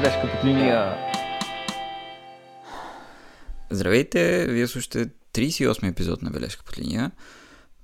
[0.00, 0.96] бележка под линия.
[3.70, 7.10] Здравейте, вие слушате 38 епизод на Бележка под линия.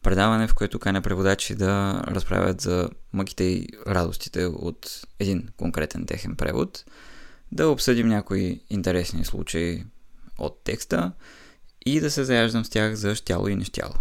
[0.02, 6.36] Предаване, в което каня преводачи да разправят за мъките и радостите от един конкретен техен
[6.36, 6.84] превод,
[7.52, 9.84] да обсъдим някои интересни случаи
[10.38, 11.12] от текста
[11.86, 13.94] и да се заяждам с тях за щяло и нещяло.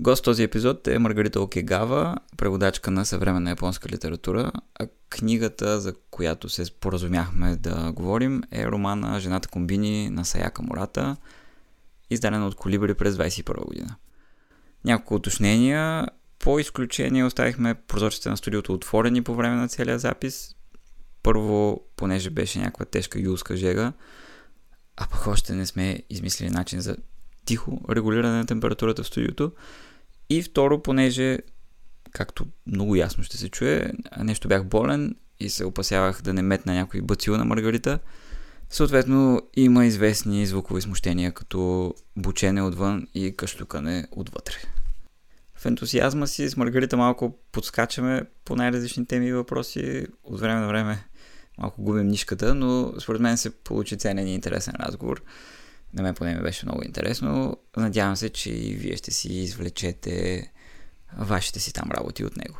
[0.00, 6.48] Гост този епизод е Маргарита Окегава, преводачка на съвременна японска литература, а книгата, за която
[6.48, 11.16] се споразумяхме да говорим, е романа Жената комбини на Саяка Мората,
[12.10, 13.96] издадена от Колибри през 21 година.
[14.84, 16.06] Няколко уточнения.
[16.38, 20.54] По изключение оставихме прозорците на студиото отворени по време на целия запис.
[21.22, 23.92] Първо, понеже беше някаква тежка юлска жега,
[24.96, 26.96] а пък още не сме измислили начин за
[27.44, 29.52] тихо регулиране на температурата в студиото.
[30.30, 31.38] И второ, понеже,
[32.12, 36.74] както много ясно ще се чуе, нещо бях болен и се опасявах да не метна
[36.74, 37.98] някой бацил на Маргарита.
[38.70, 44.54] Съответно, има известни звукови смущения, като бучене отвън и кашлюкане отвътре.
[45.54, 50.06] В ентусиазма си с Маргарита малко подскачаме по най-различни теми и въпроси.
[50.24, 51.04] От време на време
[51.58, 55.22] малко губим нишката, но според мен се получи ценен и интересен разговор.
[55.94, 57.56] На мен поне ми беше много интересно.
[57.76, 60.44] Надявам се, че и вие ще си извлечете
[61.18, 62.58] вашите си там работи от него.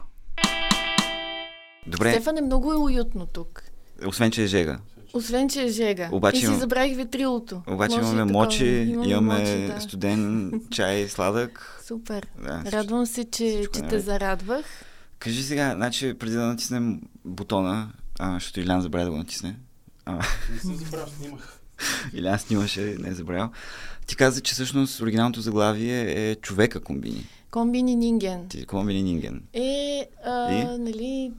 [1.86, 2.12] Добре.
[2.12, 3.62] Стефан е много е уютно тук.
[4.06, 4.78] Освен, че е жега.
[5.12, 6.08] Освен, че е жега.
[6.12, 7.62] Обаче и си забравих ветрилото.
[7.66, 9.80] Обаче Може имаме мочи, имаме, имаме мочи, да.
[9.80, 11.80] студен чай, сладък.
[11.86, 12.26] Супер.
[12.42, 14.64] Да, Радвам се, че, че те зарадвах.
[15.18, 19.56] Кажи сега, значи преди да натиснем бутона, а, защото Илян забравя да го натисне.
[20.04, 20.12] А...
[20.52, 21.57] Не съм забравил, снимах.
[22.12, 23.50] Или снимаше, не е забравял.
[24.06, 27.26] Ти каза, че всъщност оригиналното заглавие е човека комбини.
[27.50, 28.48] Комбини Нинген.
[28.48, 29.42] Ти, комбини Нинген.
[29.52, 30.78] Е, а, И?
[30.78, 31.32] нали,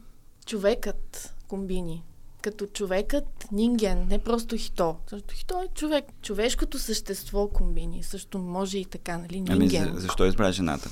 [0.46, 2.04] човекът комбини.
[2.42, 4.96] Като човекът Нинген, не просто хито.
[5.08, 6.06] Защото хито е човек.
[6.22, 8.04] Човешкото същество комбини.
[8.04, 9.84] Също може и така, нали, Нинген.
[9.84, 10.90] Ами, за, защо избра жената?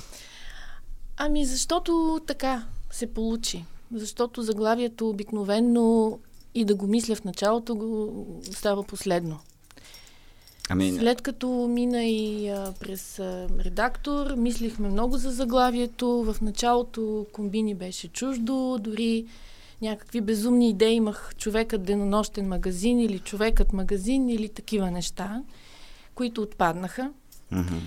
[1.16, 3.64] Ами, защото така се получи.
[3.94, 6.18] Защото заглавието обикновенно
[6.58, 8.12] и да го мисля в началото, го
[8.52, 9.38] става последно.
[10.70, 10.92] Ами...
[10.92, 16.08] След като мина и а, през а, редактор, мислихме много за заглавието.
[16.32, 19.26] В началото комбини беше чуждо, дори
[19.82, 25.42] някакви безумни идеи имах човекът денонощен магазин или човекът магазин или такива неща,
[26.14, 27.10] които отпаднаха.
[27.52, 27.80] Mm-hmm.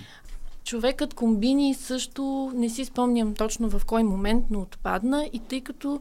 [0.64, 6.00] Човекът комбини също не си спомням точно в кой момент, но отпадна и тъй като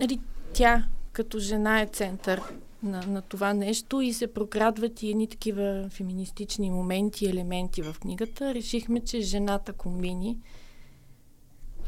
[0.00, 0.20] нали,
[0.52, 0.84] тя
[1.18, 2.42] като жена е център
[2.82, 7.96] на, на това нещо и се прокрадват и едни такива феминистични моменти и елементи в
[8.00, 10.38] книгата, решихме, че жената комбини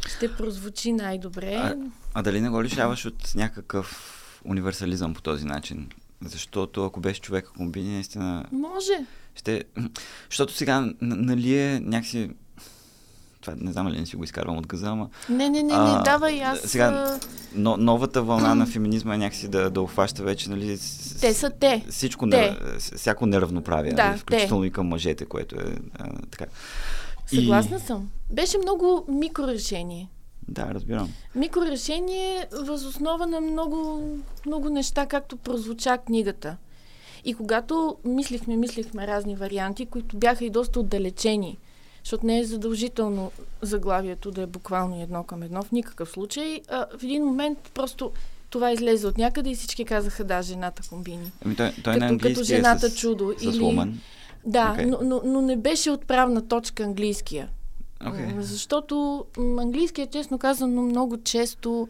[0.07, 1.55] ще прозвучи най-добре.
[1.55, 1.77] А,
[2.15, 5.89] а дали не го лишаваш от някакъв универсализъм по този начин?
[6.25, 8.45] Защото ако беше човека комбини, наистина...
[8.53, 9.07] Може.
[9.35, 9.65] Ще...
[10.31, 12.31] Защото сега, нали е някакси
[13.41, 15.09] това не знам ли не си го изкарвам от газа, ама...
[15.29, 16.59] Не, не, не, не, давай аз...
[16.61, 17.19] Сега,
[17.55, 20.79] но, новата вълна на феминизма е някакси да, да обхваща вече, нали...
[21.21, 21.85] Те са те.
[21.91, 22.37] Всичко, те.
[22.37, 24.67] Не, всяко неравноправие, да, нали, включително те.
[24.67, 26.45] и към мъжете, което е а, така.
[27.27, 27.81] Съгласна и...
[27.81, 28.11] съм.
[28.31, 30.09] Беше много микрорешение.
[30.49, 31.09] Да, разбирам.
[31.35, 34.03] Микрорешение възоснова на много,
[34.47, 36.57] много неща, както прозвуча книгата.
[37.25, 41.59] И когато мислихме, мислихме разни варианти, които бяха и доста отдалечени
[42.05, 46.61] защото не е задължително заглавието да е буквално едно към едно в никакъв случай.
[46.69, 48.13] А, в един момент просто
[48.51, 51.33] това излезе от някъде и всички казаха да, жената комбини.
[51.45, 53.35] Ами той, той като, на като жената е с, чудо.
[53.39, 53.93] С или...
[54.47, 54.85] Да, okay.
[54.85, 57.49] но, но, но не беше отправна точка английския.
[58.01, 58.41] Okay.
[58.41, 61.89] Защото английският, честно казано, много често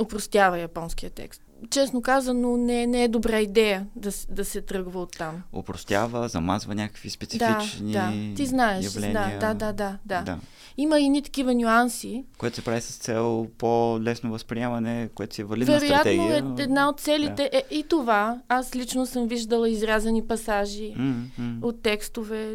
[0.00, 5.12] упростява японския текст честно казано, не, не е добра идея да, да се тръгва от
[5.18, 5.42] там.
[5.52, 8.34] Опростява, замазва някакви специфични да, да.
[8.36, 9.38] Ти знаеш, явления.
[9.40, 10.38] Да, да, да, да, да.
[10.76, 12.24] Има и ни такива нюанси.
[12.38, 16.26] Което се прави с цел по-лесно възприемане, което си е валидна Вероятно стратегия.
[16.26, 17.58] Вероятно е една от целите да.
[17.58, 18.40] е и това.
[18.48, 21.62] Аз лично съм виждала изрязани пасажи mm-hmm.
[21.62, 22.54] от текстове.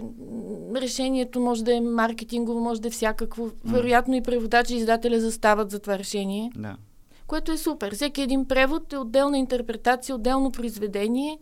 [0.76, 3.50] Решението може да е маркетингово, може да е всякакво.
[3.66, 6.52] Вероятно и преводачи и издателя застават за това решение.
[6.56, 6.76] Да
[7.34, 7.96] което е супер.
[7.96, 11.40] Всеки един превод е отделна интерпретация, отделно произведение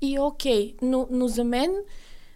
[0.00, 0.72] и окей.
[0.72, 0.82] Okay.
[0.82, 1.70] Но, но за мен,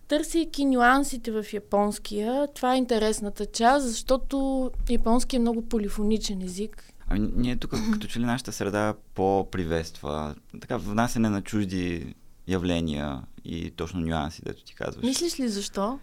[0.08, 6.92] търсейки нюансите в японския, това е интересната част, защото японски е много полифоничен език.
[7.08, 12.14] Ами, ние тук, като че ли нашата среда по-приветства така внасене на чужди
[12.48, 15.04] явления и точно нюанси, дето ти казваш.
[15.04, 15.98] Мислиш ли защо?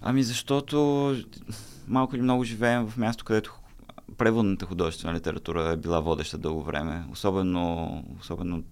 [0.00, 1.16] Ами защото
[1.88, 3.61] малко или много живеем в място, където
[4.18, 8.62] преводната художествена литература е била водеща дълго време, особено, особено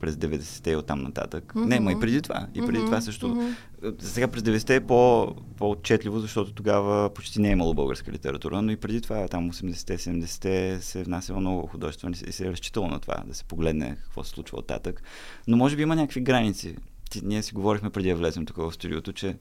[0.00, 1.52] през 90-те и оттам нататък.
[1.54, 1.64] Mm-hmm.
[1.64, 2.46] Не, ма и преди това.
[2.54, 2.84] И преди mm-hmm.
[2.84, 3.28] това също.
[3.28, 4.02] Mm-hmm.
[4.02, 8.70] Сега през 90-те е по, по-отчетливо, защото тогава почти не е имало българска литература, но
[8.72, 12.88] и преди това, там 80-те, 70-те се е внасяло много художествено и се е разчитало
[12.88, 15.02] на това, да се погледне какво се случва оттатък.
[15.48, 16.76] Но може би има някакви граници.
[17.10, 19.36] Ти, ние си говорихме преди да влезем тук в студиото, че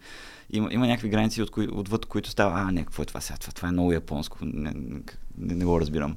[0.49, 3.37] има, има някакви граници, от кои, отвъд които става, а, не, какво е това сега?
[3.37, 4.37] Това, това е много японско.
[4.41, 4.71] Не,
[5.37, 6.15] не, не, го разбирам.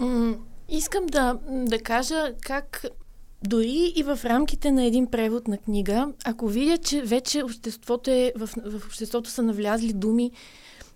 [0.00, 0.38] Mm,
[0.68, 2.84] искам да, да кажа как
[3.44, 8.32] дори и в рамките на един превод на книга, ако видя, че вече обществото е,
[8.36, 10.30] в, в обществото са навлязли думи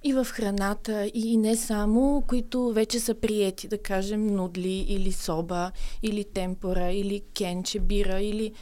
[0.05, 5.71] и в храната, и не само, които вече са приети, да кажем нудли, или соба,
[6.03, 8.53] или темпора, или кенче, бира, или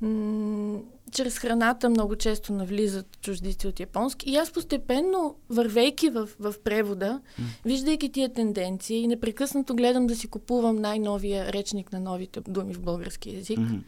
[0.00, 0.80] м-
[1.12, 4.30] чрез храната много често навлизат чуждици от японски.
[4.30, 7.42] И аз постепенно, вървейки в, в превода, mm.
[7.64, 13.34] виждайки тия тенденции, непрекъснато гледам да си купувам най-новия речник на новите думи в български
[13.34, 13.58] язик.
[13.58, 13.80] Mm-hmm.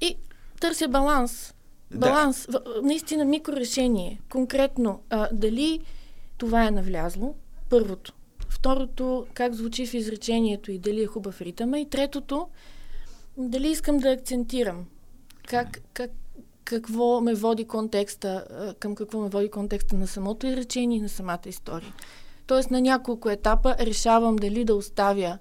[0.00, 0.16] И
[0.60, 1.54] търся баланс.
[1.94, 2.46] Баланс.
[2.50, 2.62] Да.
[2.82, 4.20] Наистина микрорешение.
[4.30, 5.80] Конкретно, а, дали
[6.38, 7.34] това е навлязло,
[7.70, 8.12] първото.
[8.48, 11.74] Второто, как звучи в изречението и дали е хубав ритъм.
[11.74, 12.48] И третото,
[13.36, 14.86] дали искам да акцентирам
[15.48, 16.10] как, как,
[16.64, 18.44] какво ме води контекста,
[18.78, 21.94] към какво ме води контекста на самото изречение и на самата история.
[22.46, 25.38] Тоест на няколко етапа решавам дали да оставя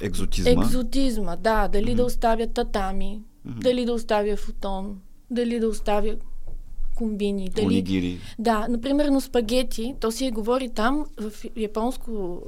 [0.00, 0.50] екзотизма.
[0.50, 1.68] Екзотизма, да.
[1.68, 1.94] Дали mm-hmm.
[1.94, 3.62] да оставя татами, mm-hmm.
[3.62, 6.16] дали да оставя футон, дали да оставя
[6.94, 7.48] комбини.
[7.48, 7.66] Дали...
[7.66, 8.18] Онигири.
[8.38, 12.42] Да, например, на спагети, то си е говори там в японско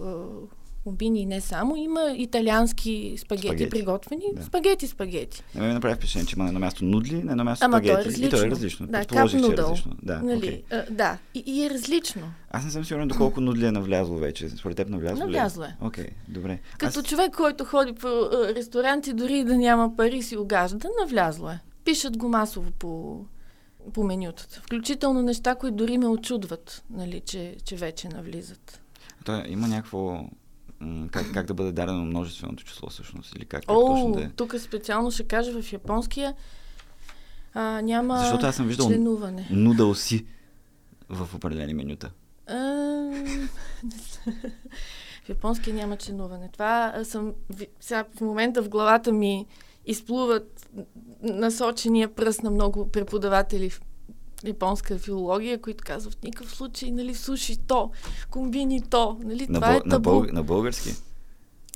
[0.88, 1.76] комбини и не само.
[1.76, 3.70] Има италиански спагети, спагети.
[3.70, 4.25] приготвени.
[4.37, 4.43] Да.
[4.43, 5.43] Спагети, спагети.
[5.55, 7.94] Не ми направи впечатление, че има на едно място нудли, на едно място Ама спагети.
[7.94, 8.26] То е различно.
[8.26, 8.87] И то е различно.
[8.87, 9.93] Да, кап че е различно.
[10.02, 10.40] Да, нали?
[10.40, 10.62] okay.
[10.70, 11.19] а, да.
[11.35, 12.23] И, и, е различно.
[12.50, 14.49] Аз не съм сигурен доколко нудли е навлязло вече.
[14.49, 15.76] Според теб навлязло Навлязло е.
[15.81, 16.58] Окей, okay, добре.
[16.79, 17.06] Като Аз...
[17.06, 21.61] човек, който ходи по ресторанти, дори да няма пари си огажда, навлязло е.
[21.85, 23.20] Пишат го масово по,
[23.93, 24.61] по менютата.
[24.64, 28.81] Включително неща, които дори ме очудват, нали, че, че вече навлизат.
[29.25, 30.25] То има някакво
[31.10, 34.28] как, как да бъде дадено множественото число всъщност или как, как О, точно да е.
[34.28, 36.34] тук специално ще кажа в японския
[37.54, 39.48] а, няма Защото аз съм виждал членуване.
[39.50, 40.26] нудъл си
[41.08, 42.10] в определени менюта.
[42.46, 42.54] А,
[45.25, 46.48] в японския няма членуване.
[46.52, 47.32] Това съм...
[47.80, 49.46] Сега в момента в главата ми
[49.86, 50.69] изплуват
[51.22, 53.80] насочения пръст на много преподаватели в
[54.44, 57.90] японска филология, които казват в никакъв случай, нали, суши то,
[58.31, 60.11] комбини то, нали, на това бъл, е табу.
[60.11, 60.94] На, бъл, на български?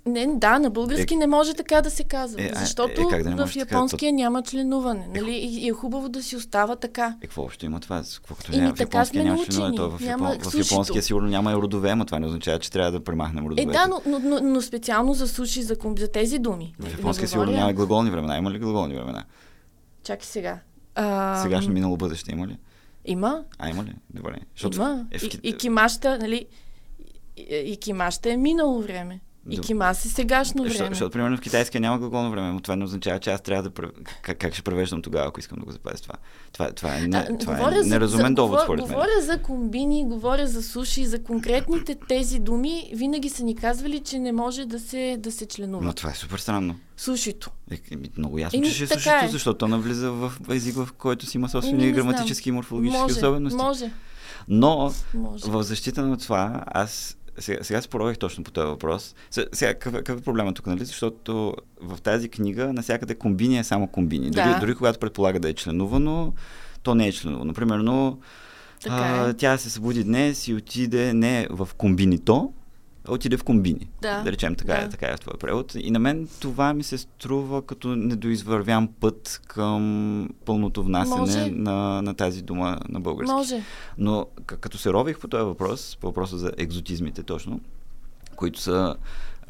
[0.07, 3.47] Не, да, на български е, не може така да се казва, е, защото е, да
[3.47, 7.17] в японския така, няма членуване, нали, е, и е хубаво да си остава така.
[7.21, 8.03] Е, какво общо има това?
[8.15, 11.53] Какво като няма, в японския няма членуване, то в, няма, Япон, в японския сигурно няма
[11.53, 13.63] и родове, но това не означава, че трябва да премахнем родовете.
[13.63, 16.75] Е, да, но, но, но, но специално за суши, за, за тези думи.
[16.79, 18.39] В японския сигурно няма глаголни времена.
[18.39, 19.25] Има ли глаголни времена?
[20.05, 20.59] Чакай сега.
[20.95, 21.43] А...
[21.43, 22.59] Сегашно минало бъдеще има ли?
[23.05, 23.45] Има.
[23.59, 23.95] А, има ли?
[24.15, 24.37] Добре.
[24.55, 25.07] Защото има.
[25.11, 25.23] Е в...
[25.23, 26.47] и, и кимаща, нали,
[27.37, 29.21] и, и кимаща е минало време.
[29.51, 30.89] И кимас е сегашно време.
[30.89, 33.71] Защото, примерно, в китайския няма глаголно време, но това не означава, че аз трябва да...
[34.23, 36.15] Как, как ще превеждам тогава, ако искам да го запазя това?
[36.53, 38.93] Това, това е, не, а, това е неразумен за, довод, според мен.
[38.93, 42.91] Говоря за комбини, говоря за суши, за конкретните тези думи.
[42.95, 45.85] Винаги са ни казвали, че не може да се, да се членува.
[45.85, 46.77] Но това е супер странно.
[46.97, 47.51] Сушито.
[47.71, 47.79] Е,
[48.19, 49.29] много ясно, Еми, че ще е сушито, е.
[49.29, 53.57] защото то навлиза в език, в който си има собствени граматически и морфологически може, особености.
[53.57, 53.91] Може.
[54.49, 55.45] Но може.
[55.47, 59.15] в защита на това, аз сега, сега спорових точно по този въпрос.
[59.31, 60.85] Сега, какъв, какъв е проблема тук, нали?
[60.85, 64.31] Защото в тази книга навсякъде комбини е само комбини.
[64.31, 64.45] Да.
[64.45, 66.33] Дори, дори когато предполага да е членувано,
[66.83, 67.53] то не е членувано.
[67.53, 68.21] Примерно,
[68.89, 69.35] а, е.
[69.35, 72.53] тя се събуди днес и отиде не в комбинито,
[73.09, 73.89] отиде в комбини.
[74.03, 74.23] Да.
[74.23, 74.87] да речем, така, е, да.
[74.87, 75.75] Е, така е в твоя превод.
[75.75, 82.15] И на мен това ми се струва като недоизвървян път към пълното внасене на, на
[82.15, 83.33] тази дума на български.
[83.33, 83.63] Може.
[83.99, 87.61] Но като се рових по този въпрос, по въпроса за екзотизмите точно,
[88.37, 88.97] които са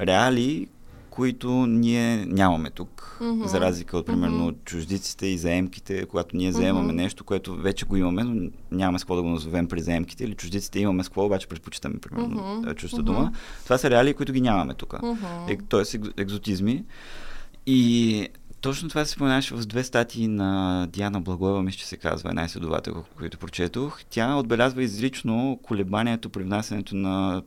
[0.01, 0.69] реали,
[1.13, 3.19] които ние нямаме тук.
[3.21, 3.47] Mm-hmm.
[3.47, 4.65] За разлика от, примерно, mm-hmm.
[4.65, 6.97] чуждиците и заемките, когато ние заемаме mm-hmm.
[6.97, 10.35] нещо, което вече го имаме, но нямаме с какво да го назовем при заемките, или
[10.35, 12.75] чуждиците имаме с какво, обаче предпочитаме, примерно, mm-hmm.
[12.75, 13.03] чужда mm-hmm.
[13.03, 13.33] дума.
[13.65, 14.93] Това са реалии, които ги нямаме тук.
[14.93, 15.51] Mm-hmm.
[15.53, 16.85] Е, тоест екзотизми.
[17.67, 18.29] И
[18.61, 22.45] точно това се споменаваше в две статии на Диана Благоева, мисля, че се казва, една
[22.45, 24.01] изследовател, които прочетох.
[24.11, 27.43] Тя отбелязва изрично колебанието при внасянето на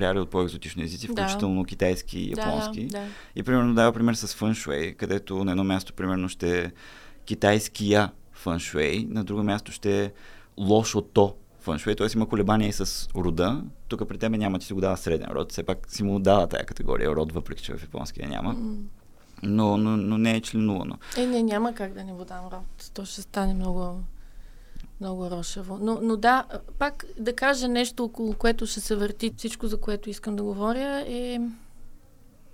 [0.00, 1.66] реали от по-екзотични езици, включително да.
[1.66, 2.86] китайски и японски.
[2.86, 3.06] Да, да.
[3.36, 6.70] И примерно дава пример с фъншуей, където на едно място примерно ще е
[7.24, 10.10] китайския фъншуей, на друго място ще е
[10.58, 12.06] лошото фъншуй, т.е.
[12.14, 13.62] има колебания и с рода.
[13.88, 15.52] Тук при тебе няма, че си го дава среден род.
[15.52, 18.56] Все пак си му дава тая категория род, въпреки че в японския няма.
[19.42, 20.98] Но, но, но не е членувано.
[21.16, 22.90] Е, не, няма как да не му дам род.
[22.94, 24.00] То ще стане много,
[25.02, 25.78] много рошево.
[25.80, 26.44] Но, но да,
[26.78, 31.04] пак да кажа нещо, около което ще се върти всичко, за което искам да говоря,
[31.08, 31.40] е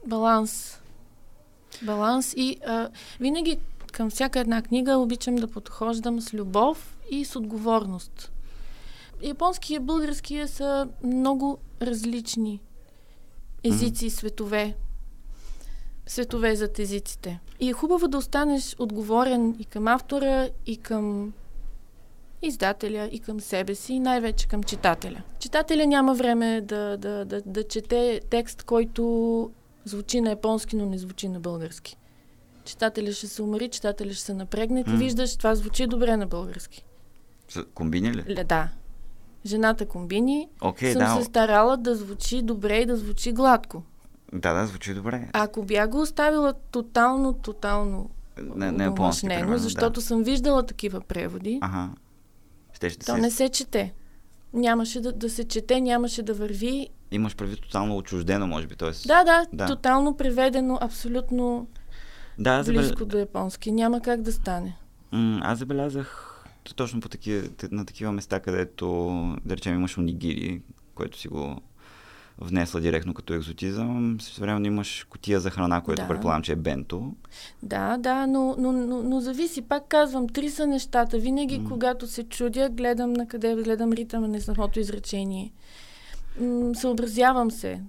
[0.06, 0.80] баланс.
[1.82, 2.88] Баланс и а,
[3.20, 3.58] винаги
[3.92, 8.32] към всяка една книга обичам да подхождам с любов и с отговорност.
[9.22, 12.60] Японския и българския са много различни
[13.64, 14.76] езици и светове.
[16.06, 17.40] Светове зад езиците.
[17.60, 21.32] И е хубаво да останеш отговорен и към автора, и към
[22.42, 25.22] издателя, и към себе си, и най-вече към читателя.
[25.38, 29.50] Читателя няма време да, да, да, да чете текст, който
[29.84, 31.96] звучи на японски, но не звучи на български.
[32.64, 34.84] Читателя ще се умори, читателя ще се напрегне.
[34.84, 36.84] Ти виждаш, това звучи добре на български.
[37.74, 38.24] Комбини ли?
[38.34, 38.68] Ле, Да.
[39.46, 41.16] Жената комбини Окей, съм да.
[41.16, 43.82] се старала да звучи добре и да звучи гладко.
[44.32, 45.28] Да, да, звучи добре.
[45.32, 48.10] Ако бях го оставила тотално, тотално
[48.42, 50.06] Не, не японски, примерно, защото да.
[50.06, 51.88] съм виждала такива преводи, Ага.
[52.78, 53.20] Ще, ще то се...
[53.20, 53.94] не се чете.
[54.52, 56.88] Нямаше да, да се чете, нямаше да върви.
[57.10, 58.76] Имаш предвид тотално отчуждено, може би.
[58.76, 59.06] Тоест...
[59.06, 59.66] Да, да, Да.
[59.66, 61.68] тотално преведено, абсолютно
[62.38, 63.72] да близко до японски.
[63.72, 64.76] Няма как да стане.
[65.12, 66.34] М, аз забелязах
[66.76, 68.86] точно по такива, на такива места, където,
[69.44, 70.62] да речем, имаш онигири,
[70.94, 71.60] което си го
[72.40, 74.16] внесла директно като екзотизъм.
[74.20, 76.08] Също време имаш котия за храна, което Да.
[76.08, 77.12] предполагам, че е бенто.
[77.62, 79.62] Да, да, но, но, но, но зависи.
[79.62, 81.18] Пак казвам, три са нещата.
[81.18, 81.68] Винаги, М.
[81.68, 85.52] когато се чудя, гледам на къде, гледам ритъма на самото изречение.
[86.40, 87.80] М, съобразявам се.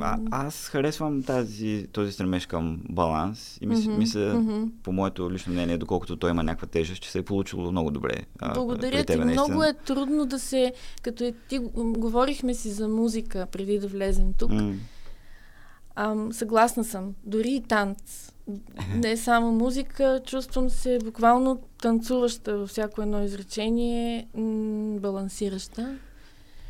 [0.00, 4.64] А, аз харесвам тази, този стремеж към баланс и мис, мгм, мисля, мгм.
[4.82, 8.14] по моето лично мнение, доколкото той има някаква тежест, че се е получило много добре.
[8.38, 9.06] а, Благодаря при ти.
[9.06, 9.68] тебе, Много наистина.
[9.68, 10.72] е трудно да се...
[11.02, 14.50] Като е, ти говорихме си за музика преди да влезем тук.
[14.50, 14.74] М,
[15.94, 17.14] Ам, съгласна съм.
[17.24, 18.32] Дори и танц.
[18.96, 25.96] Не само музика, чувствам се буквално танцуваща във всяко едно изречение, м- балансираща.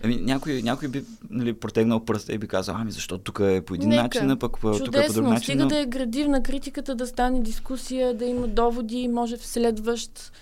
[0.04, 3.74] Ами, някой, някой би нали, протегнал пръста и би казал, ами защо тук е по
[3.74, 4.02] един Нека.
[4.02, 5.42] начин, а пък тук е по друг начин.
[5.44, 5.68] Стига но...
[5.68, 10.32] да е градивна критиката, да стане дискусия, да има доводи, може в следващ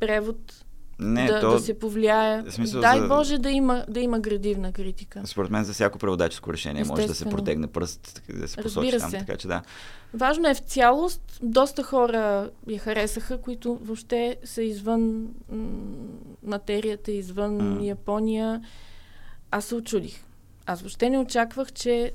[0.00, 0.64] превод
[0.98, 2.42] Не, да, то, да се повлияе.
[2.50, 5.20] смисъл Дай за- Боже да има, да има градивна критика.
[5.24, 9.00] според мен за всяко преводаческо решение може да се протегне пръст, да се посочи Разбира
[9.00, 9.10] там.
[9.10, 9.18] се.
[9.18, 9.62] Така че да.
[10.14, 11.38] Важно е в цялост.
[11.42, 15.66] Доста хора я харесаха, които въобще са извън м-
[16.42, 17.84] материята, извън М.
[17.84, 18.62] Япония.
[19.54, 20.24] Аз се очудих.
[20.66, 22.12] Аз въобще не очаквах, че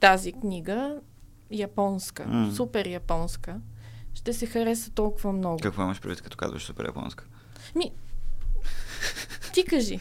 [0.00, 0.96] тази книга,
[1.50, 2.52] японска, М.
[2.54, 3.56] супер японска,
[4.14, 5.58] ще се хареса толкова много.
[5.62, 7.24] Какво имаш предвид, като казваш супер японска?
[7.74, 7.92] Ми,
[9.54, 9.98] ти кажи.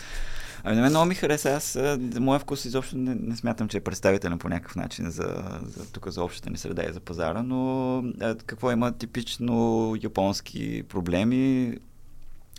[0.63, 1.50] Ами на мен много ми хареса.
[1.50, 1.77] Аз,
[2.19, 6.07] моя вкус изобщо не, не смятам, че е представителен по някакъв начин за, за тук
[6.07, 11.77] за общата ни среда и за пазара, но а, какво има типично японски проблеми,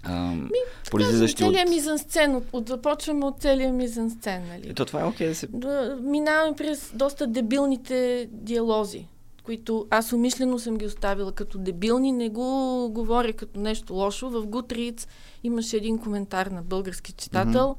[0.08, 0.50] ам,
[0.90, 1.50] произлизащи от...
[1.50, 4.70] Целият мизън сцен, от, от, започваме от целия мизън сцен, нали?
[4.70, 5.46] И то това е окей да се...
[5.46, 9.06] Да, минаваме през доста дебилните диалози,
[9.42, 14.30] които аз умишлено съм ги оставила като дебилни, не го говоря като нещо лошо.
[14.30, 15.08] В Goodreads
[15.44, 17.76] имаше един коментар на български читател.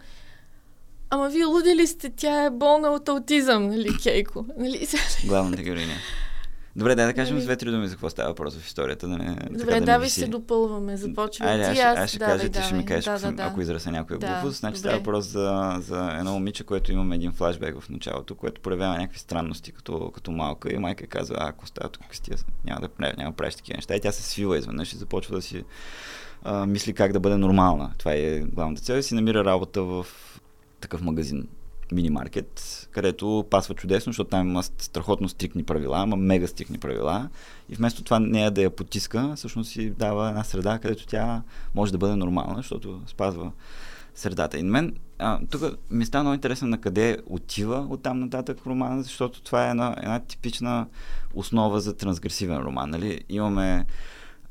[1.09, 2.09] Ама вие луди ли сте?
[2.09, 4.45] Тя е болна от аутизъм, нали, Кейко?
[4.57, 4.87] Нали?
[5.25, 5.93] Главната героиня.
[6.77, 7.43] Добре, дай да кажем Нали?
[7.43, 9.07] с две-три думи за какво става въпрос в историята.
[9.07, 10.19] Да не, така Добре, да давай виси.
[10.19, 10.97] се допълваме.
[10.97, 13.43] Започвай Айде, ти, аз, аз ще кажа, ти ще ми кажеш, да, да, съм, да.
[13.43, 14.59] ако изразя някоя Да, глупост.
[14.59, 14.79] Значи добре.
[14.79, 19.19] става въпрос за, за едно момиче, което имаме един флашбек в началото, което проявява някакви
[19.19, 23.13] странности като, като малка и майка казва, а, ако става тук с тия, няма да,
[23.17, 23.95] няма да правиш такива неща.
[23.95, 25.63] И тя се свива изведнъж и започва да си
[26.43, 27.91] а, мисли как да бъде нормална.
[27.97, 30.05] Това е главната цел и си намира работа в
[30.81, 31.47] такъв магазин
[31.91, 37.29] мини-маркет, където пасва чудесно, защото там има страхотно стрикни правила, има мега стрикни правила
[37.69, 41.41] и вместо това нея да я потиска, всъщност си дава една среда, където тя
[41.75, 43.51] може да бъде нормална, защото спазва
[44.15, 44.57] средата.
[44.57, 44.95] И на мен
[45.49, 49.69] тук ми става много интересно на къде отива от там нататък роман, защото това е
[49.69, 50.87] една, една типична
[51.33, 52.89] основа за трансгресивен роман.
[52.89, 53.21] Нали?
[53.29, 53.85] Имаме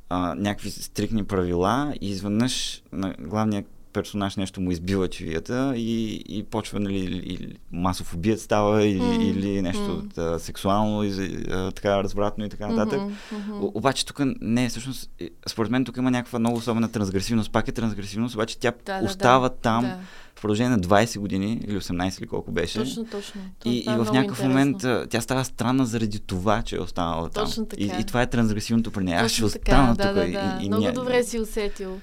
[0.08, 3.64] а, някакви стрикни правила и изведнъж на главния
[3.96, 9.22] персонаж нещо му избива чевията и, и почва, нали, или масов убиец става, или, М,
[9.22, 10.02] или нещо м.
[10.14, 11.10] да, сексуално, и,
[11.50, 13.00] а, така развратно и така нататък.
[13.32, 13.52] Мгм.
[13.54, 17.68] О- Обаче тук не всъщност, е, според мен тук има някаква много особена трансгресивност, пак
[17.68, 19.98] е трансгресивност, обаче тя Да, остава да, там Да,
[20.34, 22.78] в продължение на 20 години или 18 или колко беше.
[22.78, 23.40] точно, точно.
[23.60, 24.48] То- И, и е в някакъв интересно.
[24.48, 27.46] момент а, тя става странна заради това, че е останала там.
[27.46, 27.82] Точно така.
[27.82, 29.20] И, и това е трансгресивното при нея.
[29.20, 29.96] Аз ще остана тук.
[30.04, 30.58] да, и, да, да.
[30.60, 32.00] и, и Много ня- добре си усетил.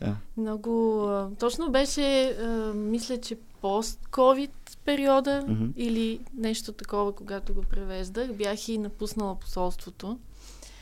[0.00, 0.16] Да.
[0.36, 1.08] Много...
[1.38, 2.36] Точно беше,
[2.74, 4.50] мисля, че пост-ковид
[4.84, 5.66] периода Мгм.
[5.76, 8.32] или нещо такова, когато го превеждах.
[8.32, 10.18] Бях и напуснала посолството.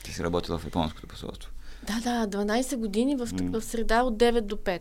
[0.04, 1.50] Ти си работила в японското посолство.
[1.86, 3.50] Да, да, 12 години в, М.
[3.50, 4.80] в среда от 9 до 5.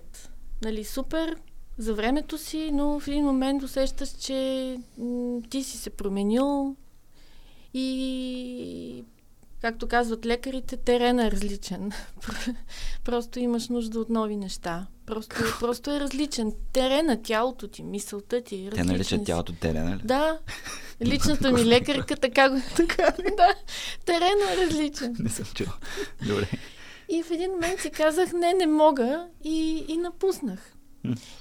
[0.63, 1.35] Нали, супер
[1.77, 4.35] за времето си, но в един момент усещаш, че
[4.97, 6.75] м- ти си се променил
[7.73, 9.03] и
[9.61, 11.91] както казват лекарите, терена е различен.
[13.03, 14.87] просто имаш нужда от нови неща.
[15.05, 16.53] Просто, просто е различен.
[16.73, 18.55] Терена, тялото ти, мисълта ти.
[18.55, 19.25] Те различни наричат са.
[19.25, 20.01] тялото терен, нали?
[20.03, 20.39] Да.
[21.05, 22.61] Личната ми лекарка така го...
[22.75, 23.55] така, да.
[24.05, 25.15] Терена е различен.
[25.19, 25.67] Не съм чул.
[26.27, 26.47] Добре.
[27.09, 30.73] И в един момент си казах, не, не мога и, и напуснах.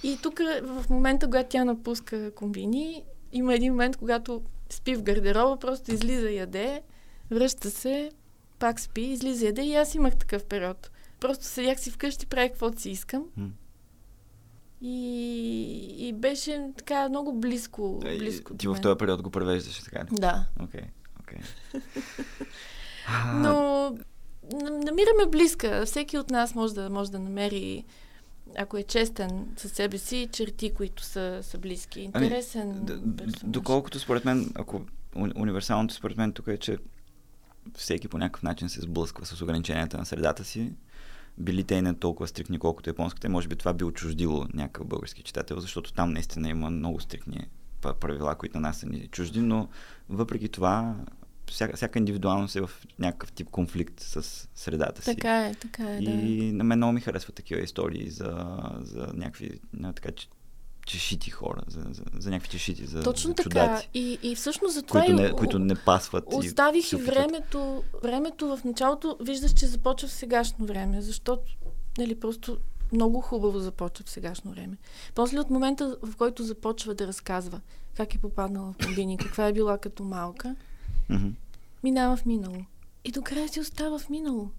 [0.02, 5.58] И тук в момента, когато тя напуска комбини, има един момент, когато спи в гардероба,
[5.58, 6.82] просто излиза и яде,
[7.30, 8.10] връща се,
[8.58, 10.90] пак спи, излиза и яде и аз имах такъв период.
[11.20, 13.24] Просто седях си вкъщи, правих каквото си искам.
[14.82, 14.98] И,
[15.98, 18.00] и беше така много близко.
[18.04, 20.08] Е, близко Ти до в този период го превеждаш, така ли?
[20.12, 20.44] Да.
[20.62, 20.82] Окей,
[21.20, 21.38] окей.
[23.08, 23.52] А, Но
[24.60, 25.86] намираме близка.
[25.86, 27.84] Всеки от нас може да, може да намери,
[28.58, 32.00] ако е честен със себе си, черти, които са, са близки.
[32.00, 33.52] Интересен Д- д- персонаж.
[33.52, 34.80] Доколкото според мен, ако
[35.16, 36.78] уни- универсалното според мен тук е, че
[37.74, 40.72] всеки по някакъв начин се сблъсква с ограниченията на средата си,
[41.38, 45.22] били те и не толкова стрикни, колкото японските, може би това би отчуждило някакъв български
[45.22, 47.46] читател, защото там наистина има много стрикни
[48.00, 49.68] правила, които на нас са ни чужди, но
[50.08, 50.96] въпреки това
[51.50, 55.14] всяка, всяка индивидуалност е в някакъв тип конфликт с средата си.
[55.14, 56.10] Така е, така е, да.
[56.10, 59.60] И на мен много ми харесват такива истории за, за някакви
[59.94, 60.08] така,
[60.86, 63.42] чешити хора, за, за, за някакви чешити, за, Точно за така.
[63.42, 66.24] чудаци, И, и всъщност за това които и не, които не пасват.
[66.26, 67.14] Оставих и опитват.
[67.14, 71.42] времето, времето в началото, виждаш, че започва в сегашно време, защото,
[71.98, 72.58] нали, просто
[72.92, 74.76] много хубаво започва в сегашно време.
[75.14, 77.60] После от момента, в който започва да разказва
[77.96, 80.56] как е попаднала в комбини, каква е била като малка,
[81.84, 82.64] минава в минало.
[83.04, 84.50] И до края си остава в минало.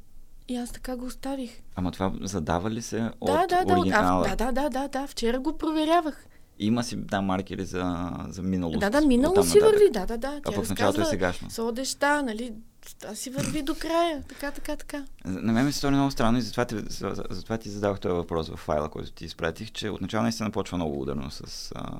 [0.47, 1.51] И аз така го оставих.
[1.75, 4.27] Ама това задава ли се от да, да, да, оригинала?
[4.29, 6.25] а, да, да, да, да, да, вчера го проверявах.
[6.59, 8.79] Има си там маркери за, за миналост.
[8.79, 10.27] Да, да, минало си върви, да, да, да.
[10.27, 11.49] А Тя пък в началото е сегашно.
[11.49, 12.53] с одеща, нали,
[12.99, 14.23] това си върви до края.
[14.29, 15.05] Така, така, така.
[15.25, 18.13] На мен ми се стори много странно и затова ти, за- затова ти задавах този
[18.13, 21.71] въпрос в файла, който ти изпратих, че отначало наистина почва много ударно с...
[21.75, 21.91] А...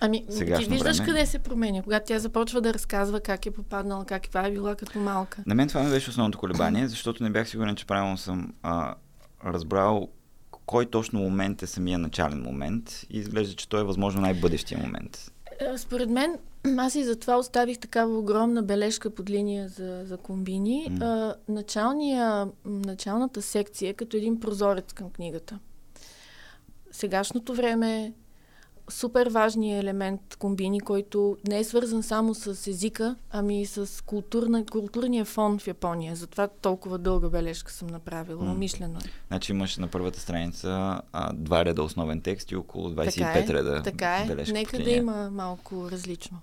[0.00, 1.06] Ами, ти виждаш време.
[1.06, 4.74] къде се променя, когато тя започва да разказва как е попаднала, как това е била
[4.74, 5.42] като малка.
[5.46, 8.94] На мен това ми беше основното колебание, защото не бях сигурен, че правилно съм а,
[9.44, 10.08] разбрал
[10.66, 15.32] кой точно момент е самия начален момент и изглежда, че той е възможно най-бъдещия момент.
[15.60, 16.38] Е, Според мен,
[16.78, 20.98] аз и затова оставих такава огромна бележка под линия за, за комбини.
[21.00, 25.58] А, началния, началната секция е като един прозорец към книгата.
[26.90, 28.12] Сегашното време
[28.90, 34.66] супер важният елемент комбини, който не е свързан само с езика, ами и с културна,
[34.66, 36.16] културния фон в Япония.
[36.16, 38.44] Затова толкова дълга бележка съм направила.
[38.44, 38.52] М.
[38.52, 39.08] Умишлено е.
[39.28, 43.46] Значи имаш на първата страница а, два реда основен текст и около 25 Така е,
[43.46, 44.26] реда Така е.
[44.26, 46.38] бележка Нека да има малко различно.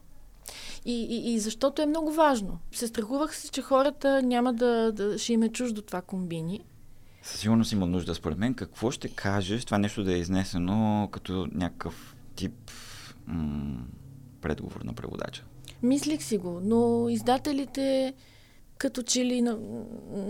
[0.86, 2.60] И, и, и защото е много важно.
[2.71, 6.62] Се страхувах се, че хората няма да, да ще им е чуждо това комбини.
[7.23, 8.53] Със сигурност има нужда, според мен.
[8.53, 12.71] Какво ще кажеш това нещо да е изнесено като някакъв тип
[13.28, 13.86] м-
[14.41, 15.43] предговор на преводача?
[15.84, 18.13] Мислих си го, но издателите
[18.78, 19.58] като че ли на,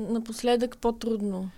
[0.09, 1.49] напоследък по-трудно.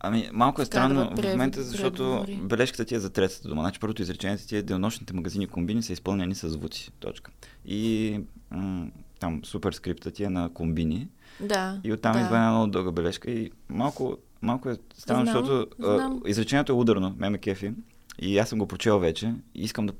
[0.00, 2.38] Ами, малко е странно в прев- момента, защото преговори.
[2.42, 3.62] бележката ти е за третата дума.
[3.62, 6.90] Значи първото изречение ти е денонощните магазини комбини са изпълнени с звуци.
[7.00, 7.30] Точка.
[7.64, 8.86] И м-
[9.20, 11.08] там суперскрипта ти е на комбини.
[11.40, 11.80] Да.
[11.84, 12.18] И оттам да.
[12.18, 16.22] идва една много дълга бележка и малко, малко е странно, Знам, защото знам.
[16.24, 17.72] а, изречението е ударно, ме ме кефи.
[18.18, 19.92] И аз съм го прочел вече и искам да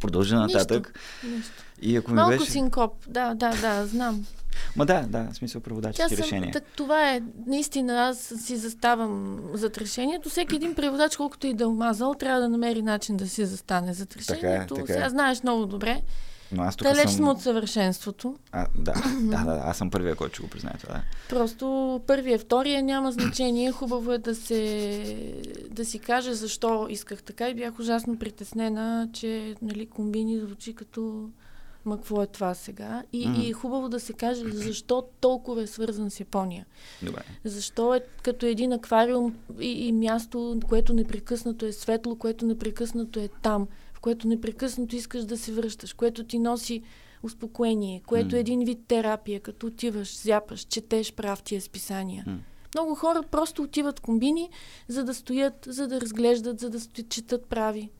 [0.00, 0.58] продължа Нищо.
[0.58, 1.00] нататък.
[1.24, 1.52] Нищо.
[1.82, 2.50] И ако ми Малко беше...
[2.50, 2.92] синкоп.
[3.08, 4.26] Да, да, да, знам.
[4.76, 6.52] Ма да, да, в смисъл преводачески съм, решения.
[6.52, 10.28] так, това е, наистина, аз си заставам зад решението.
[10.28, 13.94] Всеки един преводач, колкото и да е омазал, трябва да намери начин да си застане
[13.94, 14.74] зад решението.
[14.74, 14.96] така е.
[14.96, 16.02] Сега знаеш много добре.
[16.56, 17.12] Но аз тук Далеч съм...
[17.12, 18.36] сме от съвършенството.
[18.52, 20.94] А, да, да, да, аз съм първия, който ще го признае това.
[20.94, 21.02] Да.
[21.28, 23.72] Просто първия, втория няма значение.
[23.72, 29.54] Хубаво е да се да си каже защо исках така и бях ужасно притеснена, че
[29.62, 31.28] нали, комбини звучи като
[31.84, 33.02] ма какво е това сега.
[33.12, 33.40] И, Мгм.
[33.40, 36.66] и е хубаво да се каже защо толкова е свързан с Япония.
[37.02, 37.22] Добре.
[37.44, 43.28] Защо е като един аквариум и, и място, което непрекъснато е светло, което непрекъснато е
[43.42, 43.68] там,
[44.04, 46.82] което непрекъснато искаш да се връщаш, което ти носи
[47.22, 48.36] успокоение, което М.
[48.36, 52.24] е един вид терапия, като отиваш, зяпаш, четеш прав тия списания.
[52.26, 52.38] М.
[52.74, 54.50] Много хора просто отиват комбини,
[54.88, 57.90] за да стоят, за да разглеждат, за да стоят, четат прави.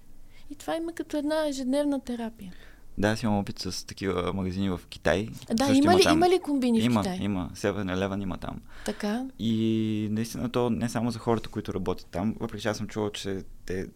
[0.51, 2.53] И това има като една ежедневна терапия.
[2.99, 5.29] Да, аз имам опит с такива магазини в Китай.
[5.53, 6.19] Да, Също има ли, там.
[6.19, 7.19] има ли комбини има, в Китай?
[7.21, 8.61] Има, 7-Eleven има там.
[8.85, 9.27] Така.
[9.39, 13.11] И наистина то не само за хората, които работят там, въпреки че аз съм чувал,
[13.11, 13.87] че те,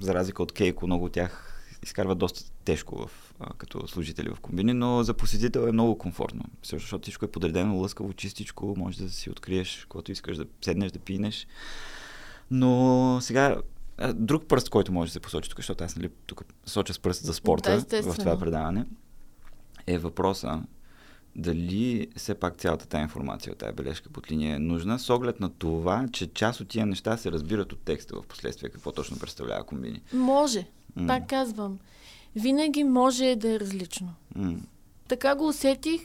[0.00, 1.48] за разлика от Кейко, много от тях
[1.82, 6.44] изкарват доста тежко в, а, като служители в комбини, но за посетител е много комфортно.
[6.62, 10.92] Също, защото всичко е подредено, лъскаво, чистичко, може да си откриеш, когато искаш да седнеш,
[10.92, 11.46] да пинеш.
[12.50, 13.56] Но сега
[14.14, 17.24] друг пръст, който може да се посочи тук, защото аз нали, тук соча с пръст
[17.24, 18.86] за спорта Да, в това предаване,
[19.86, 20.62] е въпроса
[21.36, 25.40] дали все пак цялата тази информация от тази бележка под линия е нужна, с оглед
[25.40, 29.18] на това, че част от тия неща се разбират от текста в последствие, какво точно
[29.18, 30.02] представлява комбини.
[30.12, 30.66] Може.
[30.96, 31.06] М.
[31.06, 31.78] Пак казвам.
[32.36, 34.14] Винаги може да е различно.
[34.34, 34.56] М.
[35.08, 36.00] Така го усетих,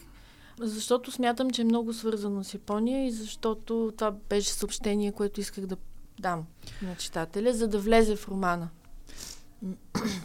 [0.59, 5.65] защото смятам, че е много свързано с Япония и защото това беше съобщение, което исках
[5.65, 5.77] да
[6.19, 6.45] дам
[6.81, 8.69] на читателя, за да влезе в романа.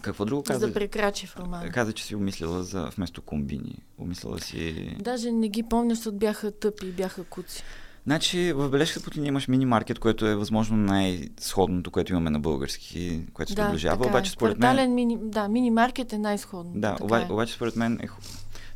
[0.02, 0.66] Какво друго За каза?
[0.66, 1.70] да прекрачи в романа.
[1.70, 3.78] Каза, че си умислила за вместо комбини.
[3.98, 4.96] Умислила си...
[5.00, 7.62] Даже не ги помня, защото бяха тъпи и бяха куци.
[8.06, 12.40] Значи в бележката под линия имаш мини маркет, което е възможно най-сходното, което имаме на
[12.40, 13.96] български, което се да, приближава.
[13.96, 14.32] така Обаче е.
[14.32, 14.94] според мен...
[14.94, 15.18] Мини...
[15.22, 16.72] Да, мини-маркет е най-сходно.
[16.74, 17.32] Да, оба, е.
[17.32, 18.06] обаче според мен е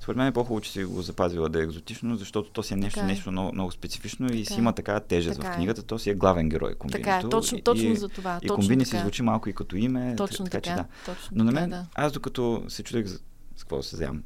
[0.06, 2.76] според мен е по-хубаво, че си го запазила да е екзотично, защото то си е
[2.76, 3.08] нещо, Така е.
[3.08, 4.58] нещо много, много специфично и Така си е.
[4.58, 5.56] има такава тежест Така в е.
[5.56, 5.82] книгата.
[5.82, 7.02] То си е главен герой комбиното.
[7.04, 8.38] Така е, точно, и, точно и, за това.
[8.42, 8.96] и точно комбини така.
[8.96, 10.14] си звучи малко и като име.
[10.16, 10.70] Точно така, така.
[10.70, 10.84] че да.
[11.06, 11.86] Точно Но на мен, да.
[11.94, 13.20] аз докато се чудех с
[13.58, 14.22] какво се вземам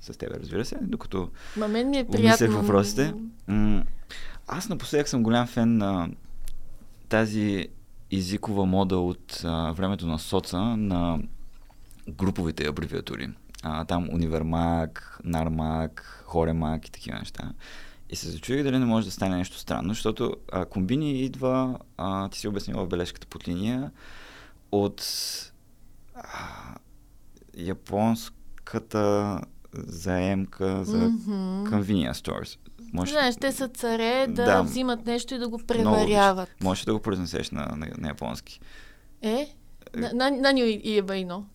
[0.00, 2.60] с, теб, разбира се, докато Ма мен ми е приятно.
[2.60, 3.14] въпросите.
[3.46, 3.82] М-
[4.46, 6.08] аз напоследък съм голям фен на
[7.08, 7.68] тази
[8.12, 11.18] езикова мода от а, времето на соца на
[12.10, 13.30] груповите абревиатури.
[13.66, 17.52] А, там Универмаг, Нармаг, Хоремаг и такива неща.
[18.10, 22.28] И се зачудих дали не може да стане нещо странно, защото а, комбини идва, а,
[22.28, 23.90] ти си обяснила в бележката под линия,
[24.72, 25.02] от
[26.14, 26.20] а,
[27.56, 29.40] японската
[29.74, 31.32] заемка за Мгм.
[31.64, 32.58] convenience stores.
[32.92, 34.62] Може, Знаеш, те са царе да, Да.
[34.62, 36.48] взимат нещо и да го Много преваряват.
[36.62, 38.60] можеш да го произнесеш на, на, на японски.
[39.22, 39.54] Е?
[39.96, 41.46] На, на, на ню и е байно.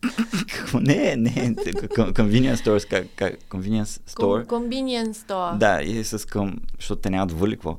[0.49, 0.79] Какво?
[0.81, 4.45] Не, не, con- convenience stores, как, как, convenience store.
[4.45, 5.57] Convenience store.
[5.57, 7.77] Да, и е с към, защото те нямат въли, какво?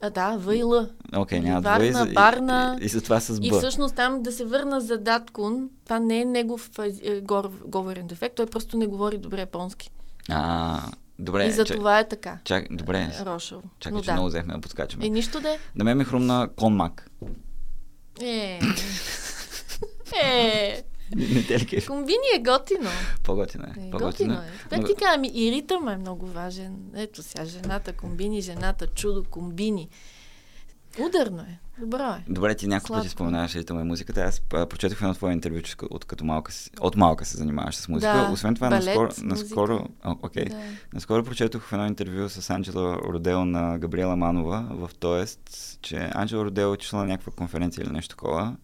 [0.00, 0.86] А, да, В и Л.
[1.14, 1.92] Окей, Или нямат Варна, въли.
[1.92, 2.76] за- Барна.
[2.78, 3.58] И, и, и, с това с И Б.
[3.58, 6.70] всъщност там да се върна за Даткун, това не е негов
[7.02, 9.90] е, гор, говорен дефект, той просто не говори добре японски.
[10.28, 10.80] А,
[11.18, 12.38] добре, и за чак, това е така.
[12.44, 13.62] чак, добре, Рошъл.
[13.80, 14.12] чакай, Но че да.
[14.12, 15.06] много взехме да подскачаме.
[15.06, 15.58] Е, нищо да е.
[15.76, 17.10] На мен ми хрумна конмак.
[18.22, 18.60] Е.
[20.24, 20.82] Е.
[21.16, 21.86] Не те ли кеф?
[21.86, 22.90] Комбини е готино.
[23.22, 23.80] По-готина е.
[23.80, 24.36] Е, По-готина готино е.
[24.36, 24.68] е.
[24.70, 26.76] Как Но- ти кажа, ми и ритъм е много важен.
[26.96, 29.88] Ето сега, жената комбини, жената чудо комбини.
[31.00, 31.58] Ударно е.
[31.80, 32.24] Добро е.
[32.28, 34.20] Добре, ти няколко пъти споменаваш ритъма и музиката.
[34.20, 38.12] Аз прочетох едно твое интервю, че от като малка, от малка се занимаваш с музика.
[38.12, 40.60] Да, Освен това, балет, наскоро, наскоро, а, окей, Да.
[40.92, 45.40] наскоро прочетох в едно интервю с Анджела Родео на Габриела Манова в Тоест,
[45.82, 48.56] че Анджела Родео е на някаква конференция или нещо такова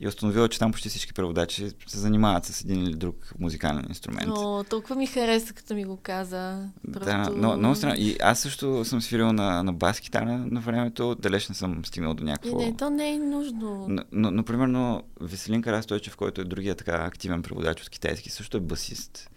[0.00, 3.84] и е установила, че там почти всички преводачи се занимават с един или друг музикален
[3.88, 4.28] инструмент.
[4.28, 6.68] О, толкова ми хареса, като ми го каза.
[6.84, 7.94] Да, но, много странно.
[7.98, 12.14] И аз също съм свирил на, на бас китара на времето, далеч не съм стигнал
[12.14, 12.58] до И някакво...
[12.58, 13.86] не, то не е нужно.
[13.88, 18.56] Но, но, но, примерно, Веселин Карастойчев, който е другия така активен преводач от китайски, също
[18.56, 19.30] е басист.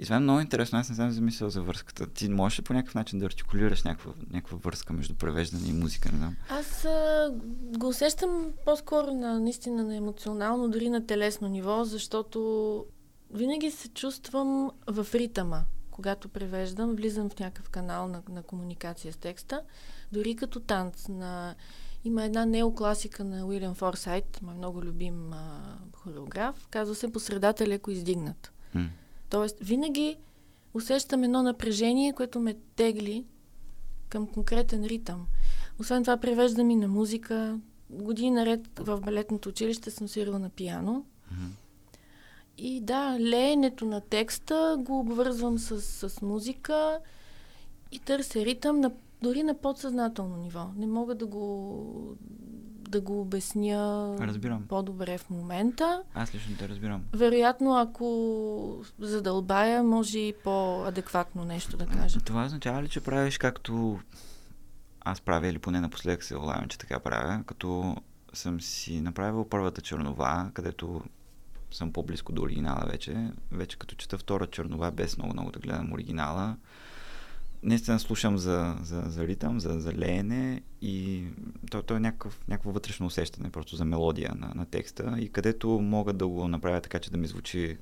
[0.00, 0.78] И това е много интересно.
[0.78, 2.06] Аз не съм замислил за връзката.
[2.06, 6.12] Ти можеш ли по някакъв начин да артикулираш някаква, някаква връзка между превеждане и музика?
[6.12, 6.36] Не знам.
[6.50, 7.30] Аз а,
[7.78, 12.84] го усещам по-скоро на наистина на емоционално, дори на телесно ниво, защото
[13.34, 15.64] винаги се чувствам в ритъма.
[15.90, 19.62] Когато превеждам, влизам в някакъв канал на, на комуникация с текста,
[20.12, 21.08] дори като танц.
[21.08, 21.54] На...
[22.04, 27.66] Има една неокласика на Уилям Форсайт, мой много любим а, хореограф, казва се по средата
[27.66, 28.52] леко издигнат.
[28.74, 28.88] М.
[29.30, 30.16] Тоест, винаги
[30.74, 33.24] усещам едно напрежение, което ме тегли
[34.08, 35.26] към конкретен ритъм.
[35.80, 37.58] Освен това, превеждам и на музика.
[37.90, 41.04] Години наред в балетното училище съм свирила на пиано.
[41.32, 41.46] Мгм.
[42.58, 46.98] И да, леенето на текста го обвързвам с, с музика
[47.92, 48.90] и търся ритъм на,
[49.22, 50.66] дори на подсъзнателно ниво.
[50.76, 52.16] Не мога да го,
[52.88, 54.64] да го обясня Разбирам.
[54.68, 56.02] по-добре в момента.
[56.14, 57.04] Аз лично те разбирам.
[57.12, 62.20] Вероятно, ако задълбая, може и по-адекватно нещо да кажа.
[62.20, 64.00] Това означава ли, че правиш както
[65.00, 67.96] аз правя, или поне напоследък се улавям, че така правя, като
[68.32, 71.02] съм си направил първата чернова, където
[71.70, 73.30] съм по-близко до оригинала вече.
[73.52, 76.56] Вече като чета втора чернова, без много-много да гледам оригинала,
[77.66, 81.24] наистина слушам за, за, за ритъм, за, за леене и
[81.70, 85.68] то, то е някакъв, някакво вътрешно усещане просто за мелодия на, на текста и където
[85.68, 87.76] мога да го направя така, че да ми звучи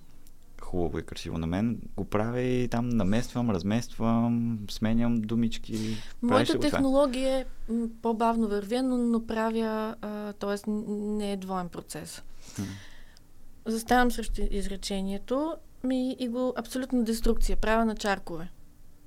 [0.61, 5.97] хубаво и красиво на мен, го правя и там намествам, размествам, сменям думички.
[6.23, 7.45] Моята технология е
[8.03, 9.95] по-бавно вървя, но, но правя,
[10.39, 10.71] т.е.
[10.71, 12.23] не е двоен процес.
[13.67, 18.49] Заставам срещу изречението ми и го абсолютно деструкция, правя на чаркове.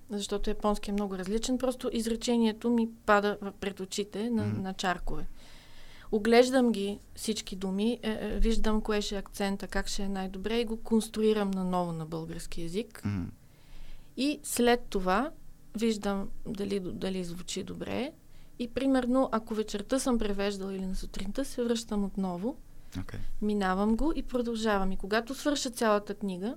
[0.09, 4.61] Защото японски е много различен, просто изречението ми пада пред очите на, mm-hmm.
[4.61, 5.27] на чаркове.
[6.11, 10.59] Оглеждам ги всички думи, е, е, виждам кое ще е акцента, как ще е най-добре
[10.59, 13.01] и го конструирам наново на български язик.
[13.05, 13.29] Mm-hmm.
[14.17, 15.31] И след това
[15.77, 18.11] виждам дали, дали звучи добре.
[18.59, 22.57] И примерно, ако вечерта съм превеждала или на сутринта, се връщам отново,
[22.97, 23.17] okay.
[23.41, 24.91] минавам го и продължавам.
[24.91, 26.55] И когато свърша цялата книга,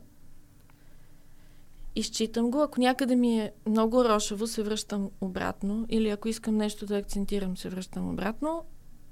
[1.97, 2.63] изчитам го.
[2.63, 5.87] Ако някъде ми е много рошаво, се връщам обратно.
[5.89, 8.65] Или ако искам нещо да акцентирам, се връщам обратно.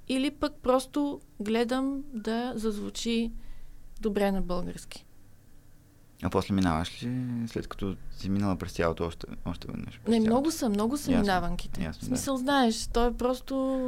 [0.09, 3.33] Или пък просто гледам да зазвучи
[4.01, 5.08] добре на български.
[6.23, 7.11] А после минаваш ли,
[7.47, 10.01] след като си минала през цялото още, още веднъж?
[10.09, 11.23] Не, много са, много са Ясно.
[11.23, 11.83] минаванките.
[11.83, 12.39] Ясно, в смисъл, да.
[12.39, 13.81] знаеш, то е просто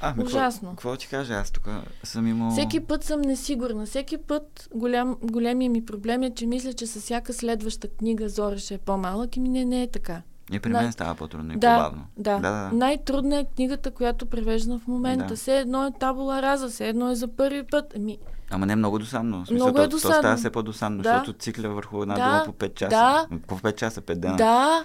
[0.00, 0.70] а, ужасно.
[0.70, 1.34] Какво ти кажа?
[1.34, 1.68] Аз тук
[2.02, 2.50] съм имал...
[2.50, 3.86] Всеки път съм несигурна.
[3.86, 8.58] Всеки път голям, големия ми проблем е, че мисля, че с всяка следваща книга Зора
[8.58, 10.22] ще е по-малък и ми не, не е така.
[10.52, 10.82] И при Най...
[10.82, 12.04] мен става по-трудно и да, по-бавно.
[12.16, 12.70] Да, да, да.
[12.72, 15.26] Най-трудна е книгата, която превеждам в момента.
[15.26, 15.36] Да.
[15.36, 17.92] Все едно е табула раза, все едно е за първи път.
[17.96, 18.18] Ами,
[18.50, 19.46] Ама не е много досадно.
[19.46, 20.14] Смисъл, много е досадно.
[20.14, 21.14] То, то става все по-досадно, да.
[21.14, 22.24] защото цикля върху една да.
[22.24, 22.90] дума по 5 часа.
[22.90, 23.26] Да.
[23.46, 24.36] По 5 часа, 5 дена.
[24.36, 24.84] Да.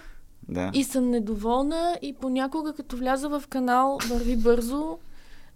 [0.49, 0.71] да.
[0.73, 4.97] И съм недоволна и понякога като вляза в канал върви бързо,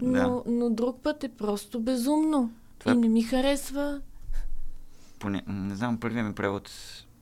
[0.01, 0.51] но, да.
[0.51, 2.51] но друг път е просто безумно.
[2.79, 2.91] Това...
[2.91, 4.01] И не ми харесва.
[5.19, 6.71] Поне, не знам, първият ми превод,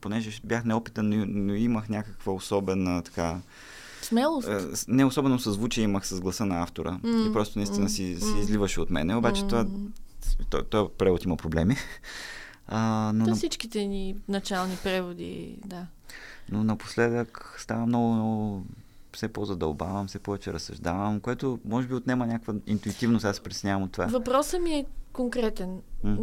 [0.01, 3.37] понеже бях неопитен, но, но имах някаква особена така...
[4.01, 4.49] Смелост.
[4.87, 6.99] Не особено съзвучие имах с гласа на автора.
[7.03, 9.15] Mm, и просто наистина mm, си, си изливаше от мене.
[9.15, 9.49] Обаче mm.
[9.49, 9.65] това
[10.49, 11.75] той, той превод има проблеми.
[12.67, 15.87] А, но То всичките ни начални преводи, да.
[16.51, 18.63] Но напоследък става много, много
[19.13, 23.91] все по-задълбавам, все повече разсъждавам, което може би отнема някаква интуитивност, аз се притеснявам от
[23.91, 24.05] това.
[24.05, 25.81] Въпросът ми е конкретен.
[26.03, 26.17] М-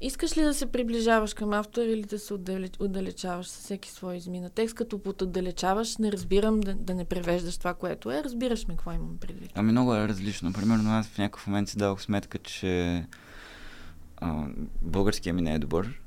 [0.00, 2.34] Искаш ли да се приближаваш към автора или да се
[2.78, 4.74] отдалечаваш със всеки свой измина текст?
[4.74, 8.24] Като под отдалечаваш, не разбирам да, да не превеждаш това, което е.
[8.24, 9.50] Разбираш ме какво имам предвид.
[9.54, 10.52] Ами много е различно.
[10.52, 13.04] Примерно аз в някакъв момент си дадох сметка, че
[14.16, 14.46] а,
[14.82, 16.00] българския ми не е добър.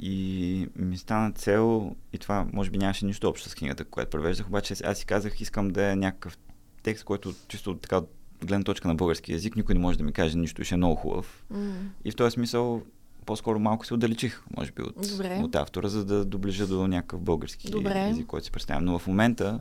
[0.00, 4.46] И ми стана цел, и това може би нямаше нищо общо с книгата, която превеждах,
[4.46, 6.38] обаче аз си казах, искам да е някакъв
[6.82, 8.00] текст, който чисто така
[8.40, 10.94] гледна точка на български язик, никой не може да ми каже нищо, ще е много
[10.94, 11.44] хубав.
[11.52, 11.72] Mm.
[12.04, 12.82] И в този смисъл
[13.28, 14.96] по-скоро малко се отдалечих, може би, от,
[15.42, 18.08] от автора, за да доближа до някакъв български Добре.
[18.10, 18.84] език, който си представям.
[18.84, 19.60] Но в момента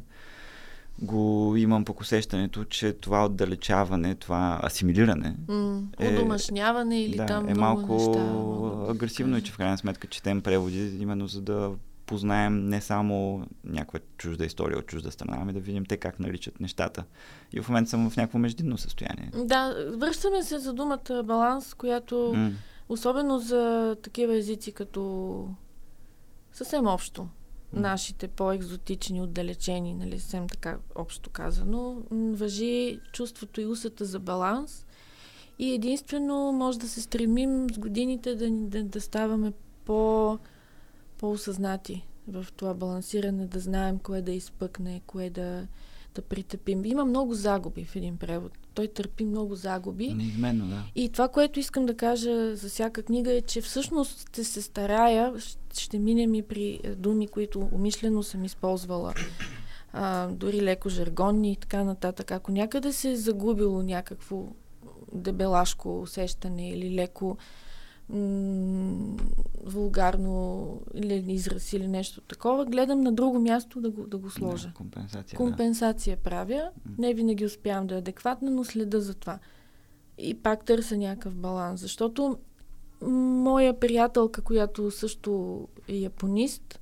[1.01, 5.35] го имам по усещането, че това отдалечаване, това асимилиране.
[5.47, 9.77] Mm, е, удомашняване или да, там е малко неща, агресивно да и че в крайна
[9.77, 11.71] сметка четем преводи, именно за да
[12.05, 16.59] познаем не само някаква чужда история от чужда страна, ами да видим те как наричат
[16.59, 17.03] нещата.
[17.53, 19.31] И в момента съм в някакво междинно състояние.
[19.45, 22.51] Да, връщаме се за думата баланс, която mm
[22.89, 25.49] Особено за такива езици като
[26.53, 27.21] съвсем общо.
[27.21, 27.27] Mm.
[27.79, 34.85] Нашите по-екзотични, отдалечени, нали, съвсем така общо казано, въжи чувството и усета за баланс.
[35.59, 39.53] И единствено може да се стремим с годините да, да, да ставаме
[39.85, 40.37] по,
[41.17, 45.67] по-осъзнати в това балансиране, да знаем кое да изпъкне, кое да,
[46.17, 46.85] да притъпим.
[46.85, 50.13] Има много загуби в един превод той търпи много загуби.
[50.13, 50.83] Неизменно, да.
[50.95, 55.33] И това, което искам да кажа за всяка книга е, че всъщност ще се старая,
[55.77, 59.13] ще минем и при е, думи, които умишлено съм използвала.
[59.93, 62.31] А, дори леко жаргонни и така нататък.
[62.31, 64.43] Ако някъде се е загубило някакво
[65.13, 67.37] дебелашко усещане или леко
[68.09, 69.17] м-
[69.63, 74.67] вулгарно или израз или нещо такова, гледам на друго място да го, да го сложа.
[74.67, 75.37] Да, компенсация.
[75.37, 76.23] Компенсация да.
[76.23, 76.71] правя.
[76.97, 79.39] Не винаги успявам да е адекватна, но следа за това.
[80.17, 82.37] И пак търся някакъв баланс, защото
[83.01, 86.79] моя приятелка, която също е японист,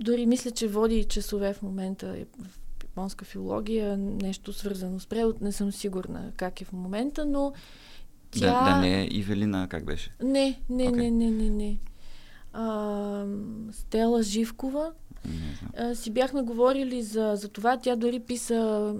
[0.00, 5.52] дори мисля, че води часове в момента в японска филология, нещо свързано с превод, не
[5.52, 7.52] съм сигурна как е в момента, но
[8.32, 8.64] тя...
[8.64, 10.10] Да, да не е Ивелина, как беше?
[10.22, 10.96] Не, не, okay.
[10.96, 11.78] не, не, не, не.
[12.52, 13.24] А,
[13.72, 14.92] Стела Живкова.
[15.76, 17.76] А, си бяхме говорили за, за това.
[17.76, 18.94] Тя дори писа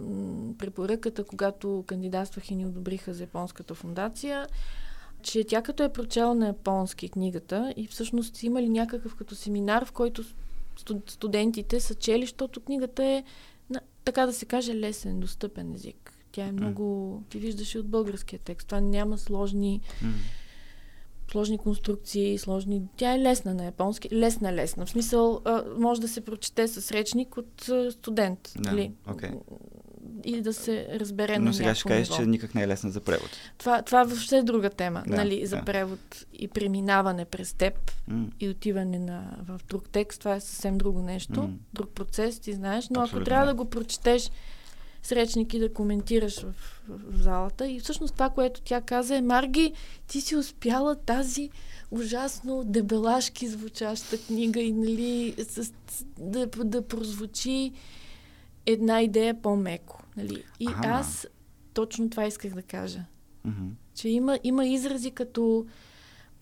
[0.59, 4.47] препоръката, когато кандидатствах и ни одобриха за Японската фундация,
[5.23, 9.93] че тя като е прочела на японски книгата и всъщност имали някакъв като семинар, в
[9.93, 10.25] който
[10.77, 13.25] студ- студентите са чели, защото книгата е,
[13.71, 16.12] на, така да се каже, лесен, достъпен език.
[16.33, 17.23] Тя е много...
[17.29, 18.69] Ти виждаш и от българския текст.
[18.69, 19.81] Това няма сложни,
[21.31, 22.83] сложни конструкции, сложни...
[22.97, 24.09] Тя е лесна на японски.
[24.13, 24.87] Лесна, лесна.
[24.87, 28.53] В смисъл, а, може да се прочете с речник от а, студент.
[28.57, 28.93] Да, нали?
[29.11, 29.31] окей.
[30.25, 33.01] И да се разбере на Но сега ще кажеш, че никак не е лесна за
[33.01, 33.31] превод.
[33.59, 35.65] Това, това въобще е друга тема, Да, нали, за да.
[35.65, 37.75] превод и преминаване през теб
[38.09, 38.27] М.
[38.41, 40.19] и отиване на, в друг текст.
[40.19, 41.51] Това е съвсем друго нещо, М.
[41.73, 42.89] друг процес, ти знаеш.
[42.91, 44.31] Но Абсолютно, ако трябва да го прочетеш
[45.03, 46.55] с речник и да коментираш в,
[46.89, 47.69] в, залата.
[47.69, 49.73] И всъщност това, което тя каза е, Марги,
[50.07, 51.51] ти си успяла тази
[51.91, 55.73] ужасно дебелашки звучаща книга и нали, с,
[56.19, 57.73] да, да прозвучи
[58.67, 60.03] една идея по-меко.
[60.17, 60.45] Нали?
[60.61, 60.89] И Аха.
[60.89, 61.27] аз
[61.75, 63.05] точно това исках да кажа.
[63.45, 63.67] Мгм.
[63.95, 65.67] Че има, има изрази като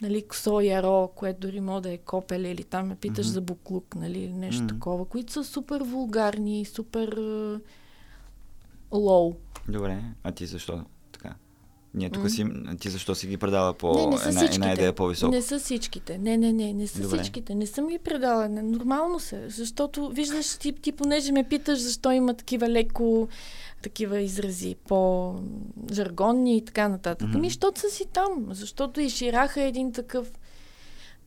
[0.02, 3.32] нали, косо яро, което дори може да е копеле или там ме питаш Мгм.
[3.32, 4.74] за буклук, нали, нещо Мгм.
[4.74, 7.16] такова, които са супер вулгарни, супер
[8.92, 9.34] лоу.
[9.68, 11.34] Добре, а ти защо така?
[11.94, 12.46] Ние тук си,
[12.80, 14.54] ти защо си ги предала по не, не една, всичките.
[14.54, 15.32] една идея по-високо?
[15.32, 16.18] Не са всичките.
[16.18, 17.18] Не, не, не, не са Добре.
[17.18, 17.54] всичките.
[17.54, 18.48] Не съм ги предала.
[18.48, 19.48] Не, нормално се.
[19.48, 23.28] Защото, виждаш, ти, ти понеже ме питаш защо има такива леко
[23.82, 27.28] такива изрази, по-жаргонни и така нататък.
[27.28, 27.38] Мгм.
[27.38, 28.46] Ами, защото са си там.
[28.50, 30.32] Защото и Шираха е един такъв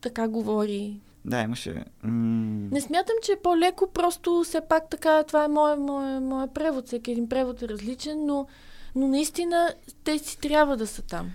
[0.01, 0.99] така говори.
[1.25, 1.83] Да, имаше...
[2.03, 6.47] М- Не смятам, че е по-леко, просто все пак така, това е моя, моя, моя
[6.47, 6.87] превод.
[6.87, 8.47] Всеки един превод е различен, но,
[8.95, 11.31] но наистина те си трябва да са там.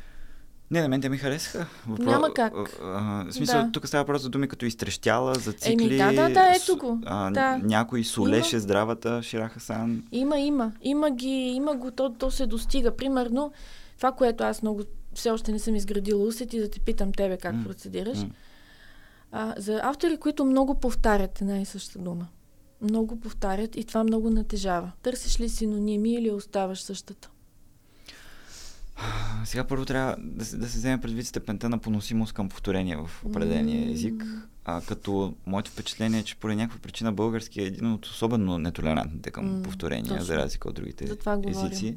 [0.70, 1.66] Не, на мен те ми харесаха.
[1.88, 2.53] Няма как.
[2.55, 3.72] А, а, в смисъл, Да.
[3.72, 5.85] тук става въпрос за думи като изтрещяла, за цикли.
[5.85, 6.98] Еми, да, да, да, ето го.
[7.07, 7.57] А, Да.
[7.59, 10.03] Някой солеше здравата, Шираха Сан.
[10.12, 10.72] Има, има.
[10.83, 12.90] Има ги, има го, то, то се достига.
[12.90, 13.53] Примерно,
[13.96, 14.83] това, което аз много
[15.14, 17.64] все още не съм изградила усет и да те питам тебе как М.
[17.64, 18.18] процедираш.
[18.18, 18.31] М.
[19.33, 22.29] А, за автори, които много повтарят една и съща дума.
[22.81, 24.93] Много повтарят и това много натежава.
[25.03, 27.31] Търсиш ли синоними или оставаш същата?
[29.45, 33.11] Сега първо трябва да се, да се вземе предвид степента на поносимост към повторение в
[33.25, 34.25] определения език.
[34.64, 39.31] А, като моето впечатление е, че по някаква причина български е един от особено нетолерантните
[39.31, 40.25] към повторения, точно.
[40.25, 41.51] за разлика от другите говоря.
[41.51, 41.97] езици.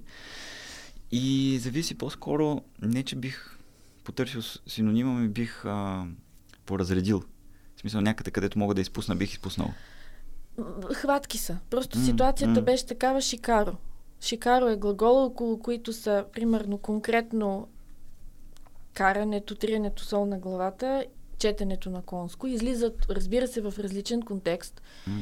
[1.12, 3.58] И зависи по-скоро, не че бих
[4.04, 6.06] потърсил синонима, ми бих а,
[6.66, 7.24] поразредил.
[7.76, 9.70] В смисъл някъде, където мога да изпусна, бих изпуснал.
[10.94, 11.58] Хватки са.
[11.70, 12.62] Просто М, ситуацията м.
[12.62, 13.76] беше такава шикаро.
[14.22, 17.68] Шикаро е глагол, около които са, примерно, конкретно
[18.94, 21.06] карането, триенето сол на главата,
[21.38, 22.48] четенето на конско.
[22.48, 25.14] Излизат, разбира се, в различен контекст, М.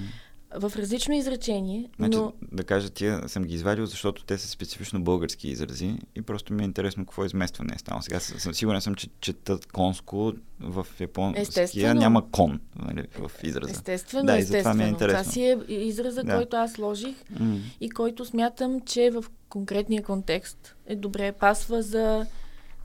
[0.51, 5.01] в различно изречение, Значи, но да кажа, тия съм ги извадил, защото те са специфично
[5.01, 8.01] български изрази и просто ми е интересно какво изместване е станало.
[8.01, 11.99] Сега съм, сигурен съм, че четат конско в японския Естествено.
[11.99, 13.71] няма кон нали, в израза.
[13.71, 14.97] естествено, Да, затова ми е естествено.
[14.97, 15.31] това интересно.
[15.33, 16.35] си е израза, Да.
[16.35, 17.57] който аз сложих М.
[17.81, 22.25] и който смятам, че в конкретния контекст е добре пасва за,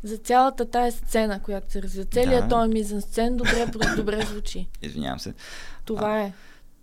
[0.02, 2.04] за цялата тая сцена, която се развива.
[2.04, 2.48] Целият Да.
[2.50, 4.68] този мизен сцен добре, добре звучи.
[4.82, 5.34] Извинявам се.
[5.84, 6.32] Това е.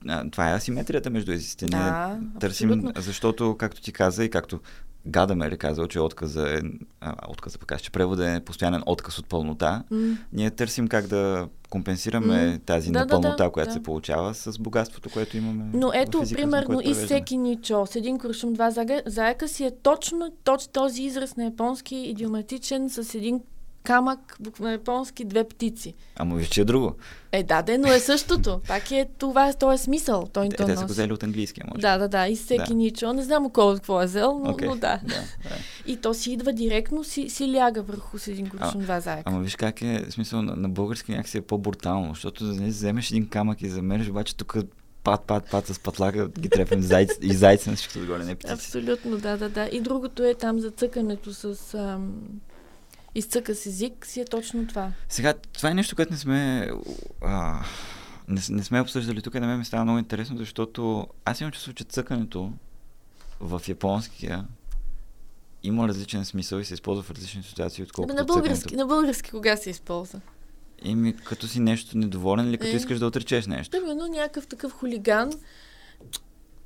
[0.08, 1.66] А, това е асиметрията между езиците.
[1.66, 3.02] Да, Ние търсим, абсолютно.
[3.02, 4.60] защото, както ти каза и както
[5.06, 6.62] Гадамер е казал, че отказа е,
[7.02, 9.84] а, отказа пък аз, че превода е постоянен отказ от пълнота.
[9.92, 10.18] М.
[10.34, 12.60] Ние търсим как да компенсираме М.
[12.66, 13.74] тази Да, да, непълнота, да, която да.
[13.74, 15.66] се получава с богатството, което имаме.
[15.74, 18.72] Но ето, на примерно, и всеки ничо, с един куршум, два
[19.06, 23.42] заека си е точно, точно този израз на японски идиоматичен с един
[23.84, 25.94] камък, бук- на японски две птици.
[26.16, 26.96] Ама виж, че е друго.
[27.32, 28.62] Е, да, де, но е същото.
[28.68, 30.28] Пак е това, то е смисъл.
[30.34, 31.82] Той Те, то те са го взели от английския, може.
[31.82, 32.28] Да, да, да.
[32.28, 32.74] И всеки Да.
[32.74, 33.14] ничо.
[33.14, 35.00] Не знам кой какво е взел, но, Окей, но да.
[35.04, 35.56] да, да.
[35.88, 39.24] И то си идва директно, си, си ляга върху с един куршум, два заека.
[39.26, 43.12] Ама виж как е, смисъл на, на български някакси е по-брутално, защото да не вземеш
[43.12, 44.58] един камък и замериш, обаче тук
[45.04, 48.54] пат, пат, пат с патлага ги трепем зайц, и зайци на всичкото отгоре, не птици.
[48.54, 49.70] Абсолютно, да, да, да.
[49.72, 51.74] И другото е там за цъкането с...
[51.74, 52.14] Ам,
[53.16, 54.92] изцъка с език си е точно това.
[55.10, 56.70] Сега, това е нещо, което не сме,
[57.22, 57.64] а,
[58.28, 61.52] не, не сме обсъждали тук и на мен ми става много интересно, защото аз имам
[61.52, 62.52] чувство, че цъкането
[63.40, 64.46] в японския
[65.64, 68.82] има различен смисъл и се използва в различни ситуации, отколкото на, български, цъкането.
[68.82, 70.22] на български кога се използва?
[70.84, 72.76] Ими, като си нещо недоволен или като Е.
[72.76, 73.72] искаш да отречеш нещо.
[73.72, 75.32] Примерно някакъв такъв хулиган.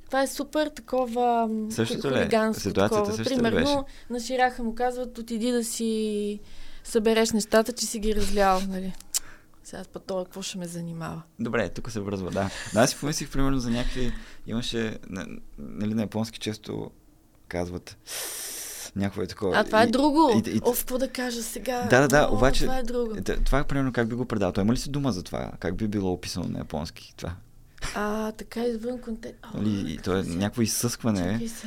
[0.06, 2.10] Това е супер такова Същото е?
[2.12, 3.16] хулиганско Ситуацията такова.
[3.16, 6.40] същата Примерно на Шираха му казват, отиди да си
[6.84, 8.92] събереш нещата, че си ги разлял, нали?
[9.64, 11.22] Сега па той какво ще ме занимава?
[11.40, 12.50] Добре, тук се връзва, да.
[12.74, 14.12] Но аз си помислих, примерно, за някакви...
[14.46, 15.26] Имаше, на-
[15.58, 16.90] нали, на японски често
[17.48, 17.96] казват
[18.96, 19.56] някакво е такова.
[19.56, 20.42] А, това е друго.
[20.46, 21.82] и- и- Оф, какво да кажа сега?
[21.82, 23.16] Да, да, да, О, обаче- Това е друго.
[23.44, 24.52] Това, примерно, как би го предал?
[24.52, 25.52] Той има ли си дума за това?
[25.60, 27.34] Как би било описано на японски това?
[27.94, 29.40] А, така извън контекст.
[29.54, 31.40] Нали, и то е някакво изсъскване.
[31.48, 31.66] Се.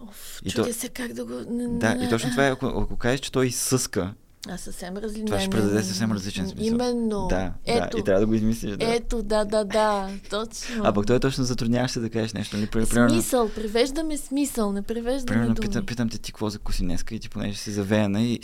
[0.00, 1.32] Оф, И то- се как да го...
[1.70, 4.14] Да, и точно това е, ако, ако кажеш, че той изсъска,
[4.48, 5.26] А, съвсем различно.
[5.26, 6.74] това ще предаде съвсем различен смисъл.
[6.74, 7.26] Именно.
[7.30, 7.90] Да, Ето.
[7.90, 8.76] да, и трябва да го измислиш.
[8.76, 8.94] Да.
[8.94, 10.80] Ето, да, да, да, точно.
[10.84, 12.56] А пък той точно затрудняваш се да кажеш нещо.
[12.56, 12.66] Нали?
[12.66, 15.68] При- Примерно, Смисъл, превеждаме смисъл, не превеждаме примерно думи.
[15.68, 18.40] питам, питам те ти какво закуси днеска и ти понеже си завеяна и...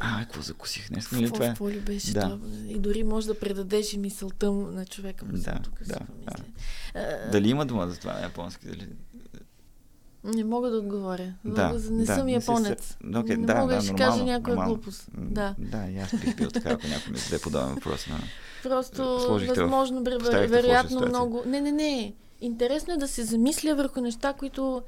[0.00, 1.12] А, какво закусих днес?
[1.12, 1.48] Нали, това е?
[1.48, 2.20] Какво ли беше Да.
[2.20, 2.38] това?
[2.68, 5.24] И дори може да предадеш и мисълта на човека.
[5.24, 6.44] му Да, тук си да, помисля.
[6.94, 8.66] А, Дали има дума за това на японски?
[8.66, 8.88] Дали...
[10.24, 11.34] Не мога да отговоря.
[11.44, 12.96] Да, не да, съм не си се- японец.
[13.16, 14.74] Окей, не да, мога да, ще нормално, кажа някоя нормално.
[14.74, 15.08] глупост.
[15.18, 15.54] Да.
[15.58, 18.06] Да, и аз бих бил така, ако някой ми зададе подобен въпрос.
[18.06, 18.18] На...
[18.62, 21.42] Просто, Сложихте възможно, в вероятно много...
[21.46, 22.14] Не, не, не.
[22.40, 24.82] Интересно е да се замисля върху неща, които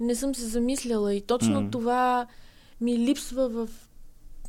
[0.00, 1.14] не съм се замисляла.
[1.14, 1.70] И точно М.
[1.70, 2.26] това
[2.80, 3.68] ми липсва в,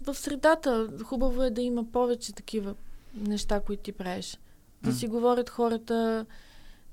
[0.05, 0.87] в средата.
[1.03, 2.75] Хубаво е да има повече такива
[3.15, 4.37] неща, които ти правиш.
[4.83, 6.25] Да си говорят хората,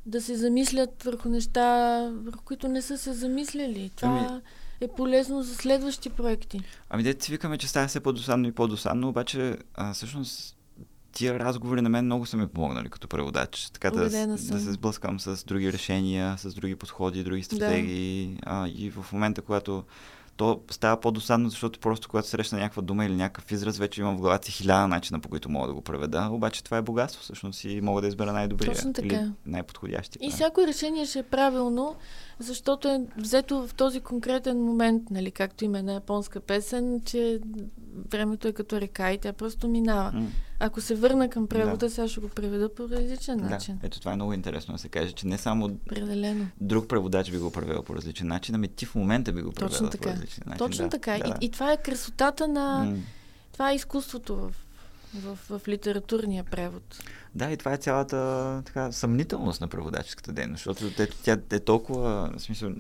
[0.06, 3.90] да се замислят върху неща, върху които не са се замисляли.
[3.96, 4.40] Това Ами-
[4.80, 6.60] е полезно за следващи проекти.
[6.90, 10.56] Ами дете си викаме, че става все по-досадно и по-досадно, обаче а, всъщност
[11.12, 13.70] тия разговори на мен много са ми помогнали като преводач.
[13.70, 18.38] Така да, да се сблъскам с други решения, с други подходи, други стратегии.
[18.42, 19.84] А, и в момента, когато
[20.38, 24.20] то става по-досадно, защото просто когато срещна някаква дума или някакъв израз, вече имам в
[24.20, 26.28] главата си хиляда начина, по които мога да го преведа.
[26.30, 29.06] Обаче това е богатство всъщност и мога да избера най-добрия Точно така.
[29.06, 30.26] или най-подходящия.
[30.26, 31.96] И всяко решение ще е правилно,
[32.40, 37.40] защото е взето в този конкретен момент, нали, както има една японска песен, че
[38.10, 40.12] времето е като река и тя просто минава.
[40.12, 40.28] М,
[40.60, 41.90] Ако се върна към превода, Да.
[41.90, 43.78] сега ще го преведа по различен Да, начин.
[43.82, 46.46] ето това е много интересно да се каже, че не само Определено.
[46.60, 49.68] друг преводач би го превел по различен начин, ами ти в момента би го превел
[49.90, 50.58] по различен начин.
[50.58, 51.12] Точно да, така.
[51.12, 51.36] Да, да.
[51.40, 52.84] И, и това е красотата на...
[52.84, 52.96] М.
[53.52, 54.52] Това е изкуството в,
[55.14, 57.02] в, в литературния превод.
[57.34, 62.30] Да, и това е цялата така, съмнителност на преводаческата дейност, защото те, тя е толкова,
[62.36, 62.70] в смисъл,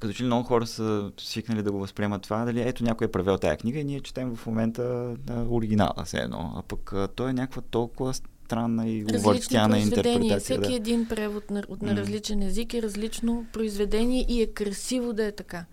[0.00, 3.10] като че ли много хора са свикнали да го възприемат това, дали ето някой е
[3.10, 4.82] превел тая книга и ние четем в момента
[5.28, 10.40] на оригинала, все едно, а пък той е някаква толкова странна и увъртяна интерпретация.
[10.40, 10.74] Всеки Да.
[10.74, 15.32] един превод на, от на различен език е различно произведение и е красиво да е
[15.32, 15.64] така.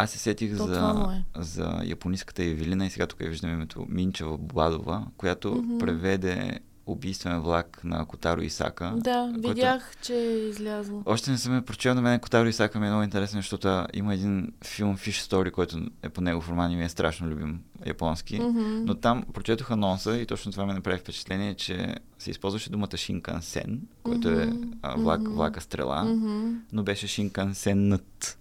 [0.00, 1.42] Аз се сетих То за, е.
[1.42, 5.78] за японистката Евелина и сега тук я виждам името Минчева Бладова, която Мгм.
[5.78, 8.92] преведе убийствен влак на Котаро Исака.
[8.96, 11.02] Да, който- видях, че е излязло.
[11.06, 14.14] Още не съм я прочел, на мен Котаро Исака ми е много интересен, защото има
[14.14, 18.38] един филм Fish Story, който е по него роман и ми е страшно любим японски.
[18.38, 18.84] Мгм.
[18.84, 23.80] Но там прочетох анонса и точно това ме направи впечатление, че се използваше думата Шинкансен,
[24.02, 24.68] което е Мгм.
[24.82, 25.32] а, влак, Мгм.
[25.32, 26.54] влака стрела, Мгм.
[26.72, 28.37] но беше Шинкансенът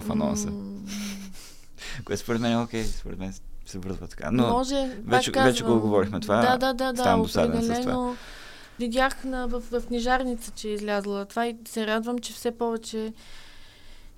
[0.00, 0.52] в анонса.
[2.04, 3.34] Което според мен е окей, според мен
[3.66, 4.30] се вързва така.
[4.32, 4.74] Но Може,
[5.04, 6.40] вече- пак вече го казвам, говорихме това.
[6.40, 8.16] Да, да, да, да, определено.
[8.78, 13.12] Видях на, в, в книжарница, че е излязла това и се радвам, че все повече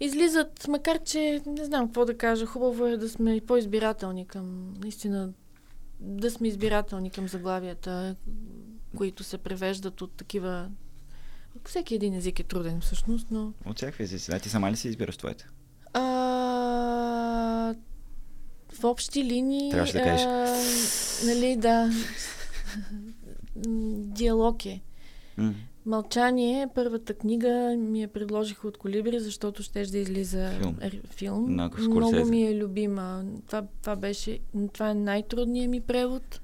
[0.01, 5.33] излизат, макар че не знам какво да кажа, хубаво е да сме по-избирателни към, наистина,
[6.01, 8.17] да сме избирателни към заглавията,
[8.97, 10.69] които се превеждат от такива
[11.65, 14.31] всеки един език е труден всъщност, но от всякакви езици.
[14.31, 15.47] Да, ти сама ли си избираш твоите?
[16.01, 17.75] А,
[18.73, 19.71] в общи линии.
[19.71, 20.27] Трябваше да кажеш.
[20.27, 20.57] а,
[21.27, 21.91] нали, да.
[23.97, 24.81] Диалог е.
[25.37, 25.55] М.
[25.87, 30.77] Мълчание, първата книга ми я предложиха от Колибри, защото ще да излиза Филм.
[30.83, 31.47] р- филм.
[31.79, 33.25] Много ми е любима.
[33.47, 34.39] Това, това беше,
[34.73, 36.41] това е най-трудният ми превод.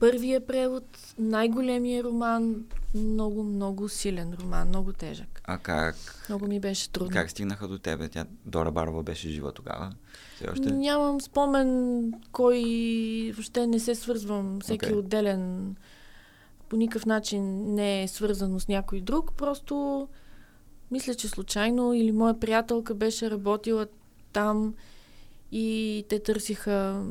[0.00, 0.84] Първия превод,
[1.18, 2.64] най-големия роман,
[2.94, 5.35] много, много силен роман, много тежък.
[5.46, 5.96] А как,
[6.28, 7.12] Много ми беше трудно.
[7.12, 8.08] как стигнаха до тебе?
[8.08, 9.92] Тя Дора Барова беше жива тогава.
[10.34, 10.70] Все още.
[10.70, 12.62] Нямам спомен кой
[13.34, 14.60] въобще не се свързвам.
[14.60, 14.98] Всеки okay.
[14.98, 15.76] отделен
[16.68, 19.32] по никакъв начин не е свързано с някой друг.
[19.32, 20.08] Просто
[20.90, 23.86] мисля, че случайно или моя приятелка беше работила
[24.32, 24.74] там
[25.52, 27.04] и те търсиха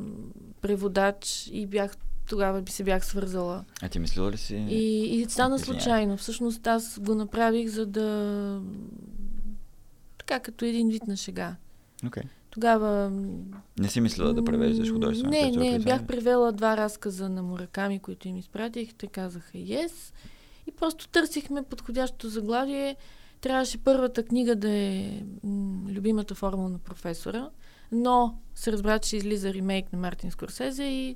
[0.62, 3.66] преводач и бях тогава би се бях свързала.
[3.82, 4.56] А ти мислила ли си?
[4.56, 6.18] И, и стана случайно.
[6.18, 8.62] Всъщност аз го направих, за да
[10.18, 11.56] така като един вид на шега.
[12.08, 12.24] Окей.
[12.50, 13.12] Тогава
[13.80, 18.00] Не си мислила да превеждаш художествена Не, не, при бях превела два разказа на Мураками,
[18.00, 18.94] които им изпратих.
[18.94, 20.14] Те казаха yes.
[20.68, 22.96] И просто търсихме подходящо заглавие.
[23.42, 27.50] Трябваше първата книга да е м, любимата формула на професора,
[27.92, 31.16] но се разбра, че излиза ремейк на Мартин Скорсезе и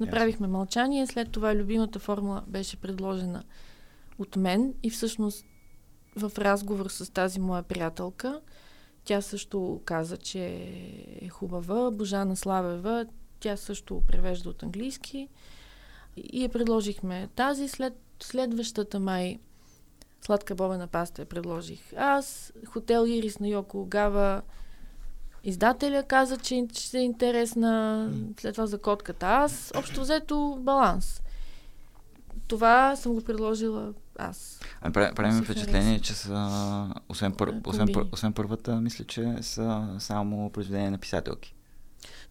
[0.00, 1.06] направихме мълчание.
[1.06, 3.44] След това любимата формула беше предложена
[4.18, 5.44] от мен и всъщност
[6.16, 8.40] в разговор с тази моя приятелка,
[9.04, 10.44] тя също каза, че
[11.20, 11.90] е хубава.
[11.90, 13.06] Божана Славева,
[13.40, 15.28] тя също превежда от английски.
[16.16, 17.68] И я предложихме тази.
[17.68, 19.38] След следващата май
[20.20, 21.92] сладка бобена паста я предложих.
[21.96, 24.42] Аз, хотел Ирис на Йоко Огава,
[25.44, 29.26] издателя каза, че ще е интересна, след това за котката.
[29.26, 31.22] Аз, общо взето, баланс.
[32.48, 34.60] Това съм го предложила аз.
[34.80, 38.32] А, прави, прави ми Ми се впечатление, че са, освен, пър, А, освен, пър, освен
[38.32, 41.54] първата, мисля, че са само произведения на писателки.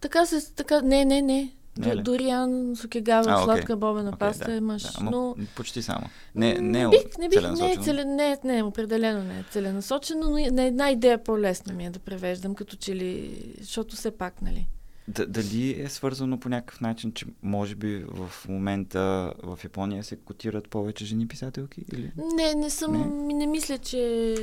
[0.02, 1.54] Така се, така, не, не, не.
[1.78, 1.96] Не?
[1.96, 4.84] Дориан Сукегава, А, сладка бобена Окей, паста да, е мъж.
[4.84, 6.06] Да, но почти само.
[6.36, 7.84] Не, не, е бих, не, бих, не, е целенасочено.
[7.84, 12.00] целе, не, не, определено не е целенасочено, но на една идея по-лесно ми е да
[12.00, 14.68] превеждам, като че ли, защото все пак, нали.
[15.08, 20.16] Д- дали е свързано по някакъв начин, че може би в момента в Япония се
[20.16, 21.86] котират повече жени писателки?
[21.94, 22.12] Или?
[22.36, 24.36] Не, не съм, не, не мисля, че...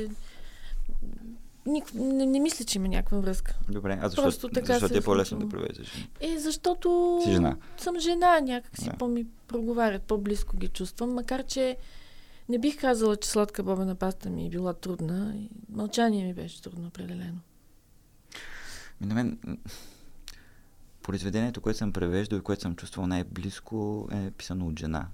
[1.65, 3.55] Ник, не, не мисля, че има някаква връзка.
[3.69, 6.09] Добре, а защо, Просто така защо ти е е по-лесно да жени?
[6.19, 7.57] Е, защото Си жена.
[7.77, 8.97] съм жена, някак си Да.
[8.97, 11.77] по-ми проговарят, по-близко ги чувствам, макар че
[12.49, 15.33] не бих казала, че сладка бобена паста ми е била трудна.
[15.35, 17.39] и Мълчание ми беше трудно, определено.
[19.01, 19.37] Ми на мен
[21.03, 25.07] произведението, което съм превеждал и което съм чувствал най-близко е писано от жена.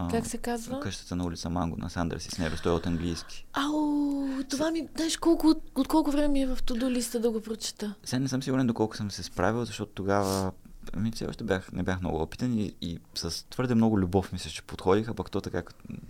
[0.00, 0.80] А, Как се казва?
[0.80, 3.46] Къщата на улица Манго на Сандър Сиснерос, той е от английски.
[3.52, 7.30] Ау, това ми, знаеш колко, от, от колко време ми е в туду листа да
[7.30, 7.94] го прочета.
[8.04, 10.52] Сега не съм сигурен доколко съм се справил, защото тогава
[10.96, 14.50] ми все още бях, не бях много опитен и, и с твърде много любов мисля,
[14.50, 15.62] че подходих, а пък то така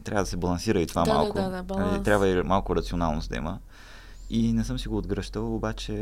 [0.04, 1.34] трябва да се балансира и това Да, да, малко.
[1.34, 2.02] да, да, Нали, баланс.
[2.04, 3.58] трябва и малко рационалност да има.
[4.30, 5.92] И не съм си го отгръщал, обаче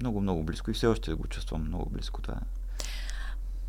[0.00, 2.36] много, много близко и все още го чувствам много близко това.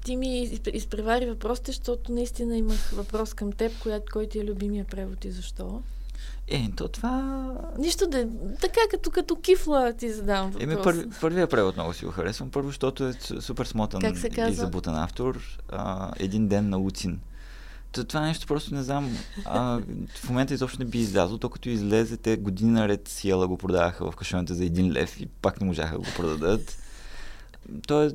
[0.05, 4.45] Ти ми изпр- изпревари въпросите, защото наистина имах въпрос към теб, коя, кой ти е
[4.45, 5.81] любимия превод и защо.
[6.47, 7.51] Е, то това...
[7.77, 8.27] Нищо да...
[8.61, 10.63] Така, като, като кифла ти задавам въпрос.
[10.63, 12.51] Еми, първи, първия превод много си го харесвам.
[12.51, 14.65] Първо, защото е супер смотан Как се и казва?
[14.65, 15.59] забутан автор.
[15.69, 17.19] А, един ден на Уцин.
[17.91, 19.17] Т- Това нещо просто не знам.
[19.45, 19.79] А,
[20.15, 21.37] в момента изобщо не би излязло.
[21.37, 25.25] То като излезе, те години наред Сиела го продаваха в кашоните за един лев и
[25.25, 26.77] пак не можаха да го продадат.
[27.87, 28.09] Той е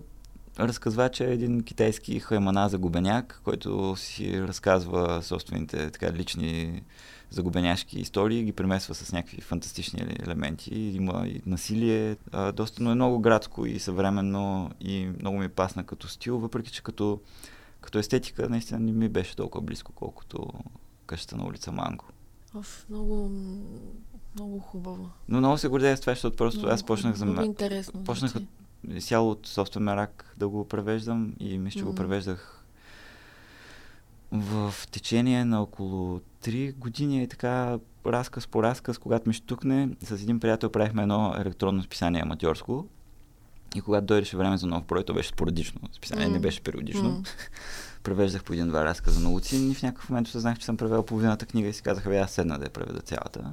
[0.68, 6.82] разказвач е един китайски хаймана загубеняк, който си разказва собствените така лични
[7.30, 10.74] загубеняшки истории, ги премесва с някакви фантастични елементи.
[10.74, 15.84] Има и насилие, а, доста, но е много градско и съвременно и много ми пасна
[15.84, 17.20] като стил, въпреки че като,
[17.80, 20.46] като естетика наистина не ми беше толкова близко, колкото
[21.06, 22.04] къщата на улица Манго.
[22.54, 23.30] Оф, много,
[24.34, 25.10] много хубаво.
[25.28, 28.04] Но много се гордея с това, защото просто много, аз почнах за Много интересно.
[28.04, 28.46] почнах звучи.
[28.88, 32.64] Изцяло от собствен мерак да го превеждам и мисля, че го превеждах
[34.32, 40.22] в течение на около 3 години и така разказ по разказ, когато ми штукне, с
[40.22, 42.86] един приятел правихме едно електронно списание аматьорско
[43.74, 46.40] и когато дойдеше време за нов брой, то беше спорадично списание, не М.
[46.40, 47.08] беше периодично.
[47.08, 47.22] М.
[48.02, 51.46] Превеждах по един-два разказа на Луцин и в някакъв момент осъзнах, че съм превел половината
[51.46, 53.52] книга и си казах, бе, аз седна да я преведа цялата.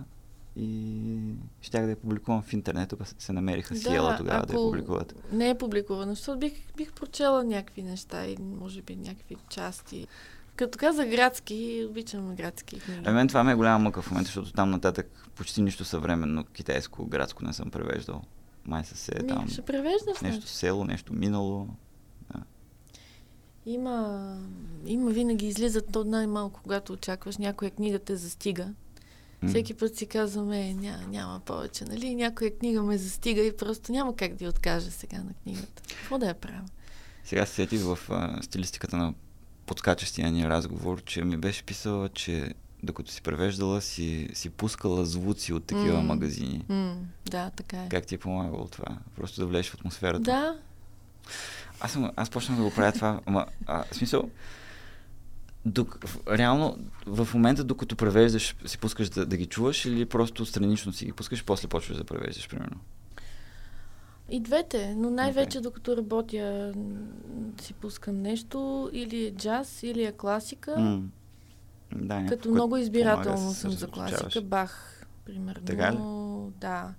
[0.60, 4.58] И щях да я публикувам в интернет, тук се намериха Да, Сиела тогава да я
[4.58, 5.16] ако- публикуват.
[5.32, 10.08] Не е публикувано, защото бих, бих прочела някакви неща и може би някакви части.
[10.56, 13.02] Като каза градски, обичам градски книги.
[13.06, 16.44] А мен това ме е голяма мъка в момента, защото там нататък почти нищо съвременно
[16.44, 18.22] китайско, градско не съм превеждал.
[18.66, 21.68] Май се Ми, там ще превеждаш нещо село, нещо минало.
[23.66, 24.38] Има,
[24.86, 28.74] има винаги излизат то най-малко, когато очакваш някоя книга те застига.
[29.48, 32.16] Всеки път си казваме, ня, няма повече, нали?
[32.16, 35.82] Някоя книга ме застига и просто няма как да я откажа сега на книгата.
[35.90, 36.62] Какво да я правя?
[37.24, 39.14] Сега се сетих в а, стилистиката на
[39.66, 45.54] подскачащия ни разговор, че ми беше писала, че докато си превеждала, си, си пускала звуци
[45.54, 46.04] от такива М.
[46.04, 46.66] магазини.
[46.70, 47.90] М, да, така е.
[47.90, 48.98] Как ти е помагало това?
[49.16, 50.22] Просто да влезеш в атмосферата.
[50.24, 50.58] Да,
[51.80, 54.30] Аз, съм, аз почнах да го правя това, ама, а, в смисъл,
[55.68, 60.94] док, реално, в момента, докато превеждаш, си пускаш да, да ги чуваш или просто странично
[60.94, 62.78] си ги пускаш, после почваш да превеждаш, примерно.
[64.30, 66.74] и двете, но най-вече докато работя
[67.62, 70.80] си пускам нещо, или е джаз, или е класика.
[70.80, 71.02] М.
[71.96, 74.42] Да, Като много избирателно съм за класика.
[74.42, 75.66] Бах, примерно.
[75.66, 75.98] Така ли?
[76.62, 76.94] Да.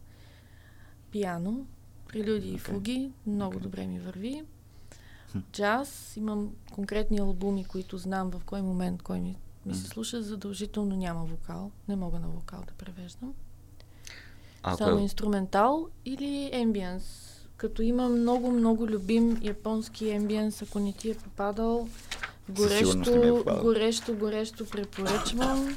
[1.10, 1.66] Пиано,
[2.08, 2.58] прелюдии и Окей.
[2.74, 3.62] фуги, много Окей.
[3.62, 4.42] добре ми върви.
[5.52, 10.22] Джаз, имам конкретни албуми, които знам в кой момент кой ми, ми се слуша.
[10.22, 11.70] Задължително няма вокал.
[11.88, 13.34] Не мога на вокал да превеждам.
[14.62, 17.34] А, Само ако е, инструментал или ембиенс.
[17.56, 23.02] Като имам много, много любим японски ембиенс, ако не ти е попадал, ми е горещо,
[23.04, 23.62] попадал.
[23.62, 25.76] горещо, горещо препоръчвам.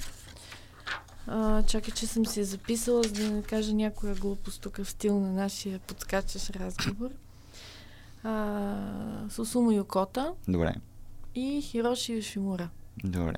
[1.28, 5.20] А, чакай, че съм си записала, за да не кажа някоя глупост тук в стил
[5.20, 7.10] на нашия подскачащ разговор.
[8.24, 10.76] А, Сусумо Йокота добре,
[11.36, 12.70] и Хироши Йошимура.
[13.04, 13.36] добре.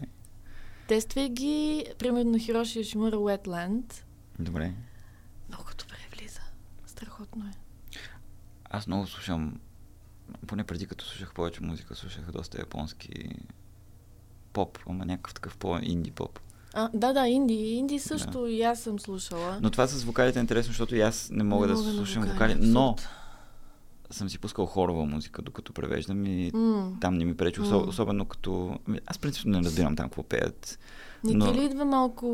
[0.88, 3.94] Тествай ги, примерно Хироши Йошимура Wetland.
[4.40, 4.74] Добре.
[5.50, 6.42] Много добре влиза.
[6.86, 7.52] Страхотно е.
[8.70, 9.60] Аз много слушам,
[10.48, 13.36] поне преди като слушах повече музика, слушах доста японски
[14.54, 16.40] поп, ама някакъв такъв по-инди поп.
[16.74, 17.54] А, да, да, инди.
[17.54, 18.50] Инди също да.
[18.50, 19.60] и аз съм слушала.
[19.62, 22.24] Но това с вокалите е интересно, защото и аз не мога Не да мога слушам
[22.24, 23.10] вокали, вокали, но абсурд.
[24.14, 26.92] Съм си пускал хорова музика, докато превеждам и М.
[27.02, 28.80] там не ми пречи, особ, особено като...
[29.06, 30.80] Аз принципно не разбирам там какво пеят.
[31.24, 32.26] Не но- ти ли идва малко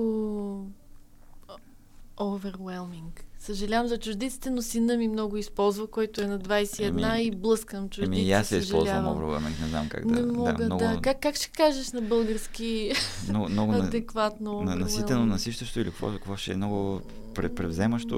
[2.17, 3.19] overwhelming?
[3.39, 7.89] Съжалявам за чуждиците, но сина ми много използва, който е на 21 Еми, и блъскам
[7.89, 8.21] чуждици.
[8.21, 9.05] Еми аз се използвам.
[9.05, 10.13] Overwhelming, не знам как да...
[10.15, 10.65] Не мога, да.
[10.65, 12.91] много, Как, как ще кажеш на български
[13.29, 14.61] много, много адекватно?
[14.61, 17.01] на, наситено, насищащо или какво, какво ще е много
[17.33, 18.17] пре- превземащо.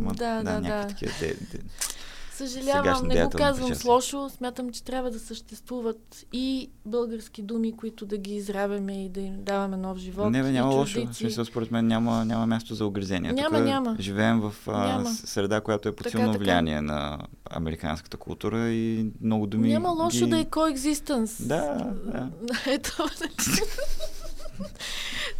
[0.00, 0.86] Ма, да, да, някакви да.
[0.88, 1.12] такива.
[1.20, 1.58] Де, де.
[2.34, 4.30] Съжалявам, не го казвам с лошо.
[4.36, 9.34] Смятам, че трябва да съществуват и български думи, които да ги изравяме и да им
[9.38, 10.30] даваме нов живот.
[10.30, 11.06] Не, бе, няма лошо.
[11.06, 13.32] В смисъл, според мен няма, няма място за огризение.
[13.32, 13.96] Няма, Тук няма.
[14.00, 15.10] живеем в а, Няма.
[15.10, 17.18] среда, която е под силно влияние на
[17.50, 19.68] американската култура и много думи.
[19.68, 20.30] Няма лошо ги...
[20.30, 21.46] да е coexistence.
[21.46, 22.28] Да, да.
[22.66, 22.96] Ето.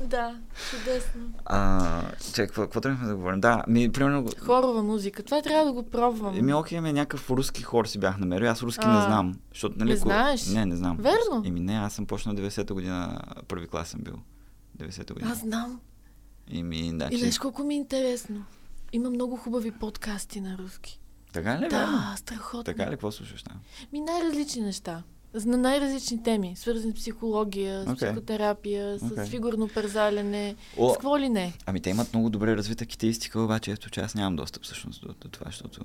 [0.01, 0.37] да,
[0.71, 1.33] чудесно.
[1.45, 3.41] А, че, какво, какво трябвахме да говорим?
[3.41, 4.27] Да, ми, примерно...
[4.41, 5.23] Хорова музика.
[5.23, 6.37] Това трябва да го пробвам.
[6.37, 8.51] Еми, окей, ме някакъв руски хор си бях намерил.
[8.51, 9.35] Аз руски не А, знам.
[9.53, 10.47] Защото, нали, не ко- знаеш?
[10.47, 10.97] Не, не знам.
[10.97, 11.43] Верно?
[11.45, 14.15] Еми, не, аз съм почнал 90-та година, първи клас съм бил.
[14.79, 15.33] 90-та година.
[15.33, 15.81] Аз знам.
[16.51, 17.19] Еми, да, И че...
[17.19, 18.45] знаеш колко ми е интересно.
[18.93, 21.01] Има много хубави подкасти на руски.
[21.33, 21.69] Така ли, верно?
[21.71, 22.65] Да, страхотно.
[22.65, 23.61] Така ли, какво слушаш там?
[23.93, 25.03] Ми най-различни неща.
[25.45, 28.09] На най-различни теми, свързани с психология, с Окей.
[28.09, 29.25] психотерапия, с Окей.
[29.25, 31.53] фигурно парзалене, О, с какво ли не.
[31.67, 35.09] Ами те имат много добре развита китаистика, обаче ето, че аз нямам достъп всъщност до,
[35.21, 35.81] до това, защото...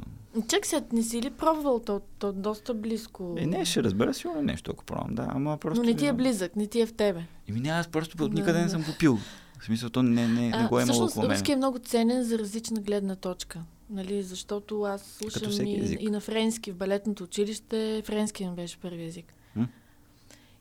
[0.49, 3.35] Чак сега, не си ли пробвал то, то доста близко?
[3.37, 5.81] Е, не, ще разбера сигурно нещо, ако пробвам, да, ама просто...
[5.83, 7.23] Но не ти е близък, не ти е в тебе.
[7.49, 8.69] Еми не, аз просто от Да, никъде не да.
[8.69, 9.17] съм го пил.
[9.59, 11.37] В смисъл, то не, не, не го е имало около мен.
[11.37, 13.59] руски е много ценен за различна гледна точка.
[13.89, 18.01] Нали, защото аз слушам и, и на френски в балетното училище.
[18.05, 19.33] Френски ми беше първи език.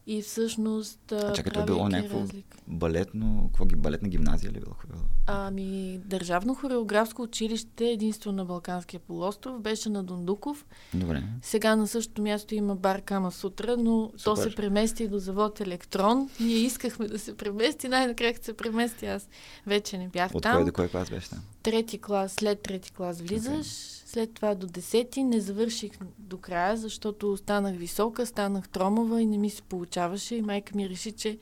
[0.09, 1.13] И всъщност.
[1.13, 4.75] А, чакай, то е било някакво- разлика- Балетно, какво ги, балетна гимназия ли било?
[4.87, 5.01] било?
[5.27, 10.67] Ами, Държавно хореографско училище, единство на Балканския полуостров, беше на Дондуков.
[10.95, 11.23] Добре.
[11.43, 14.51] Сега на същото място има бар Кама Сутра, но то Супер.
[14.51, 16.31] се премести до завод Електрон.
[16.41, 19.29] Ние искахме да се премести, най-накрая се премести аз.
[19.67, 20.57] Вече не бях От там.
[20.57, 21.39] кой до кой клас беше там?
[21.63, 23.67] трети клас, след трети клас влизаш,
[24.09, 29.39] след това до десети не завърших до края, защото станах висока, станах тромава и не
[29.39, 31.39] ми се получаваше и майка ми реши, че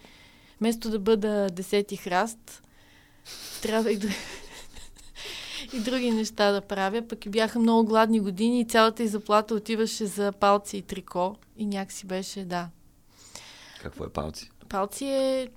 [0.60, 2.62] вместо да бъда десети храст,
[3.62, 4.14] трябва и, други,
[5.72, 7.08] и други неща да правя.
[7.08, 11.36] Пък и бяха много гладни години и цялата й заплата отиваше за палци и трико
[11.56, 12.68] и някакси беше, да.
[13.82, 14.50] Какво е палци?
[14.68, 15.48] Палци е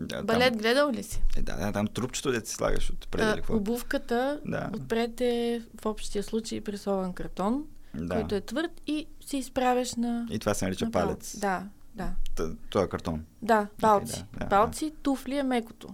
[0.00, 1.22] Да, балет, Там, гледал ли си?
[1.36, 3.56] е, да, да, там трупчето да си слагаш отпред А, какво?
[3.56, 4.70] обувката Да.
[4.74, 7.64] отпред е в общия случай пресован картон.
[7.94, 8.14] да.
[8.14, 10.26] който е твърд и се изправяш на...
[10.30, 11.38] И това се нарича на палец.
[11.38, 12.10] Да, да.
[12.34, 13.24] Т- Това е картон.
[13.42, 14.24] Да, палци.
[14.32, 15.88] да, да, палци, туфли е мекото.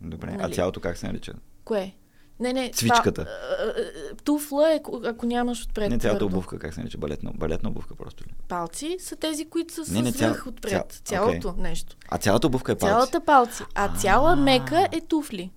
[0.00, 0.30] Добре.
[0.30, 0.54] А Нали?
[0.54, 1.32] цялото как се нарича?
[1.64, 1.94] Кое?
[2.40, 2.70] Не, не.
[2.70, 3.24] Цвичката.
[3.24, 3.74] Па, а,
[4.12, 6.26] а, туфла е, ако- нямаш отпред Не цялата твърдо.
[6.28, 6.98] обувка, как се нарича?
[6.98, 8.28] Балетна, балетна обувка просто ли?
[8.48, 10.70] Палци са тези, които са Не, не, с цял- отпред.
[10.70, 11.96] цял- Цялото нещо.
[12.08, 12.90] А цялата обувка е палци?
[12.90, 13.62] Цялата палци.
[13.74, 15.50] А цяла мека е туфли.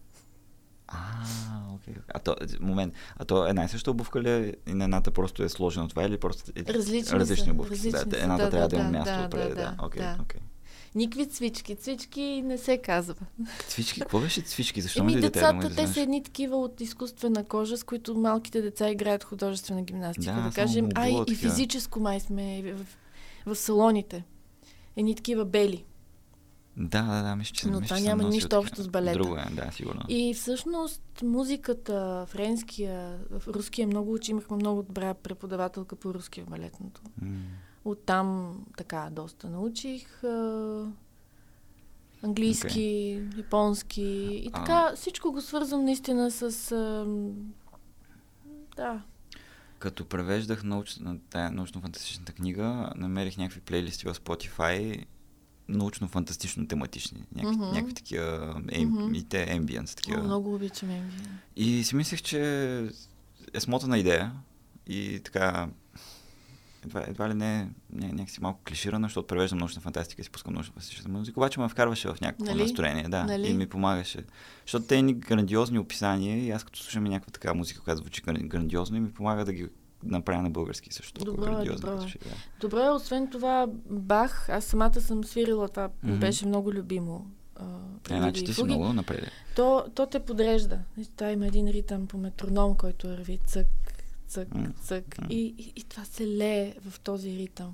[0.88, 0.98] А,
[1.74, 1.94] окей.
[2.10, 4.54] А то, момент, а то една и съща обувка ли е?
[4.68, 7.72] И на едната просто е сложено това или просто е, Различни различни обувки?
[7.72, 9.50] различни да, едната да, трябва да, да, има място да, отпред.
[9.50, 10.18] да, Да, да.
[10.96, 11.76] Никакви цвички.
[11.76, 13.16] Цвички не се казва.
[13.68, 14.82] Цвички, какво беше цвички?
[14.82, 19.24] Защо Еми, децата, те са едни такива от изкуствена кожа, с които малките деца играят
[19.24, 20.34] художествена гимнастика.
[20.34, 22.86] Да, Да, кажем, а и, и физическо май сме в,
[23.46, 24.24] в, в салоните.
[24.96, 25.86] Едни такива бели.
[26.78, 29.20] Да, да, да, мисля, че Но мисля, това няма нищо общо с балета.
[29.20, 30.02] Друго е, да, сигурно.
[30.10, 37.02] И всъщност музиката, френския, руския много учи, имахме много добра преподавателка по руски в балетното.
[37.22, 37.30] М.
[37.86, 40.24] Оттам така доста научих.
[40.24, 40.86] А,
[42.24, 44.60] английски, японски и А.
[44.60, 46.42] така всичко го свързвам наистина с...
[46.72, 47.06] А,
[48.76, 49.02] да,
[49.80, 55.06] Като превеждах научна, тая научно-фантастичната книга, намерих някакви плейлисти в Spotify,
[55.70, 57.24] научно-фантастично тематични.
[57.36, 57.72] Някакви, Мгм.
[57.72, 59.14] някакви такива, ем, Мгм.
[59.14, 60.20] и те ambience такива.
[60.22, 61.12] О, много обичам MV.
[61.56, 62.42] И си мислех, че
[63.54, 64.32] е смотана идея
[64.88, 65.70] и така
[66.86, 67.58] едва, едва ли не,
[67.92, 71.60] не някакси малко клиширана, защото превеждам научна фантастика и си пускам научна фантастична музика, обаче
[71.60, 72.62] ме вкарваше в някакво Нали?
[72.62, 73.48] настроение, да, Нали?
[73.48, 74.24] и ми помагаше.
[74.62, 78.22] Защото те ни грандиозни описания и аз като слушам и някаква така музика, която звучи
[78.22, 79.68] гран- грандиозно и ми помага да ги
[80.04, 81.82] направя на български също толкова Добро е, грандиозно.
[81.82, 82.00] добро е.
[82.00, 82.36] звучи, да.
[82.60, 86.16] Добре, освен това, Бах, аз самата съм свирила това, Мгм.
[86.16, 87.32] беше много любимо.
[87.56, 87.64] а,
[88.10, 89.32] Е, значи ти си много напред.
[89.56, 90.80] то, то те подрежда.
[91.16, 93.68] Това има един ритъм по метроном, който върви цък,
[94.30, 94.48] цък,
[94.82, 95.18] цък.
[95.30, 97.74] И, и, и това се лее в този ритъм.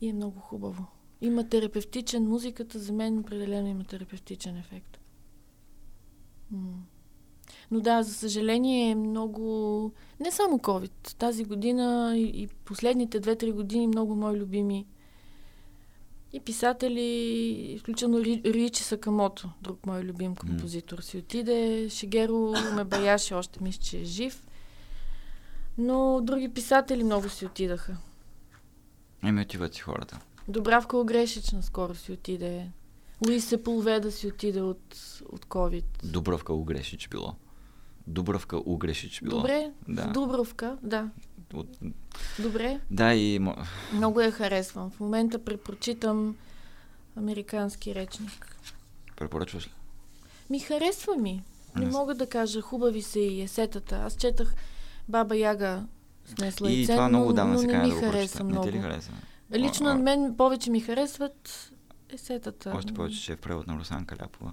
[0.00, 0.86] И е много хубаво.
[1.20, 4.98] Има терапевтичен, музиката за мен определено има терапевтичен ефект.
[6.50, 6.82] М.
[7.70, 9.92] Но да, за съжаление е много...
[10.20, 11.14] Не само COVID.
[11.18, 14.86] Тази година и, последните 2-3 години много мои любими
[16.32, 21.88] и писатели, включително Ри- Ричи Сакамото, друг мой любим композитор, си отиде.
[21.90, 24.46] Шигеро ме баяше, още мисля, че е жив.
[25.78, 27.96] Но други писатели много си отидаха.
[29.24, 30.18] Еми отиват си хората.
[30.48, 32.70] Добравка Огрешич наскоро си отиде.
[33.26, 34.96] Луис Сепулведа си отиде от,
[35.32, 35.84] от COVID.
[36.04, 37.34] Дубравка Угрешич било.
[38.06, 39.36] Дубравка Угрешич било.
[39.36, 40.02] Добре, Да.
[40.02, 41.10] в Дубровка, да.
[41.54, 41.78] От...
[42.38, 43.40] Добре, Да, и
[43.92, 44.90] много я харесвам.
[44.90, 46.36] В момента препрочитам
[47.16, 48.56] американски речник.
[49.16, 49.70] препоръчваш ли?
[50.50, 51.42] Ми харесва ми.
[51.76, 53.96] Не Не мога да кажа, хубави са и есетата.
[53.96, 54.54] Аз четах
[55.08, 55.82] Баба Яга
[56.26, 58.44] с Несла И яйце, това много но, давна но се не ми да хареса прочета.
[58.44, 58.66] Не много.
[58.66, 59.10] ти ли хареса?
[59.54, 61.70] Лично на мен повече ми харесват
[62.10, 62.72] есетата.
[62.76, 64.52] Още повече, че е в превод на Русан Каляпова.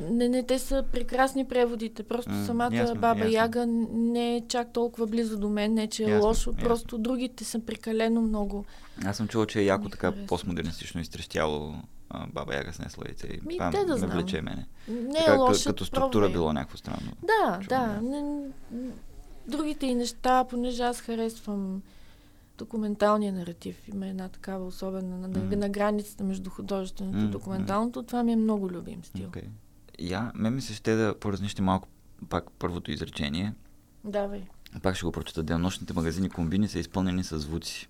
[0.00, 2.02] Не, не, те са прекрасни преводите.
[2.02, 3.32] Просто М, самата ясно, Баба ясно.
[3.32, 6.50] Яга не е чак толкова близо до мен, не че е Ясно, лошо.
[6.50, 6.64] ясно.
[6.64, 8.64] Просто другите са прекалено много.
[9.04, 10.26] Аз съм чувал, че е яко така харесва.
[10.26, 11.74] постмодернистично изтрещяло
[12.10, 13.26] а, Баба Яга с Несла яйце.
[13.26, 14.10] И Ми, това те да ме знам.
[14.10, 14.66] влече мене.
[14.88, 15.70] Не така, е лошо.
[15.70, 16.32] като структура пробвай.
[16.32, 17.12] било някакво странно.
[17.22, 17.68] Да, да.
[17.68, 18.00] да.
[18.02, 18.40] Не,
[19.48, 21.82] другите и неща, понеже аз харесвам
[22.58, 23.88] документалния наратив.
[23.88, 25.58] Има една такава особена на, Мгм.
[25.58, 28.02] на границата между художественото и документалното.
[28.02, 29.28] Това ми е много любим стил.
[29.28, 29.44] Okay.
[29.98, 31.88] Я, мен ми се ще да поразнищи малко
[32.28, 33.54] пак първото изречение.
[34.04, 34.42] Давай.
[34.82, 35.42] Пак ще го прочета.
[35.42, 37.88] Денонощните магазини комбини са изпълнени с звуци.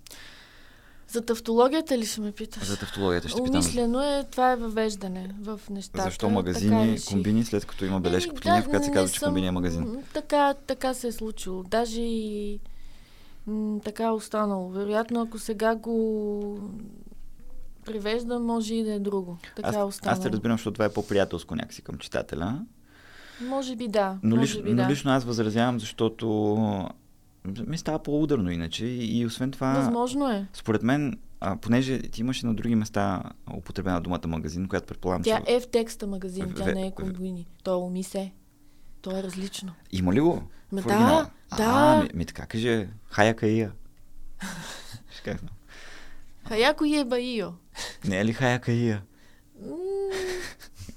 [1.11, 2.64] За тавтологията ли ще ме питаш?
[2.64, 3.54] За тавтологията ще питам.
[3.54, 6.02] Умислено е, това е въвеждане в нещата.
[6.04, 7.09] Защо Така магазини, реших.
[7.09, 9.50] комбини, след като има бележка под линия, в която се казва, че съм- комбини е
[9.50, 10.04] магазин?
[10.14, 11.62] Така, така се е случило.
[11.62, 12.61] Даже и
[13.46, 14.68] м, така е останало.
[14.68, 16.59] Вероятно, ако сега го
[17.84, 19.38] превеждам, може и да е друго.
[19.56, 20.12] Така Аз, е останало.
[20.18, 22.64] аз те разбирам, защото това е по-приятелско някакси към читателя.
[23.40, 24.18] Може би да.
[24.22, 24.88] Но, може лиш, би но да.
[24.88, 26.88] лично аз възразявам, защото
[27.66, 28.86] ми става по-ударно иначе.
[28.86, 30.46] И, освен това, Възможно е.
[30.53, 33.22] според мен, а, понеже ти имаше на други места
[33.55, 35.55] употребена думата магазин, която предполагам, Тя че...
[35.55, 37.46] е в текста магазин, тя В- не е в- комбини.
[37.62, 38.32] То е умисе.
[39.01, 39.72] То е различно.
[39.92, 40.42] Има ли го?
[40.72, 41.30] Ма В да, оригинала?
[41.57, 41.64] да.
[41.64, 43.70] А, ми, ми така каже, хая кажа.
[46.49, 47.49] Хаяко е баио.
[48.05, 49.03] Не е ли хая каия?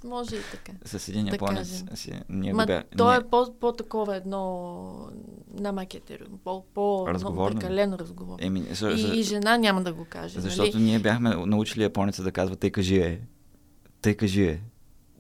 [0.04, 0.72] Може и така.
[0.86, 1.72] С един Да японец.
[1.72, 1.88] кажем.
[1.96, 2.84] Си, ние Ма, го бя...
[2.98, 5.10] то е по, по-такова едно
[5.54, 7.60] на макетер, по, по Разговорно.
[7.60, 8.38] прекалено разговор.
[8.40, 10.40] Еми, за, И, за, и жена няма да го каже.
[10.40, 10.84] защото нали?
[10.84, 13.22] ние бяхме научили японеца да казва тъй кажи е.
[14.02, 14.62] Тъй кажи е.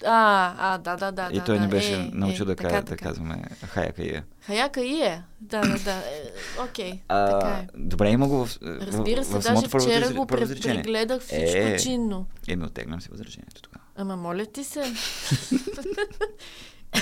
[0.05, 1.29] А, а, да, да, да.
[1.31, 3.05] и да, той да, не беше е, научил е, да, така, да така.
[3.05, 4.23] казваме хая каия.
[4.41, 5.23] Хаяка и е.
[5.41, 5.91] Да, да, да.
[5.91, 6.31] Е,
[6.63, 7.67] Окей, така е.
[7.77, 10.83] Добре, има го в, Разбира се, в, в даже първо вчера го първо изречение.
[10.83, 11.77] прегледах всичко Е.
[11.77, 12.25] чинно.
[12.47, 13.85] Еми, оттеглям си възражението тогава.
[13.95, 14.83] Ама моля ти се.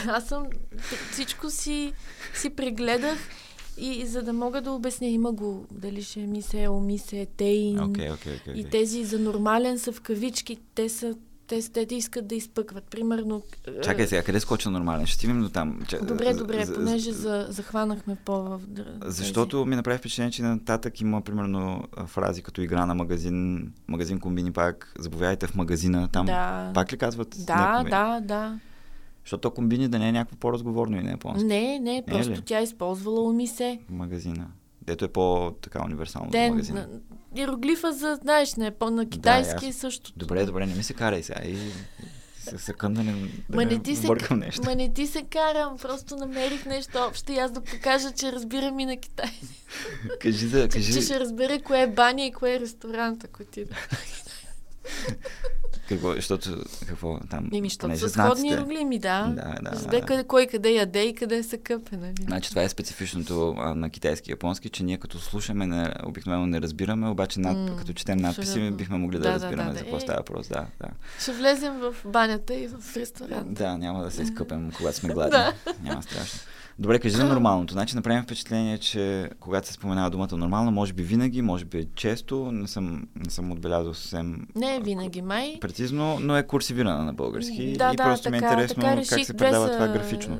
[0.07, 0.45] Аз съм
[1.11, 1.93] всичко си,
[2.33, 3.17] си прегледах
[3.77, 7.83] и за да мога да обясня, има го дали ще е мисе, омисе, тейн.
[7.83, 8.53] Окей, окей, окей.
[8.55, 8.69] И окей.
[8.69, 10.57] тези за нормален са в кавички.
[10.75, 11.15] Те са
[11.49, 12.83] те, те, те искат да изпъкват.
[12.83, 13.41] Примерно...
[13.67, 15.05] е, Чакай сега, къде скоча нормален?
[15.05, 15.79] Ще стигнем до там.
[15.81, 18.59] Ча- Добре, добре, за- понеже за, захванахме по в...
[19.01, 24.51] Защото ми направи впечатление, че нататък има примерно фрази като игра на магазин, магазин комбини
[24.51, 27.35] пак, заповядайте в магазина, там да, пак ли казват?
[27.39, 28.59] да, да, да.
[29.23, 31.45] Защото то комбини да не е някакво по-разговорно и не е по-ански.
[31.45, 32.41] Не, не, просто ли?
[32.41, 33.79] тя е използвала умисе.
[33.89, 34.47] Магазина.
[34.81, 36.87] Дето е по-така универсално Те, магазина.
[37.35, 39.79] Иероглифа за, знаеш, не, по, на китайски е ясно.
[39.79, 40.11] също.
[40.15, 41.57] Добре, добре, не ми се карай сега и
[42.39, 43.11] се съкъм да не,
[43.49, 44.61] да Ма не ти се, нещо.
[44.65, 48.79] ма не ти се карам, просто намерих нещо общо и аз да покажа, че разбирам
[48.79, 49.65] и на китайски.
[50.21, 53.65] Кажи Че, кажи че ще разбере кое е баня и кое е ресторант, ако ти
[55.89, 56.49] какво, защото,
[56.87, 59.33] какво там, Еми, защото са сходни иероглими, да.
[59.35, 62.13] Да, да, За да, къде, кой къде яде и къде се къпе, нали?
[62.21, 66.45] Значи това е специфичното а, на китайски и японски, че ние като слушаме, не, обикновено
[66.45, 68.77] не разбираме, обаче над, М, като четем надписи, абсолютно.
[68.77, 69.79] бихме могли да, Да, разбираме да, за да.
[69.79, 69.99] какво Е.
[69.99, 70.47] става въпрос.
[70.47, 70.87] Да, да.
[71.21, 73.53] Ще влезем в банята и в ресторант.
[73.53, 75.37] да, няма да се изкъпем, когато сме гладни.
[75.81, 76.39] Няма страшно.
[76.79, 77.73] Добре, кажи за нормалното.
[77.73, 82.51] Значи направим впечатление, че когато се споменава думата нормално, може би винаги, може би често,
[82.51, 85.57] не съм, не съм отбелязал съвсем Не е винаги май.
[85.61, 88.87] прецизно, но е курсивирана на български да, и да, просто ми е така, интересно така
[88.87, 90.39] как реших, се предава без, това графично.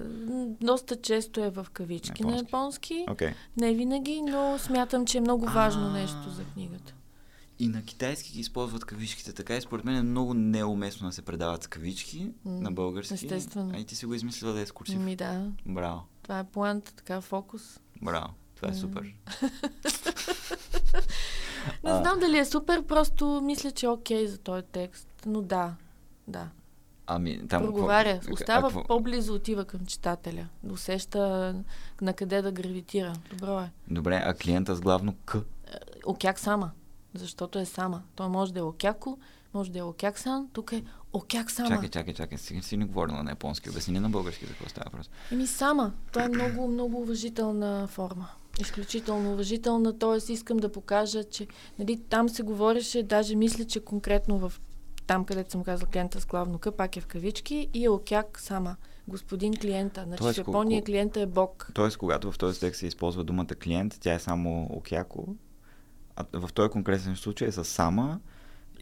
[0.61, 2.93] Доста често е в кавички на Японски.
[2.93, 3.05] японски.
[3.11, 3.33] Окей.
[3.57, 5.91] Не винаги, но смятам, че е много важно А.
[5.91, 6.93] нещо за книгата.
[7.59, 11.21] И на китайски ги използват кавичките така и според мен е много неуместно да се
[11.21, 13.13] предават с кавички М, на български.
[13.13, 13.71] естествено.
[13.75, 14.99] А и ти си го измислила да е с курсив.
[14.99, 17.80] Ми да, Браво, това е планта, така фокус.
[18.01, 18.34] браво.
[18.55, 19.03] Това е супер.
[21.84, 25.07] Не знам дали е супер, просто мисля, че е окей за този текст.
[25.25, 25.73] Но да,
[26.27, 26.47] да.
[27.07, 27.63] Ами, там...
[27.63, 28.13] Проговаря.
[28.13, 30.47] какво- Остава какво- по-близо, отива към читателя.
[30.71, 31.55] Усеща
[32.01, 33.13] на къде да гравитира.
[33.30, 33.71] Добро е.
[33.88, 35.36] Добре, а клиента с главно К.
[36.05, 36.71] Окяк сама.
[37.13, 38.01] Защото е сама.
[38.15, 39.17] Той може да е окяко,
[39.53, 40.84] може да е окяк сан, тук е
[41.14, 41.70] окяк сама.
[41.70, 42.38] Чакай, чакай, чакай.
[42.38, 43.70] Сега си не говорила на японски.
[43.70, 45.10] Обясни ни на български за какво става въпрос.
[45.32, 45.93] Еми сама.
[46.12, 48.28] Това е много, много уважителна форма.
[48.62, 50.32] Изключително уважителна, т.е.
[50.32, 51.47] искам да покажа, че
[51.80, 54.53] нали, там се говореше, даже мисля, че конкретно в
[55.07, 58.39] там, където съм казала клиента с главно К, пак е в кавички и е окяк
[58.39, 58.76] сама.
[59.07, 60.03] Господин клиента.
[60.03, 61.72] Значи Тоест, в Япония клиента е бог.
[61.74, 65.36] Тоест, когато в този текст се използва думата клиент, тя е само окяко,
[66.16, 68.20] а в този конкретен случай е с сама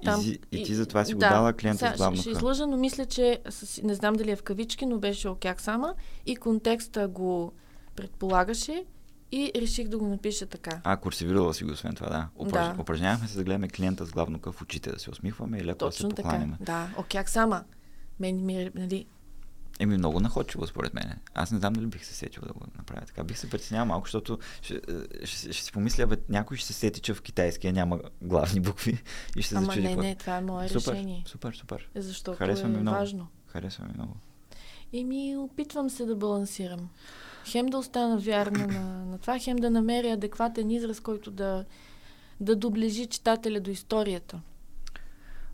[0.03, 2.29] Там, и, ти- и ти затова си го да, дала клиента сега с главно Ще,
[2.29, 5.93] излъжа, но мисля, че с, не знам дали е в кавички, но беше окяк сама
[6.25, 7.51] и контекста го
[7.95, 8.85] предполагаше
[9.31, 10.81] и реших да го напиша така.
[10.83, 12.27] А, курсивирала си го, освен това, да.
[12.35, 12.75] Упраж...
[12.75, 12.81] Да.
[12.81, 15.85] Упражнявахме се да гледаме клиента с главно К в очите, да се усмихваме и леко
[15.85, 16.21] да се Точно така.
[16.21, 16.57] покланяме.
[16.59, 17.63] Да, окяк сама.
[18.19, 19.05] Мен ми е, нали,
[19.79, 21.19] Еми, много находчиво, според мен.
[21.33, 23.23] Аз не знам дали бих се сетил да го направя така.
[23.23, 26.73] Бих се притеснявал малко, защото ще, е, ще, ще си помисля, бе, някой ще се
[26.73, 29.03] сети, че в китайския няма главни букви
[29.35, 29.87] и ще се ама зачуди.
[29.87, 31.23] не, не, това е мое супер, решение.
[31.27, 31.89] супер, супер.
[31.95, 32.97] Защото Харесва е ми много.
[32.97, 33.27] важно.
[33.47, 34.13] Харесва ми много.
[34.93, 36.89] Еми, опитвам се да балансирам.
[37.45, 41.65] Хем да остана вярна на, на това, хем да намеря адекватен израз, който да,
[42.39, 44.41] да доближи читателя до историята.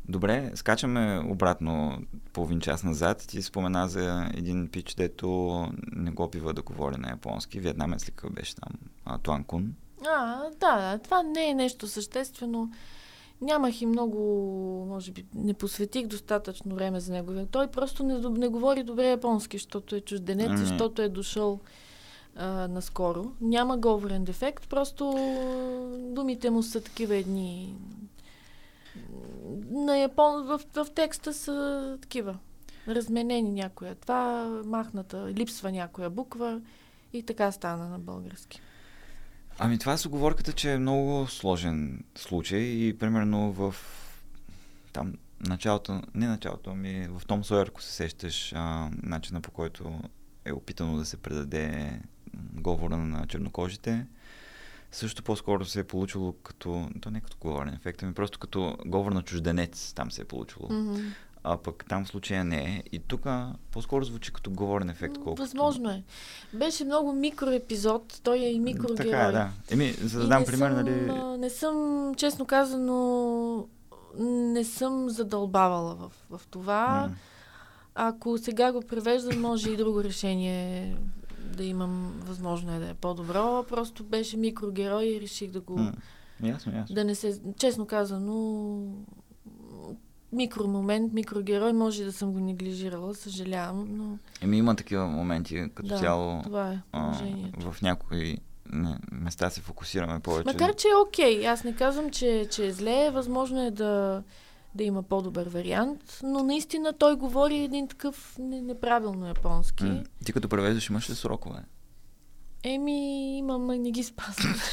[0.10, 1.98] Добре, скачаме обратно
[2.34, 3.26] половин час назад.
[3.28, 5.28] Ти спомена за един пич, дето
[5.92, 7.60] не го бива да говори на японски.
[7.60, 8.74] Вьетнамец ли беше там?
[9.06, 9.74] А, Туан Кун.
[10.08, 12.72] А, да, да, това не е нещо съществено.
[13.42, 14.20] Нямах и много,
[14.90, 17.46] може би, не посветих достатъчно време за него.
[17.52, 20.58] Той просто не, не говори добре японски, защото е чужденец, Ами.
[20.58, 21.60] защото е дошъл
[22.36, 23.32] а, наскоро.
[23.42, 25.14] Няма говорен дефект, просто
[26.00, 27.76] думите му са такива едни.
[29.72, 30.44] На япон...
[30.46, 32.38] в, в текста са такива.
[32.88, 33.96] Разменени някоя.
[33.96, 36.62] Това махната, липсва някоя буква
[37.14, 38.62] и така стана на български.
[39.60, 43.76] Ами това с оговорката, че е много сложен случай и примерно в
[44.94, 50.00] там началото, не началото, ами в Том Сойер, ако се сещаш, а, начина по който
[50.46, 52.00] е опитано да се предаде
[52.54, 54.06] говора на чернокожите,
[54.94, 59.12] също по-скоро се е получило като, то не като говорен ефект, ами просто като говор
[59.12, 60.68] на чужденец там се е получило.
[60.70, 60.96] Мгм.
[61.44, 62.84] А пък там случая не е.
[62.92, 63.26] И тук
[63.72, 65.42] по-скоро звучи като говорен ефект, колкото...
[65.42, 66.04] Възможно е.
[66.54, 68.20] Беше много микроепизод.
[68.24, 69.12] Той е и микрогерой.
[69.12, 69.50] Така е, да.
[69.72, 71.12] Еми, за да И дам пример, съм, нали...
[71.38, 73.68] Не съм, честно казано,
[74.20, 77.08] не съм задълбавала в, в това.
[77.10, 77.16] м,
[77.96, 80.96] Ако сега го превеждам, може и друго решение
[81.54, 82.14] да имам.
[82.26, 83.66] Възможно е да е по-добро.
[83.70, 85.78] Просто беше микрогерой и реших да го...
[85.78, 85.94] м,
[86.44, 86.96] Ясно, ясно.
[86.96, 87.42] Да не се...
[87.58, 88.78] Честно казано,
[90.32, 96.00] микромомент, микрогерой, може да съм го неглижирала, съжалявам, но Еми има такива моменти, като да,
[96.00, 97.14] цяло това е а,
[97.60, 98.38] в някои
[98.74, 100.46] не, места се фокусираме повече.
[100.46, 101.48] Макар, че е окей.
[101.48, 103.10] Аз не казвам, че, че е зле.
[103.14, 104.24] Възможно е да,
[104.76, 109.84] да има по-добър вариант, но наистина той говори един такъв не- неправилно японски.
[109.84, 111.60] М, Ти като превеждаш имаш ли срокове?
[112.64, 112.98] Еми,
[113.38, 114.56] имам, не ги спазвам.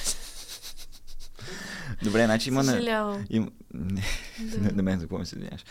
[2.03, 2.63] Добре, значи има...
[2.63, 3.27] Не, Съжалявам.
[3.31, 4.03] им, не,
[4.43, 4.61] Да.
[4.61, 5.65] не, на мен за какво ми се извиняваш.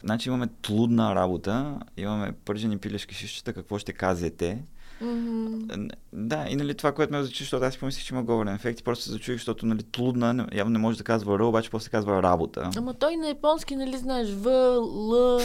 [0.00, 4.62] Значи имаме трудна работа, имаме пържени пилешки шишчета, какво ще казвате.
[5.02, 8.54] Н- Да, и нали това, което ме зачи, защото аз си помислих, че има говорен
[8.54, 11.70] ефект и просто се зачуих, защото нали, трудна, явно не може да казва Р, обаче
[11.70, 12.70] после казва работа.
[12.76, 15.40] Ама той на японски, нали знаеш, В, Л,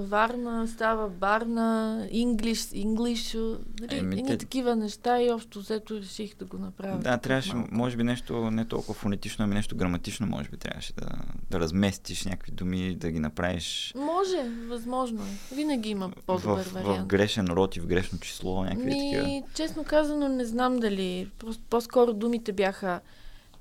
[0.00, 1.66] Варна, става Барна,
[2.10, 3.34] Инглиш, Инглиш,
[3.80, 6.98] нали, Еми, едни те- такива неща и общо взето реших да го направя.
[6.98, 7.74] Да, трябваше, малко.
[7.74, 11.08] може би нещо не толкова фонетично, ами нещо граматично, може би трябваше да,
[11.50, 14.36] да разместиш някакви думи, да ги направиш Може,
[14.68, 15.54] възможно е.
[15.54, 17.06] Винаги има по-добър в, в вариант.
[17.06, 19.22] грешен род и в грешно число, някакви такива.
[19.24, 21.30] Ми, честно казано, не знам дали.
[21.38, 23.00] Просто по-скоро думите бяха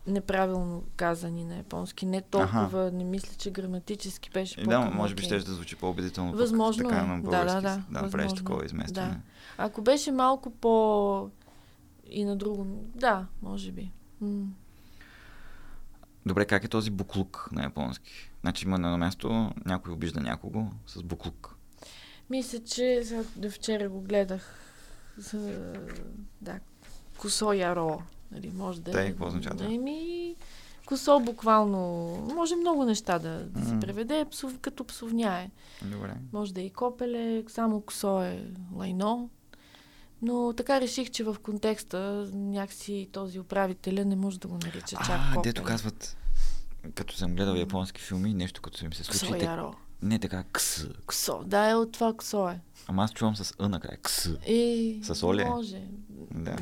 [0.08, 2.06] неправилно казани на японски.
[2.06, 6.32] Не толкова, не мисля, че граматически беше по да, може би ще да звучи по-убедително.
[6.32, 7.08] пък Възможно така е.
[7.08, 8.66] на Да, български, да, да, да направиш възможно такова е.
[8.66, 9.10] изместване.
[9.10, 9.18] Да.
[9.58, 11.30] Ако беше малко по...
[12.10, 12.66] и на друго...
[12.96, 13.92] Да, може би.
[14.22, 14.46] М.
[16.26, 18.32] Добре, как е този буклук на японски?
[18.42, 21.56] Значи има на едно място някой обижда някого с буклук.
[22.30, 23.04] Мисля, че
[23.36, 24.60] до вчера го гледах
[25.18, 25.64] за...
[26.42, 26.60] Да,
[27.18, 28.02] Косо Яро.
[28.32, 29.08] Нали, може да и е.
[29.10, 29.72] какво означава това?
[29.74, 30.36] Еми,
[30.86, 31.80] косо буквално.
[32.36, 35.52] Може много неща да, да се преведе, псов, като псовняе.
[35.82, 36.14] Добре.
[36.34, 38.44] Може да е и копеле, само косо е
[38.76, 39.30] лайно.
[40.22, 45.10] Но така реших, че в контекста някакси този управителя не може да го нарича чак
[45.10, 45.54] А, копеле.
[45.54, 46.18] дето казват,
[46.96, 49.26] като съм гледал японски филми, нещо като им се случи.
[49.26, 49.74] Ксо яро.
[50.02, 50.86] Не така, кс.
[51.08, 51.44] Ксо.
[51.46, 52.60] Да, е от това ксо е.
[52.88, 53.98] Ама аз чувам с ъ накрая.
[54.02, 54.30] Кс.
[54.48, 55.46] И, С Оле?
[55.46, 55.82] Може.
[56.36, 56.56] Да.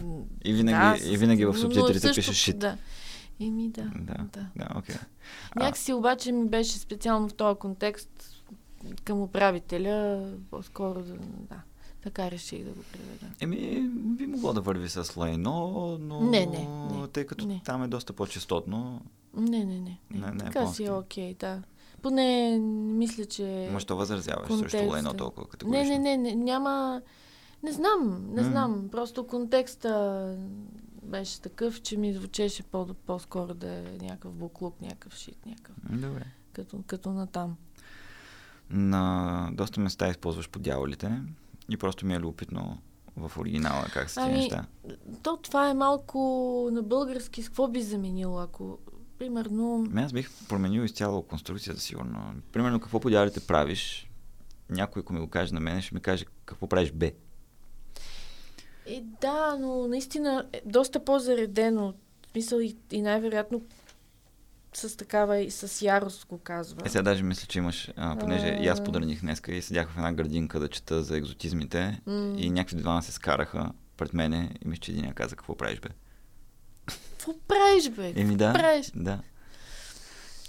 [0.45, 2.59] И винаги, с- и винаги в субтитрите също- пише шит.
[2.59, 2.77] Да.
[3.39, 3.81] Еми да.
[3.95, 4.13] Да.
[4.23, 4.45] да.
[4.55, 4.67] Да.
[4.69, 4.81] А.
[5.55, 8.09] Някакси обаче ми беше специално в този контекст
[9.03, 11.55] към управителя, по-скоро да, да.
[12.01, 13.25] Така реших да го преведа.
[13.39, 15.57] Еми, би могло да върви с лайно,
[16.01, 17.61] но Не, не, не, тъй като не.
[17.65, 19.01] там е доста по-частотно,
[19.33, 19.79] Не, не, не.
[19.79, 19.99] не.
[20.11, 21.61] Не, не е така си е окей, да.
[22.01, 22.57] Поне
[22.89, 23.69] мисля, че...
[23.71, 24.69] може да възразяваш контекста.
[24.71, 25.87] срещу лайно толкова Не, категорично.
[25.89, 27.01] не, не, не, няма...
[27.63, 28.89] Не знам, не знам.
[28.91, 30.35] Просто контекста
[31.03, 36.25] беше такъв, че ми звучеше по- по-скоро да е някакъв буклук, някакъв шит, някакъв, Добре.
[36.53, 37.55] като, като натам.
[38.69, 41.21] На доста места използваш по дяволите
[41.69, 42.77] и просто ми е любопитно
[43.17, 44.65] в оригинала как са Ами, неща.
[45.23, 46.19] То това е малко
[46.71, 47.43] на български.
[47.43, 48.77] С какво би заменило, ако,
[49.19, 49.85] примерно...
[49.91, 52.33] Ами аз бих променил изцяло конструкцията, сигурно.
[52.51, 54.09] Примерно, какво по дяволите правиш?
[54.69, 57.11] Някой, ако ми го каже на мен, ще ми каже какво правиш Б.
[58.85, 61.93] Е, да, но наистина е доста по-заредено.
[62.27, 63.61] В смисъл и, и най-вероятно
[64.73, 66.81] с такава и с ярост го казва.
[66.85, 68.83] Е, сега даже мисля, че имаш, а, понеже и аз А.
[68.83, 72.35] подраних днеска и седях в една градинка да чета за екзотизмите М.
[72.37, 75.79] и някакви двама се скараха пред мене и мисля, че един я каза какво правиш
[75.79, 75.89] бе.
[76.85, 78.13] Какво правиш, бе?
[78.15, 78.91] Еми да, правиш?
[78.95, 79.19] да.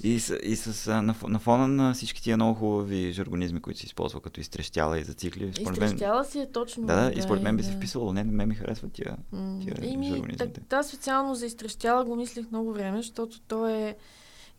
[0.02, 3.86] И, с, и с, на, на фона на всички тия много хубави жаргонизми, които се
[3.86, 5.88] използва като изтрещяла и зацикли, според мен...
[5.88, 6.86] Изтрещяла си е точно.
[6.86, 8.12] Да, да, и според мен би се вписало.
[8.12, 9.16] Не, не ме ми харесват тия.
[9.30, 10.36] Тия Еми, жаргонизмите.
[10.36, 13.96] так, да, специално за изтрещяла го мислих много време, защото то е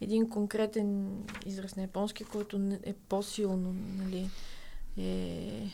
[0.01, 4.29] един конкретен израз на японски, който е по-силно, нали,
[4.97, 5.69] е...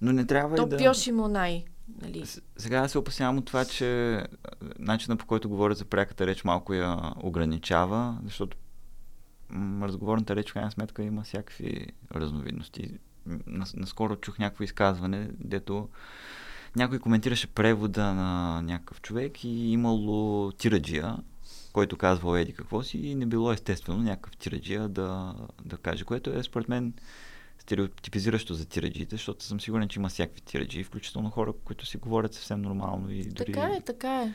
[0.00, 0.76] Но не трябва То и да...
[0.76, 1.64] пьоши монай,
[2.02, 2.24] нали.
[2.56, 4.26] Сега се опасявам от това, че а,
[4.78, 8.56] начинът по който говоря за пряката реч малко я ограничава, защото
[9.82, 12.90] разговорната реч в крайна сметка има всякакви разновидности.
[13.74, 15.88] Наскоро чух някакво изказване, дето
[16.76, 21.16] някой коментираше превода на някакъв човек и имало тираджия,
[21.72, 26.30] който казвал еди какво си и не било естествено някакъв тираджия да, да каже, което
[26.30, 26.94] е според мен
[27.64, 32.34] стереотипизиращо за тираджиите, защото съм сигурен, че има всякакви тираджии, включително хора, които си говорят
[32.34, 33.52] съвсем нормално и дори...
[33.52, 34.32] Така е, така е.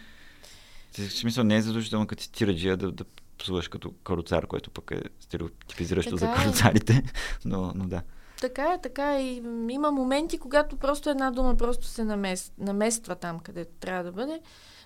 [0.93, 3.05] В смисъл не е задължително като си тираджия да, да
[3.37, 6.43] псуваш като каруцар, което пък е стереотипизиращо за Така е.
[6.43, 7.03] каруцарите,
[7.45, 8.01] но, но да.
[8.41, 9.23] Така е, така е.
[9.23, 9.35] И
[9.69, 12.51] има моменти, когато просто една дума просто се намес...
[12.57, 14.41] намества там, където трябва да бъде.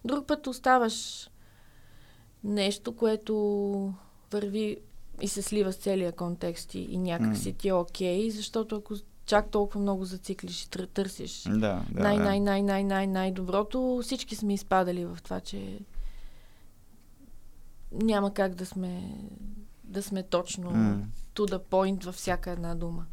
[0.06, 1.30] Друг път оставаш
[2.44, 3.94] нещо, което
[4.32, 4.78] върви
[5.22, 8.95] и се слива с целия контекст и, и някак си ти е окей, защото ако
[9.26, 11.84] чак толкова много зациклиш и тър- търсиш Да, да.
[11.93, 12.24] най, да.
[12.24, 15.80] най, най, най, най, най-доброто, всички сме изпадали в това, че
[17.91, 19.18] няма как да сме
[19.84, 21.01] да сме точно М.
[21.36, 23.05] to the point във всяка една дума.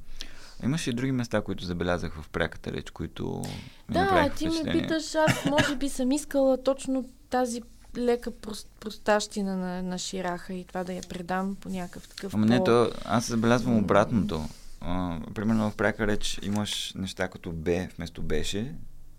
[0.63, 3.43] Имаше и други места, които забелязах в пряката реч, които
[3.89, 7.63] ми Да, ти ме питаш, аз може би съм искала точно тази
[7.97, 12.47] лека прост, простащина на, на Шираха и това да я предам по някакъв такъв Ама
[12.47, 12.65] не, по...
[12.65, 14.49] то, аз забелязвам обратното.
[14.81, 18.75] А, примерно в пряка реч имаш неща като бе вместо беше.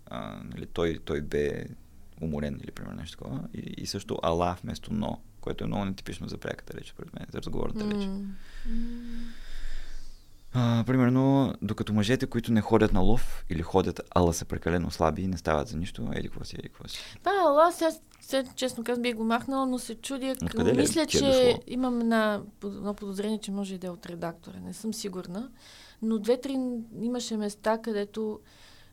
[0.06, 1.64] А, нали, той, той бе
[2.20, 3.40] уморен или примерно нещо такова.
[3.54, 7.26] И, и също ала вместо но, което е много нетипично за пряката реч, пред мен,
[7.32, 8.08] за разговорната реч.
[10.54, 15.22] А, примерно, докато мъжете, които не ходят на лов или ходят, ала са прекалено слаби
[15.22, 16.98] и не стават за нищо, еди какво си, еди какво си.
[17.24, 17.90] Да, ала, сега,
[18.22, 20.36] сега честно казвам, би го махнала, но се чудя.
[20.42, 21.62] Откъде ли Мисля, е че дошло?
[21.66, 24.60] имам една, едно подозрение, че може и да е от редактора.
[24.60, 25.50] Не съм сигурна.
[26.02, 26.58] Но две-три
[27.00, 28.40] имаше места, където,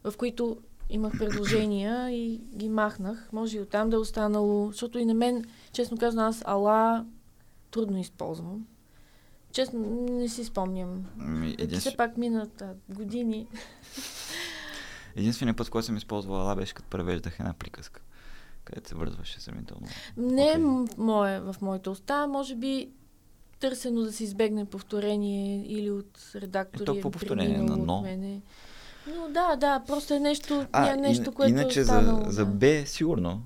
[0.04, 0.58] в които
[0.90, 3.30] имах предложения и ги махнах.
[3.34, 7.06] Може и оттам да е останало, защото и на мен, честно казвам, аз ала
[7.72, 8.66] трудно използвам.
[9.52, 11.06] Честно, не си спомням.
[11.20, 11.80] Ами, Един...
[11.80, 13.48] Все пак минат а, години.
[15.16, 18.02] Единственият път, който съм използвал ала, беше като превеждах една приказка,
[18.70, 19.88] където се вързваше сравнително.
[20.18, 22.90] Не е м- мое, в моята уста, може би
[23.60, 26.84] търсено да се избегне повторение или от редактори.
[26.84, 27.58] Е, то какво е повторение?
[27.58, 28.02] На но?
[28.02, 28.42] Мене.
[29.08, 32.26] Но да, да, просто е нещо, А, ня, нещо което иначе е останало.
[32.26, 32.52] за, за да.
[32.52, 33.44] Б, сигурно.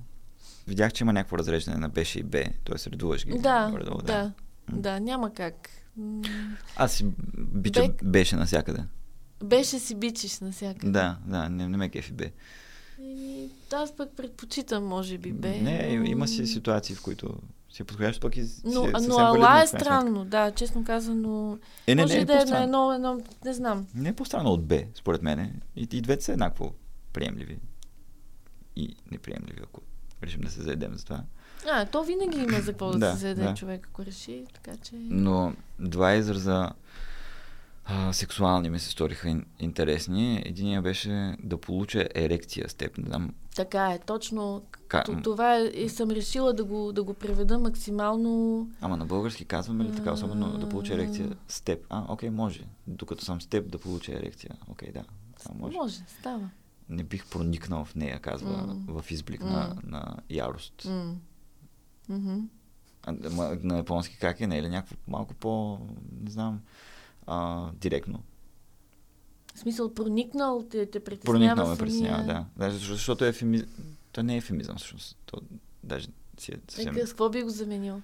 [0.66, 2.90] Видях, че има някакво разреждане на беше и Б, т.е.
[2.90, 3.38] редуваш ги.
[3.38, 3.72] Да,
[4.04, 4.32] да,
[4.68, 4.80] М.
[4.80, 5.68] да, няма как.
[6.76, 7.06] Аз си
[7.36, 8.04] бича Бек.
[8.04, 8.84] беше навсякъде.
[9.44, 10.92] Беше си бичиш навсякъде.
[10.92, 12.24] Да, да, не, не ме кефи Б.
[13.76, 15.60] Аз пък предпочитам, може би, бе.
[15.60, 17.34] Не, има си ситуации, в които
[17.74, 21.58] си е подходящо, пък и си Но, е но ала е странно, да, честно казано.
[21.86, 23.86] Е, не, може не, е да е на едно, едно, не знам.
[23.94, 25.60] Не е по-странно от Б, според мен.
[25.76, 26.74] И, и двете са еднакво
[27.12, 27.58] приемливи.
[28.76, 29.80] И неприемливи, ако
[30.22, 31.22] решим да се заедем за това.
[31.70, 33.54] А, то винаги има за какво да, Да, се заеде да.
[33.54, 34.92] човек, ако реши, така че...
[34.94, 36.70] Но два израза
[37.84, 40.42] а, сексуални ми се сториха ин, интересни.
[40.46, 42.98] Единия беше да получа ерекция с теб.
[42.98, 44.62] Не знам Така е, точно.
[44.88, 45.06] как.
[45.06, 48.68] Т- Това е, и съм решила да го, да го преведа максимално...
[48.80, 51.86] Ама на български казваме ли така, особено да получа ерекция с теб?
[51.90, 52.60] А, окей, може.
[52.86, 54.56] Докато съм с теб да получа ерекция.
[54.68, 55.04] Окей, да.
[55.38, 55.76] Това може.
[55.76, 56.50] Може, става.
[56.88, 59.00] Не бих проникнал в нея, казва М.
[59.00, 59.50] в изблик М.
[59.50, 60.84] на, на ярост.
[60.84, 61.16] М.
[62.08, 62.38] Мгм.
[63.02, 63.12] А,
[63.62, 64.46] на японски как е?
[64.46, 65.78] Не е ли някакво малко по,
[66.24, 66.60] не знам,
[67.26, 68.22] а, директно?
[69.54, 72.44] В смисъл, проникнал те, те притеснява Проникнал ме самия- притеснява, да.
[72.56, 73.68] Даже защо- защото е ефемизъм.
[74.12, 75.16] То не е ефемизъм, всъщност.
[75.26, 75.40] То
[75.84, 76.94] даже си е съвсем...
[76.96, 78.00] С какво би го заменил?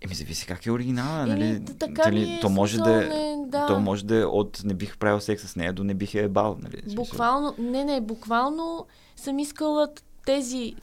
[0.00, 1.64] Еми, зависи как е оригинала, нали?
[1.78, 3.66] така Дали е, то може смисъл, да, е, не, да.
[3.66, 6.22] то може да е от не бих правил секс с нея до не бих я
[6.22, 6.94] ебал, нали?
[6.94, 9.88] Буквално, не, не, буквално съм искала
[10.26, 10.74] тези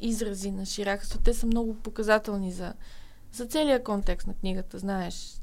[0.00, 1.18] изрази на Ширахасо.
[1.18, 2.72] Те са много показателни за,
[3.32, 5.34] за целия контекст на книгата, знаеш.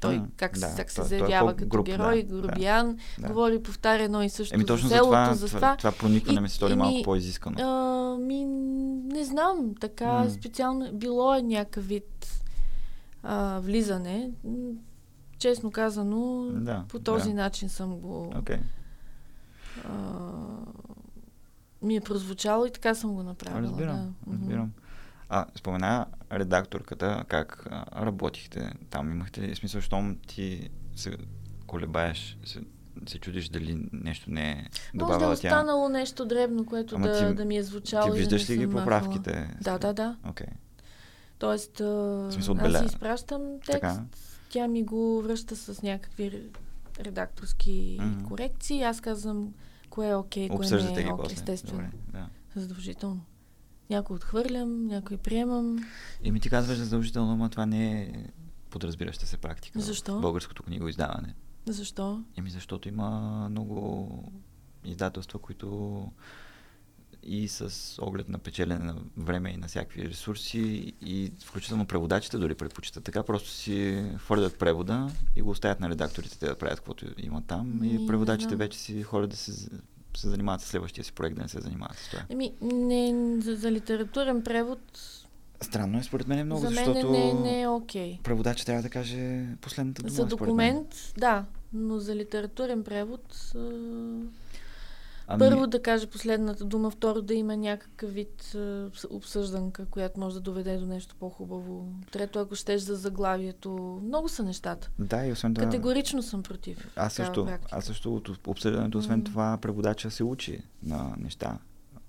[0.00, 2.98] Той А, как, да, как се той- той е заявява като по-груб, герой, да, грубиян,
[3.18, 3.28] да.
[3.28, 5.92] говори, повтаря едно и също Еми за точно за селото, това, за това, това.
[5.92, 7.56] проникване И- ми се стори малко по-изискано.
[7.60, 7.72] А,
[8.18, 8.44] ми,
[9.08, 10.30] не знам, така М.
[10.30, 12.40] специално било е някакъв вид
[13.22, 14.30] а, влизане.
[15.38, 17.34] Честно казано, Да, по този да.
[17.34, 18.32] начин съм го...
[18.36, 18.58] Окей.
[19.84, 19.90] а,
[21.82, 23.62] ми е прозвучало и така съм го направила.
[23.62, 24.32] Разбирам, да.
[24.32, 24.72] Разбирам.
[25.28, 29.12] А, спомена редакторката, как а, работихте там.
[29.12, 31.16] Имахте ли смисъл, щом ти се
[31.66, 32.60] колебаеш, се,
[33.06, 35.32] се чудиш дали нещо не е Може да е добавила тя.
[35.48, 38.04] останало нещо дребно, което Ама да, ти- да ми е звучало.
[38.04, 38.82] Ти да виждаш ли ги махала.
[38.82, 39.56] поправките?
[39.60, 40.16] Да, да, да.
[40.24, 40.46] Окей.
[41.38, 44.02] Тоест, а, смисъл, аз си изпращам текст, Така.
[44.50, 46.56] тя ми го връща с някакви ре-
[47.00, 48.24] редакторски Мгм.
[48.24, 48.82] корекции.
[48.82, 49.54] Аз казвам
[49.90, 51.32] кое е окей, кое не е окей, после.
[51.32, 51.72] естествено.
[51.74, 52.26] Добре, да.
[52.56, 53.20] Задължително.
[53.90, 55.78] Някой отхвърлям, някой приемам.
[56.24, 58.24] И ми ти казваш задължително, но това не е
[58.70, 59.80] подразбираща се практика.
[59.80, 60.18] Защо?
[60.18, 61.34] В българското книгоиздаване.
[61.66, 62.24] Защо?
[62.36, 64.32] Еми защото има много
[64.84, 66.10] издателства, които
[67.22, 72.54] и с оглед на печелене на време и на всякакви ресурси и включително преводачите дори
[72.54, 77.06] предпочитат така, просто си хвърлят превода и го оставят на редакторите те да правят каквото
[77.18, 78.58] има там Ми, и не преводачите знам.
[78.58, 79.68] вече си хора да се,
[80.18, 82.22] се занимават с следващия си проект, да не се занимават с това.
[82.28, 84.80] Еми, не, за, за литературен превод
[85.60, 88.18] Странно е според мен много, за мен защото не, не е окей.
[88.22, 90.14] преводач трябва да каже последната дума.
[90.14, 93.58] За документ, да, но за литературен превод а,
[95.30, 98.56] Ами, първо да каже последната дума, второ да има някакъв вид
[99.10, 101.88] обсъжданка, която може да доведе до нещо по-хубаво.
[102.10, 104.00] Трето, ако щеш за заглавието.
[104.04, 104.90] Много са нещата.
[104.98, 105.64] Да, и освен това...
[105.64, 106.88] Категорично съм против.
[106.96, 107.76] Аз също, практика.
[107.76, 109.24] аз също от обсъждането, освен М.
[109.24, 111.58] това, преводача се учи на неща,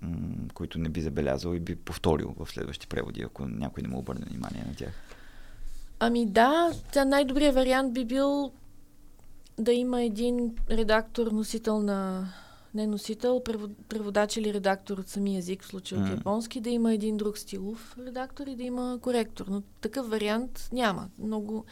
[0.00, 0.18] м-
[0.54, 4.26] които не би забелязал и би повторил в следващи преводи, ако някой не му обърне
[4.30, 4.92] внимание на тях.
[5.98, 8.52] Ами да, тя най-добрият вариант би бил
[9.58, 12.28] да има един редактор, носител на
[12.74, 16.94] не носител, превод, преводач или редактор от самия език, в случая от японски, да има
[16.94, 19.46] един друг стилов редактор и да има коректор.
[19.48, 21.08] Но такъв вариант няма.
[21.18, 21.64] Много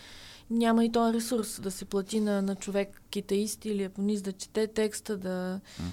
[0.51, 4.66] няма и този ресурс да се плати на, на човек китаист или японист да чете
[4.66, 5.60] текста, да...
[5.81, 5.85] М.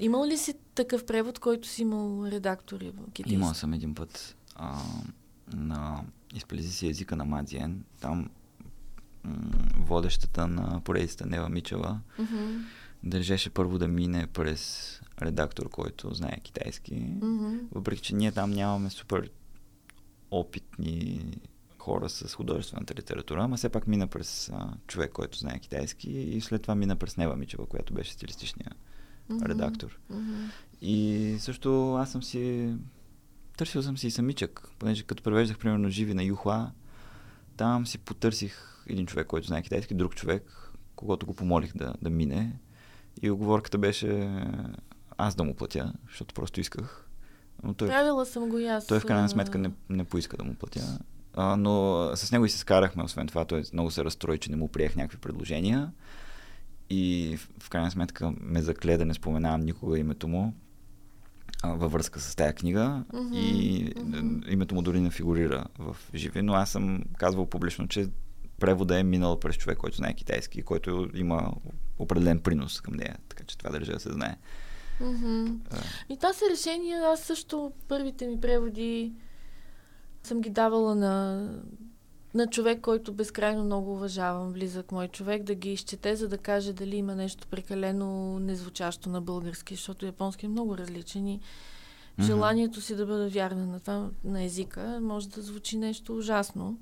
[0.00, 2.80] Имал ли си такъв превод, който си имал редактор
[3.12, 3.34] китаист?
[3.34, 4.82] Имал съм един път а,
[5.54, 6.04] на
[6.34, 8.30] изплези си езика на Мадиен, там
[9.76, 12.64] водещата на поредицата Нева Мичева Мгм,
[13.02, 16.94] държеше първо да мине през редактор, който знае китайски.
[17.22, 17.56] мгм.
[17.72, 19.30] Въпреки, че ние там нямаме супер
[20.30, 21.24] опитни
[21.78, 26.40] хора с художествената литература, ама все пак мина през а, човек, който знае китайски и
[26.40, 28.70] след това мина през Нева Мичева, която беше стилистичния
[29.28, 29.98] Мгм, редактор.
[30.10, 30.44] мгм.
[30.82, 32.74] И също аз съм си...
[33.56, 36.70] Търсил съм си и самичък, понеже като превеждах примерно живи на Юхуа,
[37.56, 42.10] там си потърсих един човек, който знае китайски, друг човек, когато го помолих да, да
[42.10, 42.58] мине.
[43.22, 44.30] И оговорката беше
[45.18, 47.06] аз да му платя, защото просто исках.
[47.62, 48.86] Но той, Правила съм го и аз.
[48.86, 50.98] той в крайна сметка не, не поиска да му платя.
[51.34, 53.44] А, но с него и се скарахме, освен това.
[53.44, 55.92] Той много се разстрои, че не му приех някакви предложения.
[56.90, 60.54] И в, крайна сметка ме закле да не споменавам никога името му
[61.62, 63.04] а, във връзка с тая книга.
[63.12, 64.40] Мгм, И мгм.
[64.48, 68.08] името му дори не фигурира в живи, но аз съм казвал публично, че
[68.60, 71.52] превода е минал през човек, който знае китайски който има
[72.02, 73.16] определен принос към нея.
[73.28, 74.36] Така че това държа да се знае.
[75.00, 75.76] А,
[76.08, 77.02] И това са решения.
[77.04, 79.12] Аз също първите ми преводи
[80.22, 81.46] съм ги давала на,
[82.34, 86.72] на човек, който безкрайно много уважавам, близък мой човек, да ги изчете, за да каже
[86.72, 91.40] дали има нещо прекалено незвучащо на български, защото японски е много различен и
[92.18, 92.26] Мгм.
[92.26, 96.78] желанието си да бъда вярна на това, на езика, може да звучи нещо ужасно.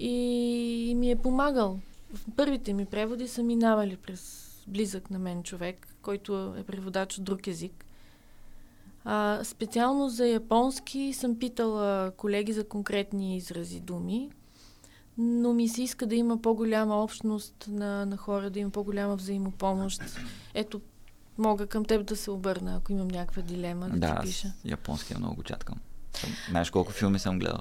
[0.00, 1.78] И ми е помагал.
[2.14, 7.24] В първите ми преводи са минавали през близък на мен човек, който е преводач от
[7.24, 7.84] друг език.
[9.04, 14.30] А, специално за японски съм питала колеги за конкретни изрази думи,
[15.18, 20.02] но ми се иска да има по-голяма общност на, на хора, да има по-голяма взаимопомощ.
[20.54, 20.80] Ето,
[21.38, 24.52] мога към теб да се обърна, ако имам някаква дилема да, Да, ти пиша.
[24.64, 25.78] японски много го чаткам.
[26.50, 27.60] Знаеш колко филми съм гледал?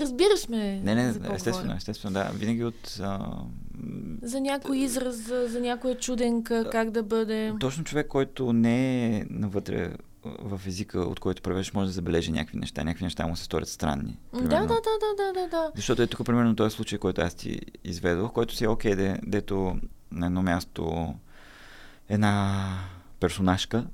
[0.00, 0.80] Разбираш ме.
[0.84, 1.76] Не, не, за естествено, говоря.
[1.76, 2.30] естествено, да.
[2.34, 2.98] Винаги от...
[3.00, 3.28] А,
[4.22, 7.54] За някой израз, за, за някоя чуденка, как да бъде.
[7.60, 9.92] точно човек, който не е навътре
[10.24, 12.84] в езика, от който превеждаш, може да забележи някакви неща.
[12.84, 14.18] Някакви неща му се сторят странни.
[14.32, 14.66] Да, примерно.
[14.66, 15.72] да, да, да, да, да, да.
[15.76, 19.16] Защото е тук, примерно, този случай, който аз ти изведох, който си е окей, де,
[19.26, 19.76] дето
[20.12, 21.14] на едно място
[22.08, 22.64] една
[23.20, 23.86] персонажка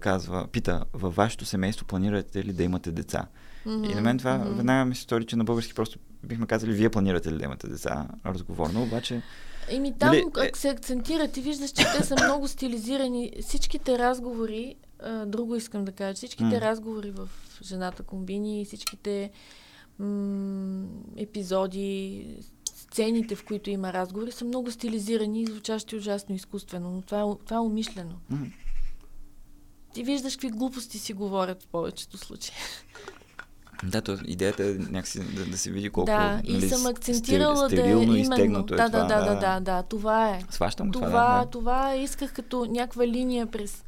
[0.00, 3.26] казва, пита, във вашето семейство планирате ли да имате деца?
[3.66, 4.54] Мгм, И на мен това мгм.
[4.54, 7.68] веднага ми се стори, че на български просто бихме казали, вие планирате ли да имате
[7.68, 8.08] деца?
[8.26, 9.22] Разговорно, обаче
[9.68, 13.32] Еми там, Нали, как се акцентира, ти виждаш, че те са много стилизирани.
[13.42, 16.60] Всичките разговори, а, друго искам да кажа, всичките М.
[16.60, 17.28] разговори в
[17.62, 19.30] Жената комбини, всичките
[19.98, 20.86] м-
[21.16, 22.26] епизоди,
[22.66, 27.44] сцените, в които има разговори, са много стилизирани и звучащи ужасно изкуствено, но това е,
[27.44, 28.14] това е умишлено.
[28.30, 28.46] м,
[29.94, 32.54] Ти виждаш какви глупости си говорят в повечето случаи.
[33.90, 37.68] Да, то, идеята е някакси да, да се види колко да, и нали, съм акцентирала
[37.68, 38.34] да е стерилно и именно.
[38.34, 39.04] изтегнато е да, това.
[39.04, 40.42] да, да, да, да, да, това е.
[40.50, 41.50] Сващам това, Това, да, да.
[41.50, 43.84] това исках като някаква линия през,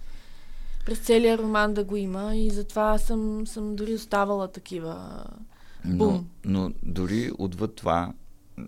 [0.87, 5.25] през целия роман да го има и затова съм, съм дори оставала такива.
[5.85, 6.27] Но, Бум.
[6.45, 8.13] но дори отвъд това,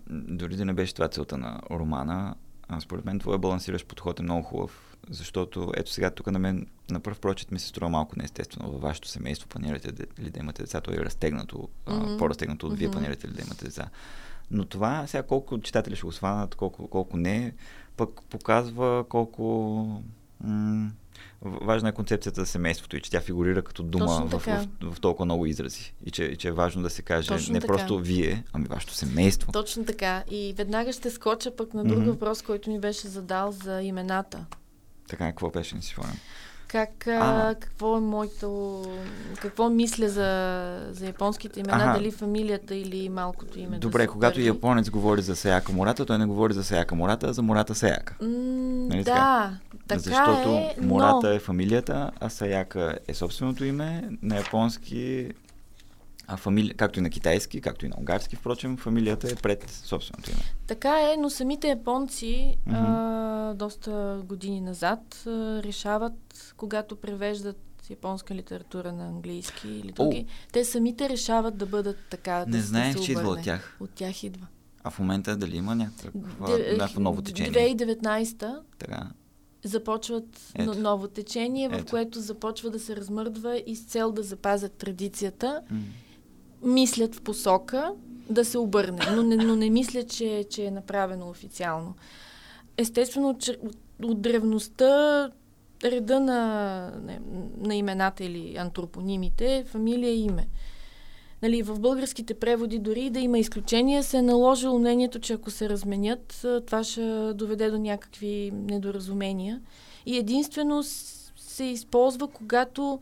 [0.09, 2.35] дори да не беше това целта на романа,
[2.69, 4.97] а, според мен твоя балансиращ подход е много хубав.
[5.09, 8.71] Защото ето сега тук на мен на пръв прочит ми се струва малко неестествено.
[8.71, 10.81] Във вашето семейство планирате ли да имате деца?
[10.81, 12.91] То е разтегнато, а, по-разтегнато от вие Мгм.
[12.93, 13.89] планирате ли да имате деца.
[14.51, 17.53] Но това сега колко читатели ще го сванат, колко, колко не,
[17.97, 19.43] пък показва колко
[20.43, 20.91] м-
[21.41, 25.25] важна е концепцията за семейството и че тя фигурира като дума в, в, в, толкова
[25.25, 25.93] много изрази.
[26.05, 27.73] И че, и че е важно да се каже Точно не така.
[27.73, 29.51] просто вие, ами вашето семейство.
[29.51, 30.23] Точно така.
[30.31, 32.09] И веднага ще скоча пък на друг Мгм.
[32.09, 34.45] въпрос, който ми беше задал за имената.
[35.09, 36.17] Така, какво беше, не си спомням.
[36.69, 37.55] Как, А.
[37.55, 38.81] какво е моето...
[39.41, 40.21] Какво мисля за,
[40.91, 41.93] за японските имена, Аха.
[41.93, 43.69] дали фамилията или малкото име.
[43.69, 44.47] да Добре, са когато първи.
[44.47, 48.15] японец говори за Саяка Мората, той не говори за Саяка Мората, а за Мората Саяка.
[48.21, 48.27] М,
[48.87, 49.51] Нали да,
[49.87, 50.87] така Защото е, но...
[50.87, 54.09] Мората е фамилията, а Саяка е собственото име.
[54.21, 55.27] На японски,
[56.29, 56.73] а фамили...
[56.73, 60.39] както и на китайски, както и на унгарски, впрочем, фамилията е пред собственото име.
[60.67, 62.75] Така е, но самите японци Мгм.
[62.77, 65.29] а, доста години назад а,
[65.63, 67.57] решават, когато превеждат
[67.89, 72.45] японска литература на английски или други, те самите решават да бъдат така.
[72.45, 73.77] Не да, знаех, че идва от тях.
[73.79, 74.47] От тях идва.
[74.83, 77.51] А в момента дали има някаква, Де- някакво ново течение?
[77.51, 79.07] 2019 Така.
[79.63, 80.75] започват Ето.
[80.79, 81.85] Ново течение, в Ето.
[81.85, 85.79] което започва да се размърдва и с цел да запазят традицията, М.
[86.63, 87.93] мислят в посока
[88.29, 91.95] да се обърне, но не, но не мисля, че, че е направено официално.
[92.77, 93.57] Естествено, че
[94.03, 95.29] от, древността
[95.83, 96.41] реда на,
[97.03, 97.19] на,
[97.57, 100.47] на имената или антропонимите, фамилия и име.
[101.41, 105.69] Нали, в българските преводи дори да има изключения, се е наложило мнението, че ако се
[105.69, 109.61] разменят, това ще доведе до някакви недоразумения.
[110.05, 110.83] И единствено
[111.37, 112.99] се използва, когато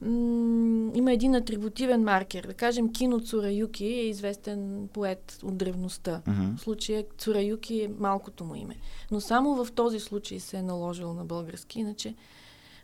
[0.00, 2.46] м- има един атрибутивен маркер.
[2.46, 6.22] Да кажем, Кино Цураюки е известен поет от древността.
[6.26, 6.56] Мгм.
[6.56, 8.76] В случая Цураюки е малкото му име.
[9.10, 12.14] Но само в този случай се е наложило на български, иначе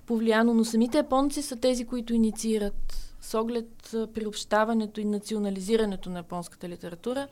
[0.07, 0.55] повлияно.
[0.55, 7.29] Но самите японци са тези, които инициират с оглед приобщаването и национализирането на японската литература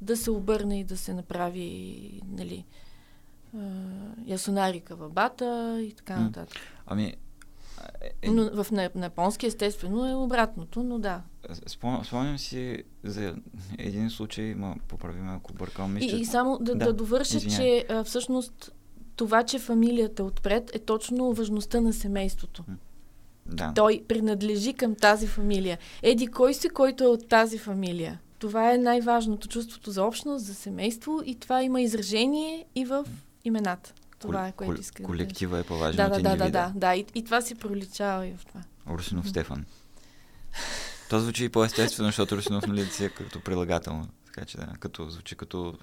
[0.00, 2.64] да се обърне и да се направи нали,
[3.56, 3.60] а,
[4.26, 6.58] Ясунари Кавабата и така нататък.
[6.86, 7.14] Ами,
[8.00, 11.22] е, е, Но в на, на японски естествено е обратното, но да.
[11.50, 13.34] спом- спомням си за
[13.78, 17.36] един случай, ма поправи ме ако бъркам, мисля, И, и само да, Да, да, довърша,
[17.36, 17.58] извиняй.
[17.58, 18.72] че а, всъщност
[19.16, 22.64] това, че фамилията е отпред, е точно важността на семейството.
[23.46, 23.72] да.
[23.74, 25.78] Той принадлежи към тази фамилия.
[26.02, 28.20] Еди кой си, който е от тази фамилия?
[28.38, 33.04] Това е най-важното чувството за общност, за семейство и това има изражение и в
[33.44, 33.94] имената.
[34.20, 36.94] Това е, което искам Колектива е по-важен да да, да, да, да, да.
[36.94, 38.60] И, и това си проличава и в това.
[38.90, 39.64] Русинов Стефан.
[41.10, 44.08] То звучи и по-естествено, защото Русинов нали си е като прилагателно.
[44.26, 45.74] Така че да, като звучи като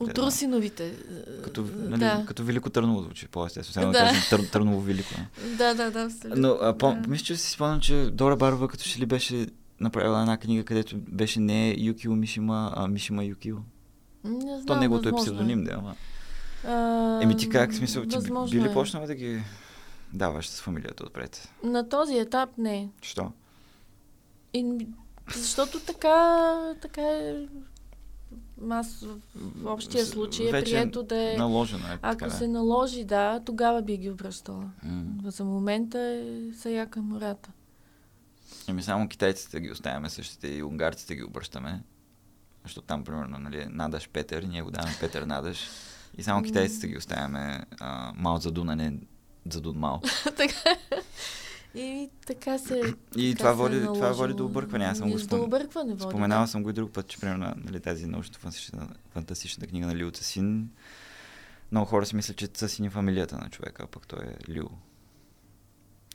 [0.00, 0.18] От.
[0.18, 0.96] Русиновите.
[1.44, 2.24] Като, Е, нали, да.
[2.26, 3.92] като Велико Търново звучи по-естествено.
[3.92, 4.08] Сега Да.
[4.10, 5.14] кажем Тър, Търново Велико.
[5.58, 6.42] да, да, да, абсолютно.
[6.42, 7.08] Но а, по, Да.
[7.08, 9.46] мисля, че си спомням, че Дора Барова като че ли беше
[9.80, 13.56] направила една книга, където беше не Юкио Мишима, а Мишима Юкио.
[14.24, 15.94] Не знам, То неговото е възможно псевдоним, да, ама.
[16.66, 18.18] А, Еми ти как, смисъл, ти
[18.50, 18.72] би- ли е.
[18.72, 19.42] почнала да ги
[20.12, 21.48] даваш с фамилията отпред?
[21.62, 22.88] На този етап не.
[23.02, 23.32] Що?
[24.54, 24.86] И,
[25.34, 27.46] защото така, така е
[28.70, 31.36] аз в общия случай е прието да е...
[31.36, 31.98] Наложено е.
[32.02, 34.70] Ако така, се наложи, да, тогава би ги обръщала.
[34.82, 35.30] М.
[35.30, 37.50] За момента е Саяка Мората.
[38.68, 41.82] Ами само китайците ги оставяме същите и унгарците ги обръщаме.
[42.62, 45.58] Защото там, примерно, нали, Надаш Петър, ние го даваме Петър Надаш.
[46.18, 48.92] И само китайците ги оставяме а, Мао Задун, а не
[49.50, 50.00] Задун Мао.
[50.36, 50.76] така.
[51.74, 52.82] И така се.
[53.16, 54.84] И така това се води, е това води до объркване.
[54.84, 55.40] Аз съм го спом...
[55.40, 56.02] объркване води.
[56.02, 56.50] споменавал да.
[56.50, 60.70] съм го и друг път, че примерно нали, тази научно-фантастична книга на Лио Цасин.
[61.72, 64.66] Много хора си мислят, че Цасин е фамилията на човека, а пък той е Лио.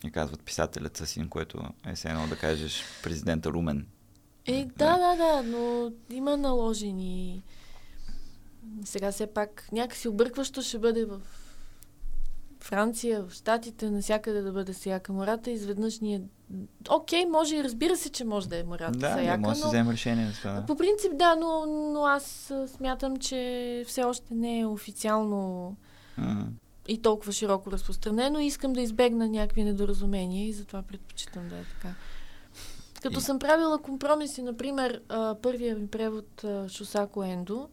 [0.03, 3.87] И казват писателят Цасин, което е все едно да кажеш президента Румен.
[4.45, 7.43] Е, да, да, да, но има наложени.
[8.85, 11.21] Сега все пак някакси объркващо ще бъде в
[12.61, 15.51] Франция, в Штатите, навсякъде да бъде Саяка Мората.
[15.51, 16.21] Изведнъж ние...
[16.89, 19.55] Окей, може и разбира се, че може да е Мората Да, Саяка, да, може да
[19.55, 19.67] си но...
[19.67, 20.63] вземем решение за това.
[20.67, 25.75] По принцип, да, но, но аз смятам, че все още не е официално
[26.17, 26.47] М.
[26.87, 28.39] и толкова широко разпространено.
[28.39, 31.93] Искам да избегна някакви недоразумения и затова предпочитам да е така.
[33.01, 35.01] Като И- съм правила компромиси, например,
[35.41, 37.69] първия ми превод Шосако Ендо,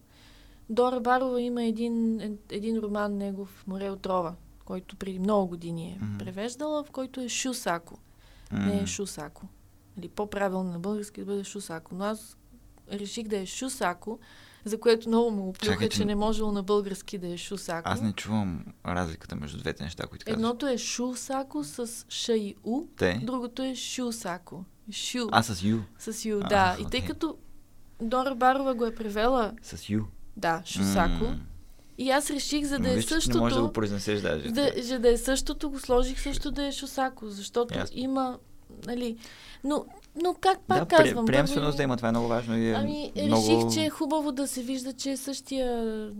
[0.69, 4.35] Дора Барова има един, е- един роман негов Море отрова,
[4.65, 6.17] който преди много години е Мгм.
[6.17, 7.97] превеждала, в който е Шусако,
[8.51, 8.59] М.
[8.59, 9.47] не е Шусако.
[9.97, 11.95] Или по-правилно на български да бъде Шусако.
[11.95, 12.37] Но аз
[12.91, 14.19] реших да е Шусако,
[14.65, 17.89] за което много му оплюха, Чакайте, че не можело на български да е Шусако.
[17.89, 20.35] Аз не чувам разликата между двете неща, които казваш.
[20.35, 23.21] Едното е Шусако с Ш и У, Те?
[23.23, 24.63] другото е Шусако.
[24.91, 25.79] Шу А, с Ю.
[25.99, 26.77] с Ю, А, да.
[26.79, 27.37] И тъй като
[28.01, 30.01] Дора Барова го е превела, С Ю.
[30.37, 31.39] да, Шусако, М.
[31.97, 34.49] и аз реших, за да е виж, ти не можеш да същото, го произнесеш даже.
[34.49, 37.99] да, за да е същото, го сложих също да е Шусако, защото Ясно.
[37.99, 38.37] има,
[38.85, 39.17] нали,
[39.63, 39.85] но,
[40.23, 42.73] но как пак да, казвам, при, приемственост да има, това е много важно и е
[42.73, 43.47] Ами, много...
[43.47, 46.11] реших, че е хубаво да се вижда, че е същия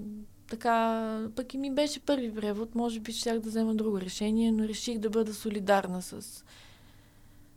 [0.50, 4.68] така, пък и ми беше първи превод, може би щях да взема друго решение, но
[4.68, 6.44] реших да бъда солидарна с,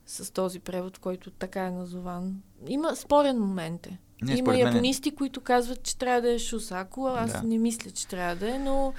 [0.07, 2.43] с този превод, който така е назован.
[2.66, 3.99] Има спорен момент е.
[4.23, 7.43] Не, Има е- японисти, които казват, че трябва да е Шусако, аз Да.
[7.43, 8.93] не мисля, че трябва да е, но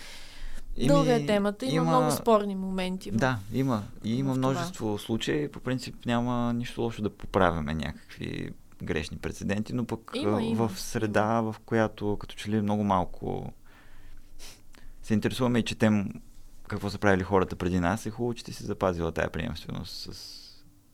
[0.77, 3.11] Ими, дълга е темата, има, много спорни моменти.
[3.11, 3.83] в- Да, има.
[4.03, 4.51] И има в това.
[4.51, 5.47] множество случаи.
[5.47, 8.49] По принцип няма нищо лошо да поправяме някакви
[8.83, 10.67] грешни прецеденти, но пък Има, има.
[10.67, 13.53] в среда, в която като че ли много малко
[15.03, 16.09] се интересуваме и четем
[16.67, 20.40] какво са правили хората преди нас, е хубаво, че ти си запазила тая приемственост с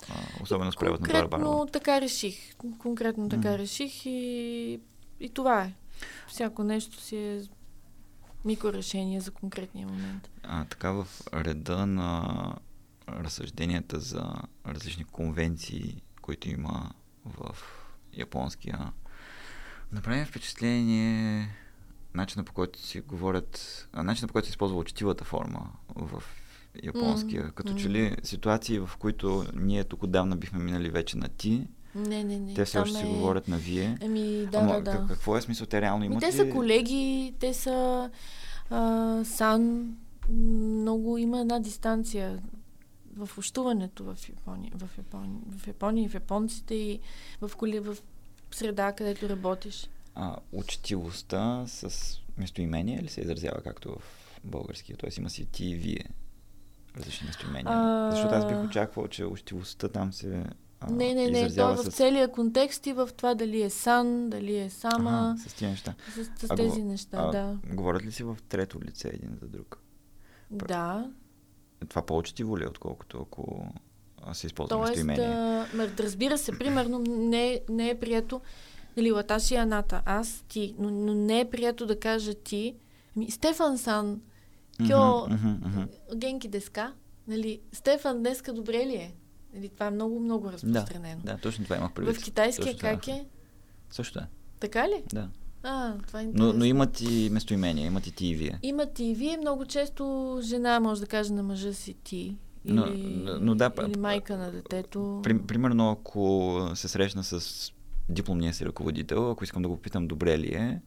[0.09, 1.29] а, особено с превод на Барова.
[1.29, 2.55] Конкретно така реших.
[2.77, 3.57] Конкретно така М.
[3.57, 4.79] реших и,
[5.19, 5.73] и това е.
[6.27, 7.41] Всяко нещо си е
[8.45, 10.29] микрорешение за конкретния момент.
[10.43, 12.53] А, така в реда на
[13.09, 14.33] разсъжденията за
[14.67, 16.91] различни конвенции, които има
[17.25, 17.55] в
[18.13, 18.91] японския,
[19.91, 21.49] направи ми впечатление
[22.13, 26.23] начина по който си говорят, начина по който се използва учтивата форма в
[26.83, 27.43] японския.
[27.43, 27.77] М, Като м.
[27.77, 32.39] че ли ситуации, в които ние тук отдавна бихме минали вече на ти, Не, не,
[32.39, 32.53] не.
[32.53, 33.97] те все още си е- говорят на вие.
[34.01, 34.91] Ами, да, Ама да, да.
[34.91, 35.67] как- какво е смисъл?
[35.67, 36.31] Те реално Ми, имат те ли...
[36.31, 38.09] са колеги, те са
[38.69, 39.93] а, сан.
[40.29, 42.39] Много има една дистанция
[43.15, 46.99] в общуването в Япония, в Япония, в Япония и в японците и
[47.41, 47.97] в, коли, в
[48.51, 49.89] среда, където работиш.
[50.15, 51.91] а, учтивостта с
[52.37, 54.01] местоимение ли се изразява както в
[54.43, 54.97] българския?
[54.97, 56.05] Тоест има си ти и вие
[56.97, 57.65] различни местоимения.
[57.69, 60.43] А, Защото аз бих очаквал, че учтивостта там се
[60.79, 61.89] а, не, не, не, то е в с...
[61.89, 65.93] целия контекст и в това дали е сан, дали е сама, Ага, с тия неща.
[66.09, 67.57] с, с А, тези го- неща, а, да.
[67.67, 69.79] Говорят ли си в трето лице един за друг?
[70.51, 71.09] Да,
[71.89, 73.67] Това по-учтиво ли е, отколкото ако
[74.23, 75.25] а, се използва Тоест, местоимение?
[75.27, 78.41] а, м, разбира се, примерно не, не е прието,
[78.97, 82.75] нали, Латаши Аната, аз, ти, но, но не е прието да кажа ти,
[83.17, 84.21] ами, Стефан Сан,
[84.79, 85.81] кьо, мгм.
[86.15, 86.93] генки деска,
[87.27, 89.13] нали, Стефан днеска добре ли е?
[89.53, 91.21] Нали, това е много, много разпространено.
[91.23, 92.15] Да, точно това имах предвид.
[92.15, 93.25] В китайския Точно това как е?
[93.89, 94.27] Също е,
[94.59, 95.03] Така ли?
[95.13, 95.29] да.
[95.63, 96.53] А, това е Но, интересно.
[96.53, 98.59] но имат и местоимение, имат и ти и вие.
[98.63, 102.35] Имате и вие много често жена може да каже на мъжа си ти
[102.65, 102.85] Или, Но-
[103.23, 105.19] но- но да, или майка на детето.
[105.23, 107.71] При, примерно, ако се срещна с
[108.09, 110.81] дипломния си ръководител, ако искам да го питам добре ли е,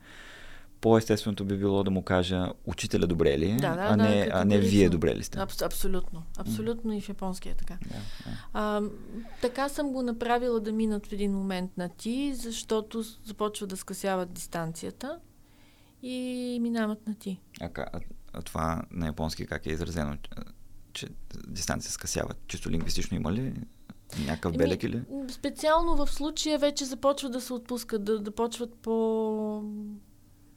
[0.81, 4.28] по-естественото би било да му кажа учителя добре ли е, Да, да, а, да, не,
[4.32, 5.39] а не вие добре ли сте.
[5.39, 6.23] Абс- абсолютно.
[6.39, 7.78] Абсолютно и в японския е така.
[7.82, 8.36] Да, да.
[8.52, 8.82] А,
[9.40, 14.32] така съм го направила да минат в един момент на ти, защото започва да скъсяват
[14.32, 15.19] дистанцията
[16.02, 17.40] и минават на ти.
[17.61, 18.01] А, а,
[18.32, 20.16] а това на японски как е изразено,
[20.93, 21.09] че-
[21.48, 22.35] дистанция скъсява?
[22.47, 23.55] Чисто лингвистично има ли
[24.27, 25.02] някакъв белег или?
[25.28, 29.62] Специално в случая вече започва да се отпускат, да, да почват по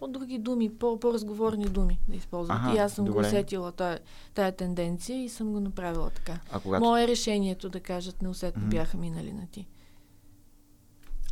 [0.03, 2.57] по-други думи, по- по-разговорни думи да използват.
[2.57, 3.21] Аха, и аз съм добре.
[3.21, 3.99] го усетила тая,
[4.34, 6.39] тая тенденция и съм го направила така.
[6.51, 6.84] А когато...
[6.85, 9.67] Мое е решението да кажат неусетно бяха минали на ти.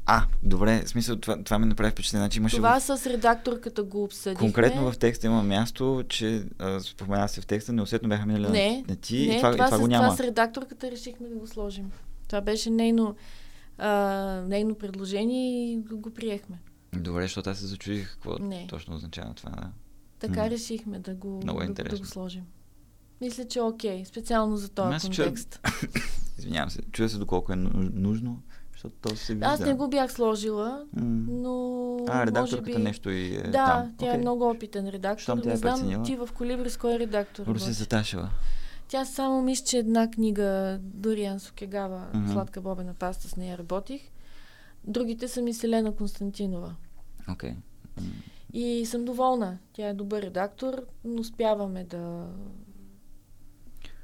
[0.06, 2.23] А, добре, в смисъл, това, това ми направи впечатление.
[2.23, 2.84] Значи имаше Това в...
[2.84, 4.39] с редакторката го обсъдихме.
[4.48, 8.72] Конкретно в текста има място, че а, спомена се в текста, неусетно бяха минали Не,
[8.72, 10.03] на, на ти не, и това, това, и това с, го няма.
[10.06, 11.91] това с редакторката решихме да го сложим.
[12.27, 13.15] Това беше нейно,
[13.77, 13.89] а,
[14.48, 16.60] нейно предложение и го, го приехме.
[16.93, 18.68] Добре, защото аз се зачудих какво Не.
[18.68, 19.51] точно означава това.
[19.51, 19.69] Да.
[20.19, 20.49] Така М.
[20.49, 22.43] решихме да го, Много е да, да го сложим.
[23.22, 25.59] Мисля, че е окей, специално за този чудя- контекст.
[26.38, 28.41] Извинявам се, чуя се доколко е нужно,
[28.72, 29.45] защото то се вижда.
[29.45, 32.84] Аз не го бях сложила, но А, редакторката би...
[32.84, 33.93] нещо и е Да, там.
[33.97, 34.19] тя е Окей.
[34.19, 35.22] много опитен редактор.
[35.22, 36.03] Щом тя не е знам преценила.
[36.03, 37.72] ти в Колибри с кой редактор Руси?
[37.72, 38.30] Заташева.
[38.88, 42.31] Тя само мисля, че една книга, Дориан Сокегава, Мгм.
[42.31, 44.01] Сладка бобена паста, с нея работих.
[44.84, 46.76] Другите са ми Селена Константинова.
[47.30, 47.52] Окей.
[47.52, 48.08] М.
[48.53, 49.58] И съм доволна.
[49.74, 52.28] Тя е добър редактор, но успяваме да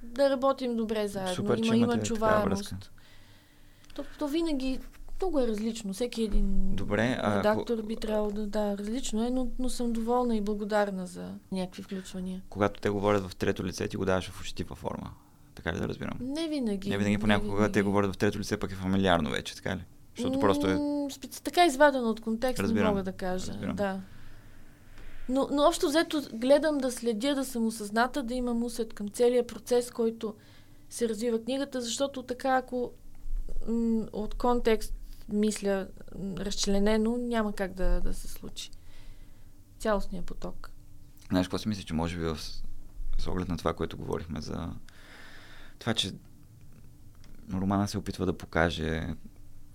[0.04, 1.36] да работим добре заедно.
[1.36, 2.91] Супер, че има, има чуваемост.
[3.95, 4.80] То, то винаги
[5.22, 5.94] много е различно.
[5.94, 8.48] Всеки един Добре, а редактор би трябвало да...
[8.48, 12.41] Да, различно е, но, но съм доволна и благодарна за някакви включвания.
[12.49, 15.12] Когато те говорят в трето лице, ти го даваш в учтива форма.
[15.56, 16.18] Така ли да разбирам?
[16.22, 16.90] Не винаги.
[16.90, 17.82] Не винаги понякога, те винаги.
[17.82, 19.84] говорят в трето лице, пък е фамилиарно вече, така ли?
[20.18, 20.77] Защото просто е...
[21.44, 23.52] Така извадено от контекст не мога да кажа.
[23.52, 23.76] Разбирам.
[23.76, 24.02] Да.
[25.30, 29.48] Но, но общо взето гледам да следя, да съм осъзната, да имам усет към целия
[29.48, 30.35] процес, който
[30.89, 32.91] се развива книгата, защото така ако
[33.68, 34.94] м- от контекст
[35.30, 35.88] мисля
[36.19, 38.72] м, разчленено, няма как да, да се случи.
[39.80, 40.72] Цялостният поток.
[41.30, 42.38] Знаеш, какво си мисля, че може би в...
[43.18, 44.69] с оглед на това, което говорихме за
[45.80, 46.11] това, че
[47.53, 49.07] романа се опитва да покаже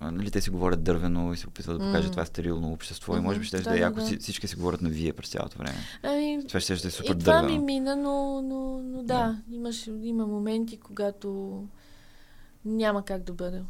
[0.02, 2.10] нали, те си говорят дървено и се опитват да покаже М.
[2.10, 4.06] това стерилно общество и може би ще да, да, е яко да.
[4.06, 5.74] си- всички си говорят на вие през цялото време.
[6.02, 7.64] Ами, Това ще, ще е супер и това ми дървено.
[7.64, 11.62] мина, но, но, но да, Имаш, има моменти, когато
[12.64, 13.62] няма как да бъде,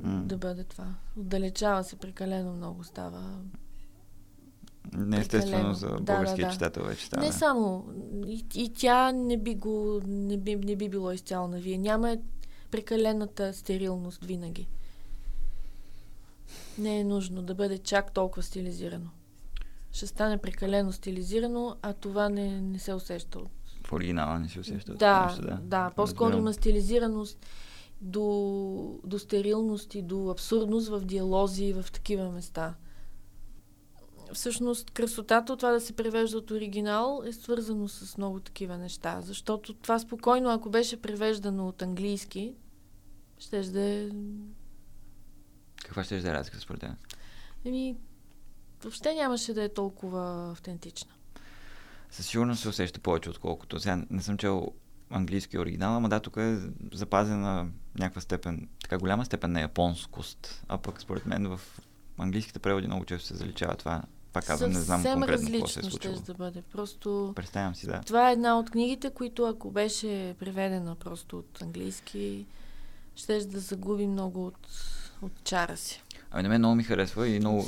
[0.00, 0.22] М.
[0.24, 0.86] да бъде това.
[1.16, 3.38] Отдалечава се прекалено много става.
[4.92, 6.52] Не естествено за Да, да, българския да.
[6.52, 7.26] читател вече става.
[7.26, 7.84] Не само.
[8.26, 11.78] И, и тя не би, го, не, би, не би било изцяло на вие.
[11.78, 12.16] Няма
[12.70, 14.68] прекалената стерилност винаги.
[16.82, 19.10] Не е нужно да бъде чак толкова стилизирано.
[19.92, 23.48] Ще стане прекалено стилизирано, а това не, не се усеща от
[23.86, 24.94] В оригинала не си усеща.
[24.94, 25.90] Да, нещо, да, да.
[25.96, 27.46] По-скоро има стилизираност
[28.00, 32.74] до, до стерилност и до абсурдност в диалози и в такива места.
[34.32, 39.20] Всъщност, красотата от това да се превежда от оригинал е свързано с много такива неща.
[39.20, 42.54] Защото това спокойно, ако беше превеждано от английски,
[43.38, 44.08] ще да е...
[45.92, 46.90] Каква ще да е разлика според теб?
[47.64, 47.96] Еми,
[48.82, 51.10] въобще нямаше да е толкова автентична.
[52.10, 53.80] Със сигурност се усеща повече, отколкото.
[53.80, 54.72] Сега не съм чел
[55.10, 56.58] английски оригинал, ама да, тук е
[56.92, 60.64] запазена някаква степен, така голяма степен на японскост.
[60.68, 61.60] А пък според мен в
[62.18, 64.02] английските преводи много често се заличава това.
[64.32, 66.14] Пак казвам, не знам конкретно какво се е случило.
[66.14, 66.62] ще да бъде.
[66.62, 67.32] Просто...
[67.36, 68.00] Представям си, да.
[68.00, 72.46] Това е една от книгите, които ако беше преведена просто от английски,
[73.14, 74.68] ще да загуби много от,
[75.22, 76.02] от чара си.
[76.30, 77.66] Ами на мен много ми харесва и много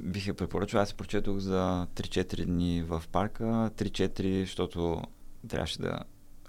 [0.00, 0.80] бих я препоръчал.
[0.80, 3.44] Аз прочетох за 3-4 дни в парка.
[3.44, 5.02] 3-4, защото
[5.48, 5.98] трябваше да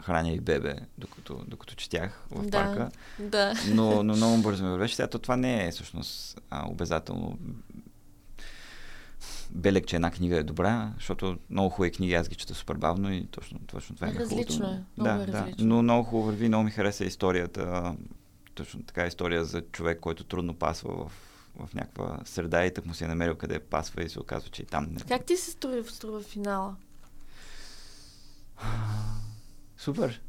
[0.03, 2.51] храня и бебе, докато, докато четях в Да.
[2.51, 2.91] парка.
[3.19, 3.53] Да.
[3.73, 4.95] Но, но много бързо ми вървеше.
[4.95, 7.37] Сега то това не е всъщност а, обязателно
[9.51, 13.13] белег, че една книга е добра, защото много хубави книги аз ги чета супер бавно
[13.13, 15.33] и точно, точно това е Различно е, много да, е да.
[15.33, 15.65] различно.
[15.67, 17.95] Но много хубаво върви, много ми хареса историята.
[18.55, 21.11] Точно така история за човек, който трудно пасва в,
[21.65, 24.61] в някаква среда и так му се е намерил къде пасва и се оказва, че
[24.61, 24.99] и там не.
[24.99, 26.75] Как ти се струва, струва финала?
[29.77, 30.21] Супер.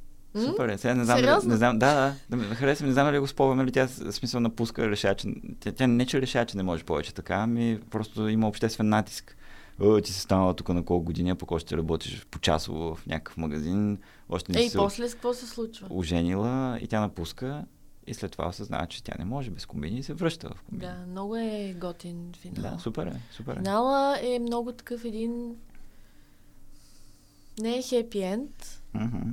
[0.45, 0.79] Супер е.
[0.79, 1.51] Сега не знам, Сериозно?
[1.51, 4.41] не знам, да, да, да ме хареса, не знам дали го спомням, нали тя смисъл
[4.41, 5.29] напуска, решава, че
[5.61, 9.37] тя, тя не че решава, че не може повече така, ами просто има обществен натиск.
[9.81, 13.37] О, ти си станала тук на колко години, пък още работиш по часово в някакъв
[13.37, 13.99] магазин.
[14.29, 15.87] Още не Ей, после с какво се случва?
[15.91, 17.65] оженила и тя напуска
[18.07, 20.93] и след това осъзнава, че тя не може без комбини и се връща в комбини.
[20.93, 22.73] Да, много е готин финал.
[22.73, 23.57] да супер е, супер е.
[23.57, 25.57] Финала е много такъв един...
[27.61, 29.31] Не е хепи енд, мгм.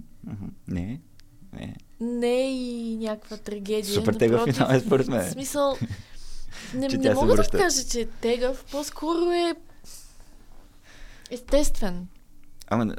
[0.67, 1.01] Не,
[1.53, 1.75] не.
[1.99, 3.93] не е и някаква трагедия.
[3.93, 5.27] Супер тегъв напротив, финал е според мен.
[5.27, 5.77] В смисъл,
[6.73, 9.55] не, не мога да кажа, че е тегъв, по-скоро е
[11.29, 12.07] естествен.
[12.67, 12.95] Ама,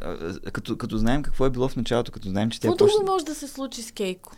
[0.52, 2.98] като, като знаем какво е било в началото, като знаем, че тя Какво почна...
[2.98, 4.36] друго може да се случи с Кейко?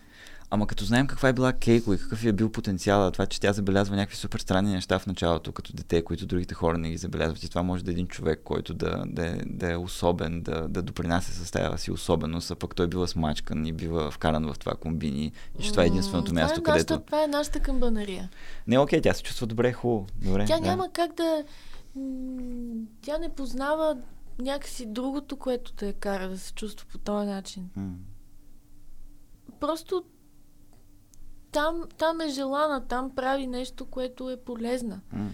[0.55, 3.53] Ама като знаем каква е била Кейко и какъв е бил потенциала, това, че тя
[3.53, 7.43] забелязва някакви супер странни неща в началото, като дете, които другите хора не ги забелязват.
[7.43, 10.69] И това може да е един човек, който да, да, е, да е особен, да,
[10.69, 14.59] да допринася с тази си особеност, а пък той бива смачкан и бива вкаран в
[14.59, 15.33] това комбини.
[15.59, 17.07] И че това е единственото М, място, това е нашата, където...
[17.07, 18.31] Това е нашата камбанария.
[18.67, 20.07] Не, окей, тя се чувства добре, хубаво.
[20.23, 20.67] Добре, Тя да.
[20.67, 21.45] няма как да...
[23.03, 23.97] Тя не познава
[24.39, 27.71] някакси другото, което те кара да се чувства по този начин.
[27.77, 27.93] М.
[29.61, 30.05] Просто
[31.55, 35.01] там, там е желана, там прави нещо, което е полезна.
[35.13, 35.31] М.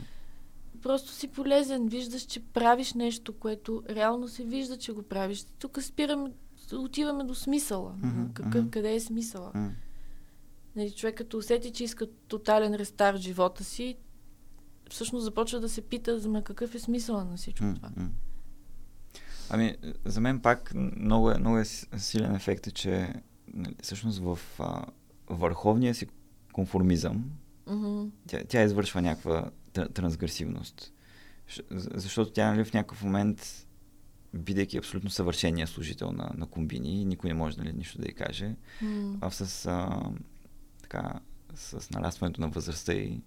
[0.83, 5.47] Просто си полезен, виждаш, че правиш нещо, което реално се вижда, че го правиш.
[5.59, 6.33] Тук спираме,
[6.75, 7.95] отиваме до смисъла.
[8.03, 8.71] Мгм, Какъв, мгм.
[8.71, 9.51] къде е смисъла?
[9.55, 9.71] М.
[10.77, 13.97] Нали, човек като усети, че иска тотален рестарт в живота си,
[14.91, 17.91] всъщност започва да се пита, ма какъв е смисъла на всичко М, това.
[19.51, 23.15] Ами, за мен пак много е, много е силен ефект, е, че
[23.55, 24.85] нали, всъщност в а,
[25.31, 26.07] върховния си
[26.53, 27.31] конформизъм
[27.67, 28.05] Мгм.
[28.27, 30.93] тя, тя извършва някаква тр- трансгресивност.
[31.71, 33.67] Защото тя нали, в някакъв момент,
[34.35, 38.57] бидейки абсолютно съвършения служител на, на комбини, никой не може нали, нищо да й каже,
[38.83, 39.19] М.
[39.21, 40.01] а с, а,
[40.83, 41.13] така,
[41.55, 43.21] с нарастването на възрастта и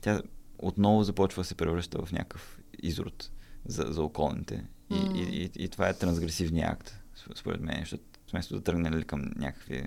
[0.00, 0.22] тя
[0.58, 3.30] отново започва да се превръща в някакъв изрод
[3.66, 4.64] за, за околните.
[4.90, 5.12] И, М.
[5.14, 9.04] и, и, и това е трансгресивният акт, сп- според мен, защото вместо да тръгне нали,
[9.04, 9.86] към някакви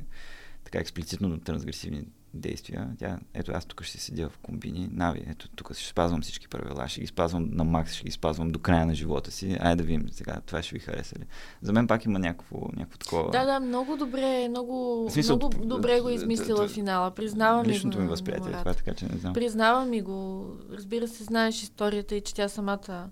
[0.73, 5.73] така експлицитно трансгресивни действия, тя, ето аз тук ще седя в комбини, нави, ето тук
[5.73, 8.95] ще спазвам всички правила, ще ги спазвам на макс, ще ги спазвам до края на
[8.95, 11.25] живота си, айде да видим сега, това ще ви хареса ли.
[11.61, 13.31] За мен пак има някакво, някакво такова...
[13.31, 17.11] Да, да, много добре, много, смисъл, много добре го измислила финала.
[17.11, 19.33] Признавам Личното ми възприятие е това, така че не знам.
[19.33, 20.47] Признавам ми го.
[20.71, 23.09] Разбира се, знаеш историята и че тя самата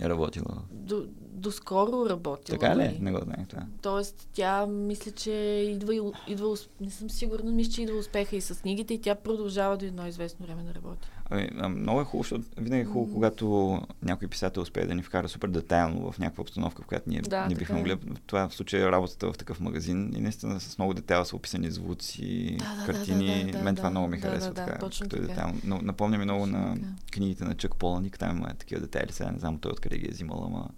[0.00, 0.62] Е работила.
[0.70, 2.58] до, доскоро работила.
[2.58, 2.88] Така ли?
[2.88, 2.98] дори.
[3.00, 3.62] Не го знаех това.
[3.82, 5.30] Тоест, тя мисля, че
[5.70, 9.76] идва, идва, не съм сигурна, мисля, че идва успеха и с книгите и тя продължава
[9.76, 11.08] до едно известно време да работи.
[11.32, 15.28] Ами, много е хубаво, защото винаги е хубаво, когато някой писател успее да ни вкара
[15.28, 17.78] супер детайлно в някаква обстановка, в която ние Да, не бихме е.
[17.78, 17.98] могли.
[18.26, 21.70] Това в случая е работата в такъв магазин и наистина с много детайла са описани
[21.70, 23.44] звуци, Да, да, да, картини.
[23.44, 25.20] да, да, Мен да, това много ми да, харесва да, да, така, точно като е
[25.20, 25.28] така.
[25.32, 25.60] детайлно.
[25.64, 26.86] Но, напомня ми много Точно на така.
[27.12, 29.12] книгите на Чък Поланик, там има такива детайли.
[29.12, 30.68] Сега не знам той откъде ги е взимал, ама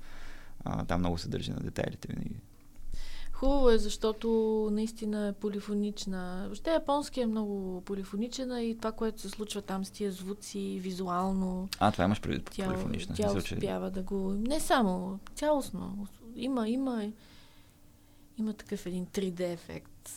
[0.65, 2.37] а, там много се държи на детайлите винаги.
[3.35, 4.29] Хубаво е, защото
[4.73, 6.43] наистина е полифонична.
[6.45, 11.69] Въобще японски е много полифоничен и това, което се случва там с тия звуци, визуално,
[11.79, 13.15] А, това имаш предвид тя, полифонична.
[13.15, 14.17] тя успява да го...
[14.31, 16.07] Не само, цялостно.
[16.37, 17.05] Има, има,
[18.39, 20.11] има такъв един 3D ефект.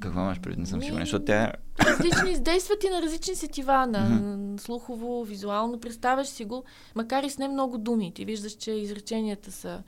[0.00, 0.58] Какво имаш предвид?
[0.58, 1.52] Не съм сигурен, защото тя е...
[1.80, 4.58] Различни, издействат и на различни сетива, на Мгм.
[4.58, 5.80] слухово, визуално.
[5.80, 6.64] Представяш си го,
[6.94, 8.12] макар и с не много думи.
[8.14, 9.82] Ти виждаш, че изреченията са.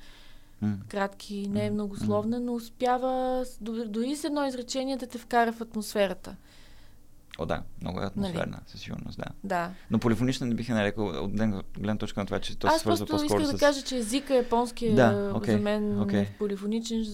[0.89, 6.37] Кратки, не е многословна, но успява дори- с едно изречение да те вкара в атмосферата.
[7.41, 8.09] О, да, много е Нали?
[8.09, 9.25] атмосферна, със сигурност, да.
[9.45, 9.71] Да.
[9.91, 11.31] Но полифонична не бих я нарекал от
[11.75, 13.53] гледна точка на това, че то се свързва по-скоро исках с...
[13.53, 16.27] да кажа, че езика японски е Да, окей, за мен окей.
[16.39, 17.05] полифоничен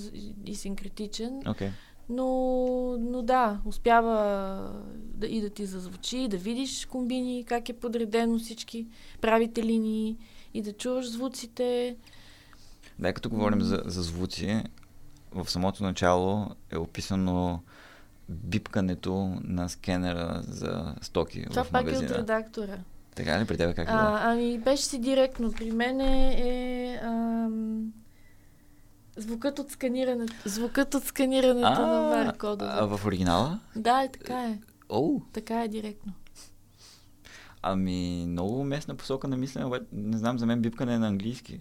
[0.46, 1.40] и синкретичен.
[1.46, 1.70] Окей.
[2.08, 2.26] Но,
[3.00, 4.14] но да, успява
[4.94, 8.86] да, и да ти зазвучи, да видиш комбини, как е подредено всички
[9.20, 10.16] правите линии,
[10.54, 11.96] и да чуваш звуците.
[13.04, 14.62] Да, като говорим за, за звуци,
[15.32, 17.60] в самото начало е описано
[18.28, 22.10] бипкането на скенера за стоки Това в пак е магазина.
[22.10, 22.76] от редактора.
[23.14, 23.44] Така ли?
[23.44, 23.92] При тебе как е?
[23.92, 25.52] А, ами, беше си директно.
[25.52, 27.92] При мен е, ам,
[29.16, 30.34] звукът от сканирането.
[30.44, 32.76] Звукът от сканирането на баркода.
[32.80, 33.60] а в оригинала?
[33.76, 34.58] Да, е, така е.
[34.88, 36.12] Оу, Така е директно.
[37.64, 41.60] Ами много уместна посока на мислене, обаче не знам, за мен бипкане е на английски.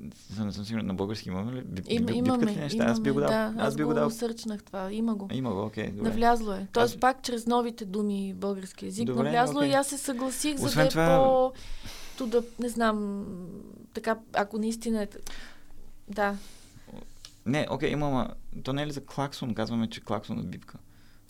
[0.00, 1.62] Не съм, не съм сигурен, на български имаме ли?
[1.62, 2.76] Бип, Им, бип, имаме, ли неща?
[2.76, 3.28] имаме, аз би го дал.
[3.28, 3.54] да.
[3.56, 4.10] Аз, аз би го дал.
[4.10, 4.92] сърчнах това.
[4.92, 5.28] Има го.
[5.32, 6.08] Има го, окей, добре.
[6.08, 6.66] Навлязло е.
[6.72, 9.06] Тоест Аз- пак чрез новите думи български язик.
[9.06, 9.70] Добре, навлязло окей.
[9.70, 11.52] и аз се съгласих, за Освен да е това- по...
[12.18, 13.26] То да, не знам,
[13.94, 15.08] така, ако наистина е...
[16.08, 16.36] Да.
[17.46, 18.28] Не, окей, ама
[18.62, 19.54] то не е ли за клаксон?
[19.54, 20.78] Казваме, че клаксон е бипка.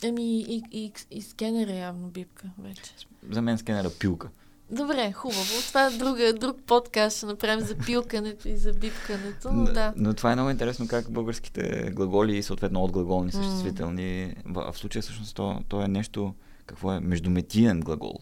[0.03, 2.93] Еми и, и, и скенер е явно бипка вече.
[3.31, 4.29] За мен скенера пилка.
[4.71, 5.61] Добре, хубаво.
[5.67, 9.93] Това е друга, друг подкаст ще направим за пилкането и за бипкането, но да.
[9.97, 15.01] Но това е много интересно как българските глаголи и съответно отглаголни съществителни, в, в случая
[15.01, 16.33] всъщност то, то е нещо,
[16.65, 18.19] какво е, междуметиен глагол.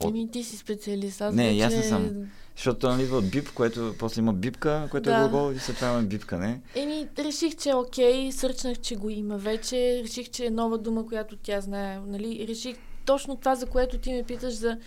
[0.00, 0.10] От...
[0.10, 1.56] Еми ти си специалист, аз Не, вече...
[1.56, 2.26] ясен съм.
[2.56, 5.18] Защото той идва от бип, което после има бипка, което е Да.
[5.18, 6.60] е глагол и след това има бипка, не?
[6.74, 11.06] Еми, реших, че е окей, сърчнах, че го има вече, реших, че е нова дума,
[11.06, 12.46] която тя знае, нали?
[12.48, 14.78] Реших точно това, за което ти ме питаш за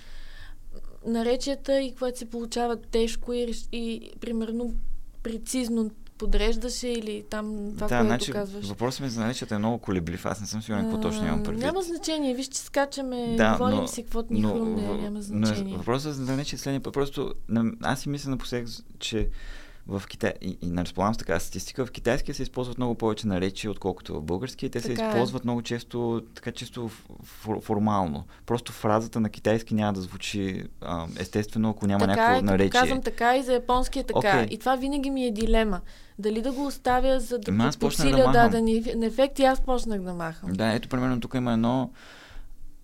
[1.06, 4.74] наречията и когато се получава тежко и, и примерно
[5.24, 8.66] прецизно подреждаше или там това, да, което значи казваш.
[8.66, 10.26] въпросът ми за наречията е много колеблив.
[10.26, 11.64] Аз не съм сигурен какво точно имам предвид.
[11.64, 15.22] Няма значение, виж, че скачаме, Да, говорим но- си каквото ни но, хрумне, няма но
[15.22, 15.78] значение.
[15.78, 16.82] въпросът за наречие е следния.
[16.82, 17.34] Просто
[17.84, 18.68] аз си мисля напоследък,
[19.00, 19.30] че
[19.90, 23.28] в Китай, и, и не разполагам с такава статистика, в китайския се използват много повече
[23.28, 24.66] наречия, отколкото в български.
[24.66, 25.07] И те се Така е.
[25.07, 26.90] използват много често, така чисто
[27.24, 28.24] фор, формално.
[28.45, 32.70] Просто фразата на китайски няма да звучи а, естествено, ако няма така някакво е, наречие.
[32.72, 34.18] казвам така и за японски е така.
[34.20, 34.48] Окей.
[34.49, 35.82] И това винаги ми е дилема.
[36.20, 38.52] Дали да го оставя, за да Ама аз под- почнах да подсиля махам.
[38.52, 40.53] даден ефект и аз почнах да махам.
[40.53, 41.90] Да, ето примерно тук има едно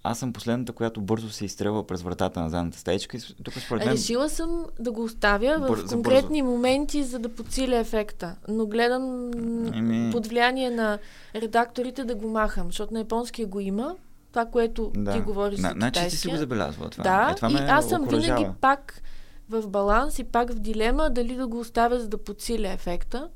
[0.06, 3.18] аз съм последната, която бързо се изстрелва през вратата на задната стаичка.
[3.18, 3.94] И тук според мен...
[3.94, 8.36] Решила съм да го оставя в Бър- за конкретни моменти, за да подсиля ефекта.
[8.48, 9.32] Но гледам
[9.74, 11.00] Еми- под влияние на
[11.36, 13.96] редакторите да го махам, защото на японския го има.
[14.32, 15.12] Това, което Да.
[15.14, 17.04] ти говориш На, за значи ти си го забелязва това.
[17.04, 18.38] Да, е, това и аз съм окуражава.
[18.38, 19.02] винаги пак
[19.50, 23.30] в баланс и пак в дилема дали да го оставя, за да подсиля ефекта,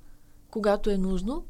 [0.52, 1.44] когато е нужно,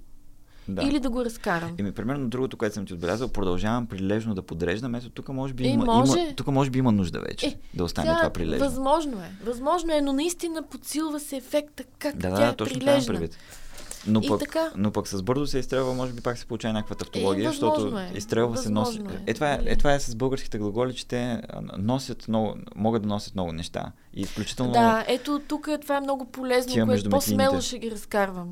[0.76, 0.82] Да.
[0.84, 1.76] или да го разкарам.
[1.78, 4.96] Еми, примерно другото, което съм ти отбелязал, продължавам прилежно да подреждам.
[4.96, 6.20] Ето тук може би, Е, има, може.
[6.20, 8.66] има, тук може би има нужда вече Е, да остане Тя, това прилежно.
[8.66, 9.32] Възможно е.
[9.46, 13.14] Възможно е, но наистина подсилва се ефекта как Да, тя да, е точно това прилежна.
[13.14, 13.38] предвид.
[14.08, 14.72] Но пък, така.
[14.76, 17.98] но пък с бързо се изстрелва, може би пак се получава някаква тавтология, Е, защото
[17.98, 18.12] е.
[18.16, 19.00] изстрелва се носи.
[19.00, 19.32] Е.
[19.32, 21.42] Е, това е, е, това е с българските глаголи, че те
[21.78, 23.92] носят много, могат да носят много неща.
[24.14, 24.72] И включително.
[24.72, 28.48] Да, ето тук това е много полезно, което по-смело ще ги разкарвам.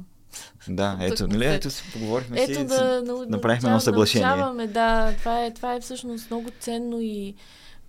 [0.70, 4.28] Да, ето, нали, ето си поговорихме си, Ето си да, да направихме едно съглашение.
[4.28, 7.36] Научаваме, да, това е, това е всъщност много ценно и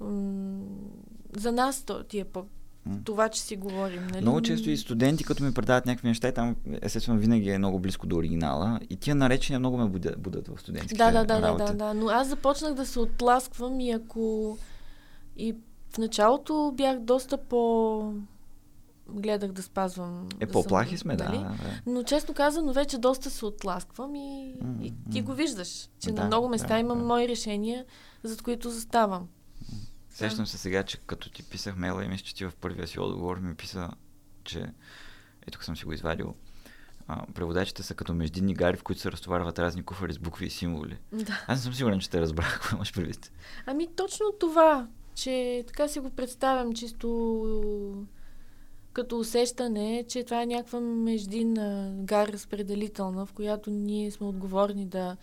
[0.01, 0.61] м-
[1.37, 2.45] за нас то, ти е по
[2.87, 2.97] М.
[3.05, 4.07] това, че си говорим.
[4.07, 4.21] Нали?
[4.23, 7.79] Много често и студенти, като ми предават някакви неща, и там естествено винаги е много
[7.79, 8.81] близко до оригинала.
[8.91, 11.65] И тия наречения много ме будят, в студентските Да, да, да, да, работи.
[11.65, 11.95] да, да.
[11.95, 14.59] Но аз започнах да се оттласквам и ако...
[15.37, 15.55] И
[15.95, 18.13] в началото бях доста по...
[19.09, 20.29] Гледах да спазвам...
[20.41, 21.25] Е, да по-плахи сме, да.
[21.25, 21.39] нали?
[21.39, 21.57] да.
[21.87, 26.21] Но честно казано, вече доста се отласквам и, М, и ти го виждаш, че Да,
[26.21, 27.05] на много места да, имам да.
[27.05, 27.85] мои решения,
[28.23, 29.29] зад които заставам.
[30.11, 33.01] Сещам се сега, че като ти писах мейла и мисля, че ти в първия си
[33.01, 33.91] отговор ми писа,
[34.45, 34.59] че
[35.43, 36.35] ето тук съм си го извадил.
[37.09, 40.51] А, преводачите са като междинни гари, в които се разтоварват разни куфари с букви и
[40.51, 40.99] символи.
[41.13, 41.45] Да.
[41.47, 43.33] Аз не съм сигурен, че те разбрах какво имаш предвид.
[43.67, 47.09] Ами точно това, че така си го представям чисто
[48.99, 55.17] като усещане, че това е някаква междинна гара разпределителна, в която ние сме отговорни да,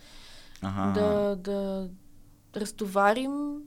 [0.62, 1.00] Ага.
[1.00, 1.90] да, да
[2.56, 3.62] разтоварим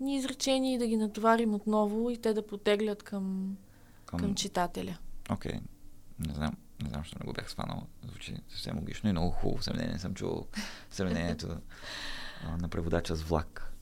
[0.00, 3.56] ни изречения и да ги натоварим отново и те да потеглят към,
[4.06, 4.18] към...
[4.18, 4.98] към читателя.
[5.30, 5.60] Окей.
[6.18, 6.56] Не знам.
[6.82, 7.82] Не знам, защо не го бях сванал.
[8.08, 9.98] Звучи съвсем логично и много хубаво сравнение.
[9.98, 10.46] Съм чувал
[10.90, 11.48] сравнението
[12.60, 13.72] на преводача с влак.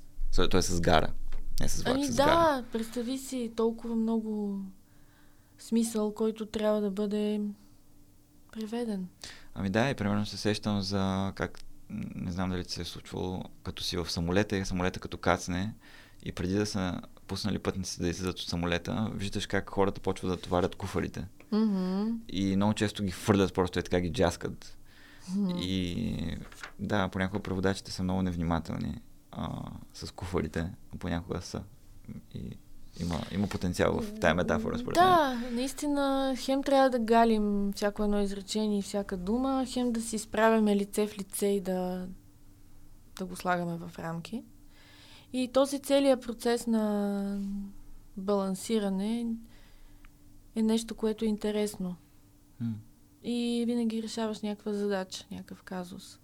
[0.51, 1.12] Той е с гара.
[1.60, 2.64] Не с влак, Ами с да, гара.
[2.72, 4.60] представи си толкова много
[5.62, 7.40] смисъл, който трябва да бъде
[8.52, 9.09] преведен.
[9.55, 11.59] Ами да, и примерно се сещам за как,
[12.14, 15.74] не знам дали се е случвало, като си в самолета и самолета като кацне
[16.24, 20.36] и преди да са пуснали пътниците да излизат от самолета, виждаш как хората почват да
[20.36, 21.26] товарят куфарите.
[21.52, 22.09] Мгм.
[22.28, 24.78] И много често ги хвърлят, просто е така ги джаскат.
[25.36, 25.59] Мгм.
[25.59, 26.36] И
[26.78, 29.01] да, понякога преводачите са много невнимателни
[29.32, 29.62] а,
[29.94, 31.62] с куфарите, но понякога са.
[32.34, 32.56] И
[33.01, 35.06] има, има потенциал в тая метафора, според мен.
[35.06, 40.16] Да, наистина, хем трябва да галим всяко едно изречение и всяка дума, хем да си
[40.16, 42.09] изправяме лице в лице и да,
[43.19, 44.44] да го слагаме в рамки.
[45.32, 47.40] И този целият процес на
[48.16, 49.27] балансиране
[50.56, 51.97] е нещо, което е интересно.
[52.60, 52.74] М.
[53.23, 56.19] И винаги решаваш някаква задача, някакъв казус.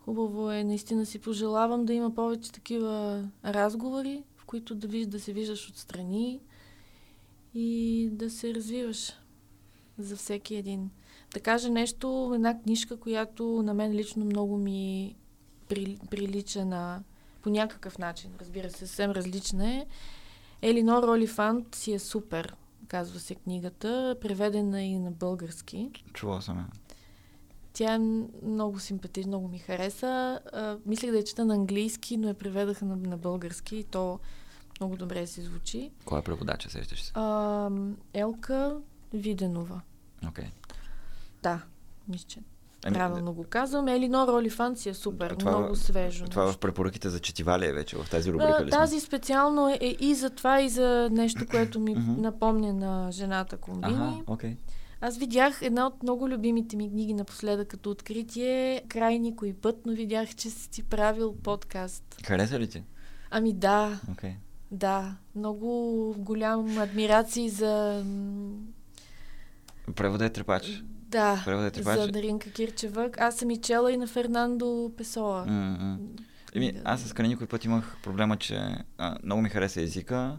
[0.00, 5.32] Хубаво е, наистина си пожелавам да има повече такива разговори, които да, виж, да се
[5.32, 6.40] виждаш отстрани
[7.54, 9.12] и да се развиваш
[9.98, 10.90] за всеки един.
[11.34, 15.14] Да кажа нещо, една книжка, която на мен лично много ми
[15.68, 17.02] при, прилича на
[17.42, 19.86] по някакъв начин, разбира се, съвсем различна е.
[20.62, 22.56] Елинор Олифант си е супер,
[22.88, 25.90] казва се книгата, преведена и на български.
[26.12, 26.66] Чувал съм я.
[27.76, 27.98] Тя е
[28.42, 30.40] много симпатична, много ми хареса.
[30.52, 34.18] А, мислех да я чета на английски, но я преведаха на, на български и то
[34.80, 35.90] Много добре си звучи.
[36.04, 37.12] Кой е преводача, сещаш се?
[37.14, 37.70] А,
[38.14, 38.76] Елка
[39.12, 39.80] Виденова.
[40.28, 40.44] Окей.
[40.44, 40.48] Okay.
[41.42, 41.62] Да,
[42.08, 42.42] мисля,
[42.86, 43.88] Ами, правилно го казвам.
[43.88, 46.24] Елинор Олифант си е супер, Това- много свежо.
[46.24, 46.58] Това нещо.
[46.58, 49.96] в препоръките за четива ли е вече в тази рубрика ли тази специално е, е
[50.00, 53.94] и за това, и за нещо, което ми напомня на жената Комбини.
[53.94, 54.56] Ага, окей.
[55.06, 58.82] Аз видях една от много любимите ми книги напоследък като откритие.
[58.88, 62.16] Край никой път, но видях, че си правил подкаст.
[62.26, 62.82] Хареса ли ти?
[63.30, 64.34] Ами да, Окей.
[64.70, 65.16] да.
[65.34, 68.04] Много голям адмирации за...
[69.96, 70.82] Превода е трепач.
[71.08, 72.00] Да, Превода е трепач.
[72.00, 73.10] за Даринка Кирчева.
[73.18, 75.46] Аз съм и чела и на Фернандо Песоа.
[75.46, 75.98] М.
[76.54, 78.60] Еми, аз с Край никой път имах проблема, че
[78.98, 80.36] а, много ми хареса езика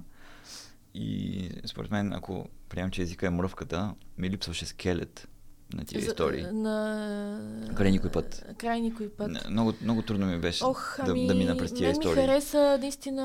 [0.97, 5.27] и според мен, ако приемам, че езика е мръвката, ми липсваше скелет
[5.73, 6.43] на тия За- истории.
[6.43, 7.69] На...
[7.75, 8.45] Край никой път.
[8.57, 9.31] Край никой път.
[9.31, 12.03] Не, Много, много трудно ми беше Ох, да, ами, да мина през тия мен ми
[12.03, 12.25] истории.
[12.27, 13.23] хареса наистина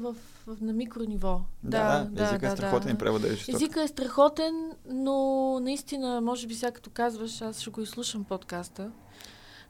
[0.00, 0.14] в,
[0.46, 1.40] в, на микрониво.
[1.62, 3.54] Да, да, езика е страхотен и превода е жесток.
[3.54, 4.54] Езика е страхотен,
[4.90, 5.14] но
[5.60, 8.90] наистина, може би сега като казваш, аз ще го изслушам подкаста.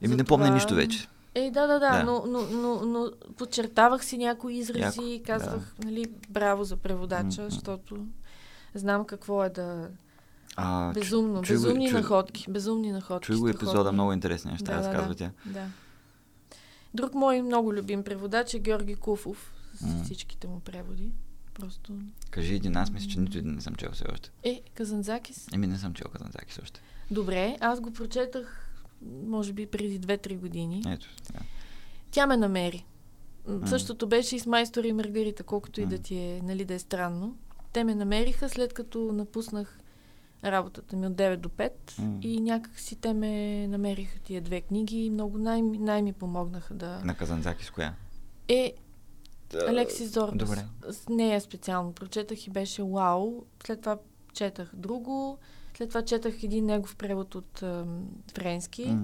[0.02, 1.08] Еми, не помня нищо вече.
[1.34, 2.04] Е, да, да, да, Да.
[2.04, 7.50] Но, но, но, но подчертавах си някои изрази Яко, и казвах, нали, браво за преводача,
[7.50, 8.06] защото
[8.74, 9.88] знам какво е да...
[10.56, 13.26] А, чу- Безумно, го- безумни чуй- находки, безумни находки.
[13.26, 15.14] Чуй го епизода, много интересни неща, Да, да, разказва да.
[15.14, 15.30] тя.
[15.46, 15.66] Да.
[16.94, 20.04] Друг мой много любим преводач е Георги Куфов с М.
[20.04, 21.10] всичките му преводи.
[21.54, 21.92] Просто...
[22.30, 24.30] Кажи един, аз мисля, че нито един не съм чел все още.
[24.42, 25.48] Е, Казанзакис.
[25.52, 26.80] Еми, не съм чел Казанзакис още.
[27.10, 28.68] Добре, аз го прочетах,
[29.26, 30.82] може би преди 2-3 години.
[30.88, 31.38] Ето, да.
[32.10, 32.86] Тя ме намери.
[33.46, 33.66] М.
[33.68, 36.78] Същото беше и с Майстор и Маргарита, колкото и да ти е, нали, да е
[36.78, 37.36] странно.
[37.72, 39.78] Те ме намериха след като напуснах
[40.44, 42.18] работата ми от 9 до 5 М.
[42.22, 47.00] и някак си те ме намериха тия две книги и много най- най-ми помогнаха да...
[47.04, 47.94] На Казанзакис коя?
[48.48, 48.74] Е,
[49.68, 50.38] Алексис Зорбас.
[50.38, 50.64] Добре.
[50.90, 53.44] С нея специално прочетах и беше вау.
[53.66, 53.98] След това
[54.32, 55.38] четах друго.
[55.82, 58.96] След това четах един негов превод от ам, френски.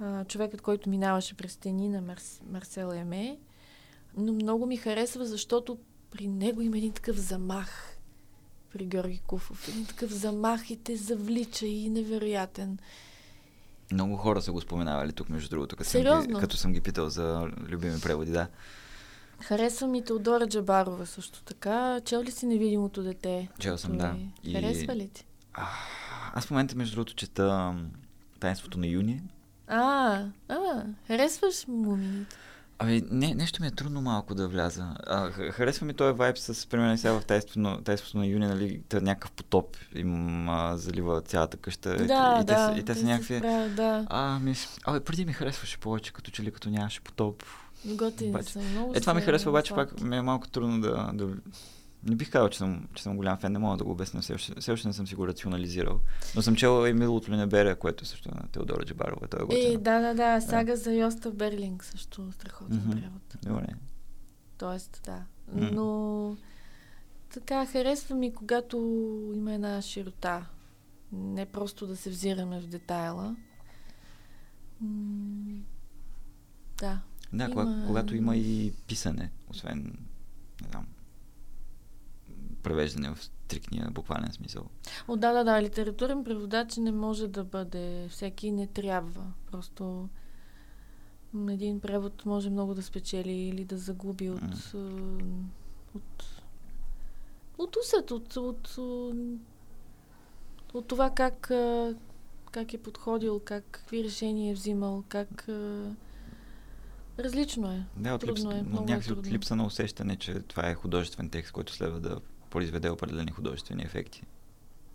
[0.00, 3.38] А, човекът, който минаваше през стени на Марс, Марсел Еме.
[4.16, 5.78] Но много ми харесва, защото
[6.10, 7.98] при него има един такъв замах.
[8.72, 9.68] При Георги Куфов.
[9.68, 12.78] Един такъв замах и те завлича и невероятен.
[13.92, 16.40] Много хора са го споменавали тук, между другото, като, съм ги, Сериозно?
[16.40, 18.48] като съм ги питал за любими преводи, да.
[19.40, 22.00] Харесва ми Теодора Джабарова също така.
[22.04, 23.48] Чел ли си Невидимото дете?
[23.58, 24.16] Чел съм, да.
[24.44, 25.26] И- Харесва ли ти?
[25.54, 25.66] А,
[26.34, 27.74] аз в момента, между другото, чета
[28.40, 29.22] Таинството на юни.
[29.68, 30.12] А,
[30.48, 30.56] а,
[31.06, 32.36] харесваш мумините?
[32.78, 34.86] Ами, не, нещо ми е трудно малко да вляза.
[35.06, 37.58] А, харесва ми този вайб с, примерно сега в Таинството
[38.18, 41.94] на, юни, нали, тър, някакъв потоп им а, залива цялата къща.
[41.94, 42.66] и, Да, и, те, да.
[42.66, 43.38] са- и те са някакви...
[43.38, 44.06] справят, да.
[44.10, 44.54] А, ми,
[44.84, 47.42] абе, преди ми харесваше повече, като че ли като нямаше потоп.
[47.86, 51.10] Готини обаче- са, много Е, това ми харесва, обаче пак ми е малко трудно да,
[51.14, 51.28] да...
[52.04, 54.34] Не бих казал, че съм, че съм голям фен, не мога да го обясня, все
[54.34, 56.00] още, все още не съм си го рационализирал.
[56.36, 59.28] Но съм чел и Милото Ленебере, което също на Теодора Джабарова.
[59.28, 59.80] Той е Е, готино.
[59.80, 60.40] да, да, да.
[60.40, 62.90] Сага за Йоста Берлинг също страхотен Мгм.
[62.92, 63.36] превод.
[63.42, 63.66] Добре.
[64.58, 65.22] Тоест, да.
[65.52, 65.70] М.
[65.72, 66.36] Но
[67.30, 68.76] така, харесва ми, когато
[69.34, 70.46] има една широта.
[71.12, 73.36] Не просто да се взираме в детайла.
[74.80, 75.60] М,
[76.78, 77.00] Да.
[77.32, 79.98] Да, Има- кога, когато има и писане, освен,
[82.62, 84.64] превеждане в стрикния буквален смисъл.
[85.08, 85.62] О, да, да, да.
[85.62, 89.32] Литературен преводач не може да бъде всеки, не трябва.
[89.50, 90.08] Просто
[91.48, 94.52] един превод може много да спечели или да загуби от, М.
[94.74, 94.78] а,
[95.94, 96.24] от,
[97.58, 98.78] от усет, от, от,
[100.74, 101.40] от това как,
[102.50, 105.48] как е подходил, как, какви решения е взимал, как...
[107.18, 107.86] Различно е.
[107.96, 109.32] Да, от Трудно е, но много е някакси от трудно.
[109.32, 112.20] липса на усещане, че това е художествен текст, който следва да
[112.52, 114.22] произведе определени художествени ефекти.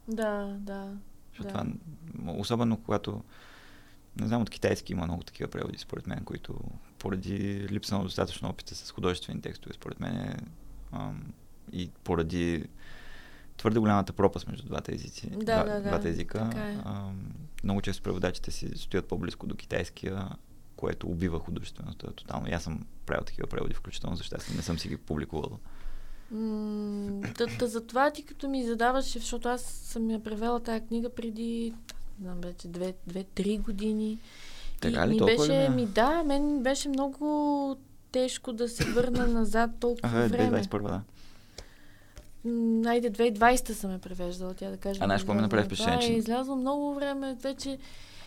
[0.07, 0.91] Да, да.
[1.31, 1.59] Защото Да.
[1.59, 3.23] това, особено когато,
[4.19, 6.59] не знам, от китайски има много такива преводи, според мен, които
[6.99, 10.37] поради липса на достатъчно опита с художествени текстове, според мен е,
[10.91, 11.33] ам,
[11.71, 12.65] и поради
[13.57, 16.77] твърде голямата пропаст между двата езици, Да, два, да, да, двата езика, е.
[16.85, 17.31] ам,
[17.63, 20.29] много често преводачите си стоят по-близко до китайския,
[20.75, 22.47] което убива художествеността тотално.
[22.47, 24.55] И аз съм правил такива преводи, включително за щастие.
[24.55, 25.59] Не съм си ги публикувал.
[26.31, 31.09] М, Та, та затова ти като ми задаваше, защото аз съм я превела тази книга
[31.09, 31.73] преди,
[32.21, 34.19] знам вече, две- две-три години.
[34.81, 35.09] Така и ли?
[35.09, 35.69] ми ли беше, мина?
[35.69, 37.75] ми да, мен ми беше много
[38.11, 40.61] тежко да се върна назад толкова Ага, време.
[40.61, 41.01] 2021, да.
[42.45, 44.99] М, Айде, 2020 съм я превеждала, тя да кажа.
[45.01, 47.77] А знаеш какво ми направи впечатление, че- е излязло много време, вече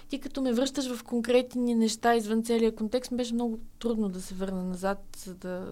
[0.08, 4.20] ти като ме връщаш в конкретни неща извън целия контекст, ми беше много трудно да
[4.20, 5.66] се върна назад, за да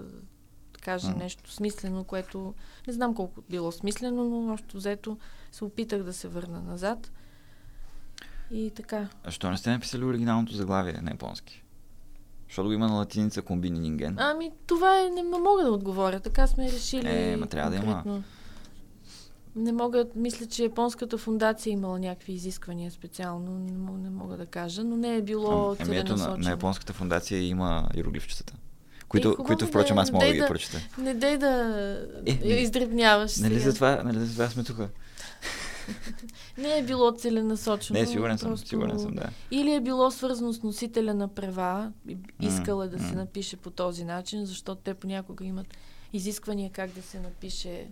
[0.82, 1.16] каже М.
[1.18, 2.54] нещо смислено, което
[2.86, 5.18] не знам колко било смислено, но още взето
[5.52, 7.12] се опитах да се върна назад.
[8.50, 9.08] И така.
[9.24, 11.64] А що не сте написали оригиналното заглавие на японски?
[12.48, 14.16] Защото го има на латиница комбини нинген.
[14.18, 16.20] Ами, това е, не мога да отговоря.
[16.20, 17.08] Така сме решили.
[17.08, 17.84] Е, ма трябва да има.
[17.86, 18.24] конкретно.
[19.56, 24.36] Не мога, мисля, че японската фундация е имала някакви изисквания специално, не мога, не мога
[24.36, 26.44] да кажа, но не е било Ами ето на, целенасочено.
[26.44, 28.54] на японската фундация има иероглифчета.
[29.08, 30.78] Които, хубаво които впрочем, е, аз мога да ги прочета.
[30.98, 31.48] Не дай да
[32.26, 33.64] Е, е, не- издребняваш Нали сега.
[33.64, 34.78] за това, нали за това сме тук?
[36.58, 37.98] Не е било целенасочено.
[38.00, 39.30] Не, сигурен съм, просто- сигурен съм, да.
[39.50, 43.08] Или е било свързано с носителя на права, и- искал е да м.
[43.08, 45.66] се напише по този начин, защото те понякога имат
[46.12, 47.86] изисквания как да се напише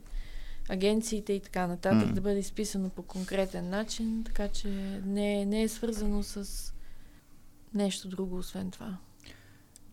[0.68, 2.14] агенциите и така нататък, М.
[2.14, 4.68] да бъде изписано по конкретен начин, така че
[5.04, 6.72] не, е- не е свързано с
[7.74, 8.96] нещо друго, освен това.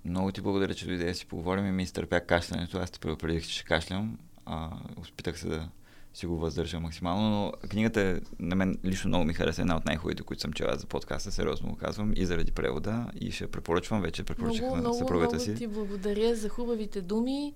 [0.05, 2.77] Много ти благодаря, че дойде да си поговорим и ми изтърпя кашлянето.
[2.77, 4.17] Аз те предупредих, че ще кашлям.
[4.45, 5.69] А, опитах се да
[6.13, 9.61] си го въздържа максимално, но книгата е, на мен лично много ми хареса.
[9.61, 13.05] Една от най-хубавите, които съм чела за подкаста, сериозно го казвам, и заради превода.
[13.21, 15.55] И ще препоръчвам, вече препоръчах Много, на много, съпругата много си.
[15.55, 17.53] ти благодаря за хубавите думи.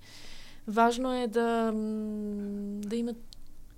[0.68, 1.72] Важно е да,
[2.88, 3.18] да имат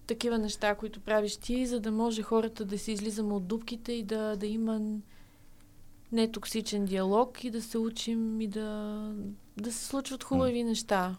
[0.07, 4.03] такива неща, които правиш ти, за да може хората да се излизаме от дупките и
[4.03, 4.81] да, да има
[6.11, 8.99] нетоксичен диалог и да се учим и да,
[9.57, 11.15] да се случват хубави неща.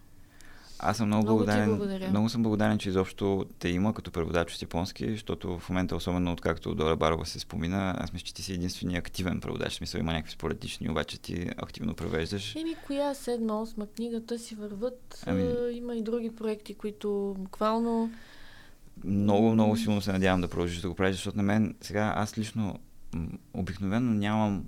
[0.82, 1.68] Аз съм много, Много благодарен.
[1.68, 2.10] благодаря.
[2.10, 6.32] Много съм благодарен, че изобщо те има като преводач от японски, защото в момента, особено
[6.32, 9.72] откакто Дора Барова се спомина, аз мисля, че ти си единствения активен преводач.
[9.72, 12.56] В смисъл има някакви споредични, обаче ти активно превеждаш.
[12.56, 15.24] Еми, коя седма, осма книгата си върват.
[15.26, 15.70] Ами-.
[15.72, 18.10] Има и други проекти, които буквално...
[19.04, 22.38] Много, много силно се надявам да продължиш да го правиш, защото на мен сега аз
[22.38, 22.78] лично
[23.54, 24.64] обикновено нямам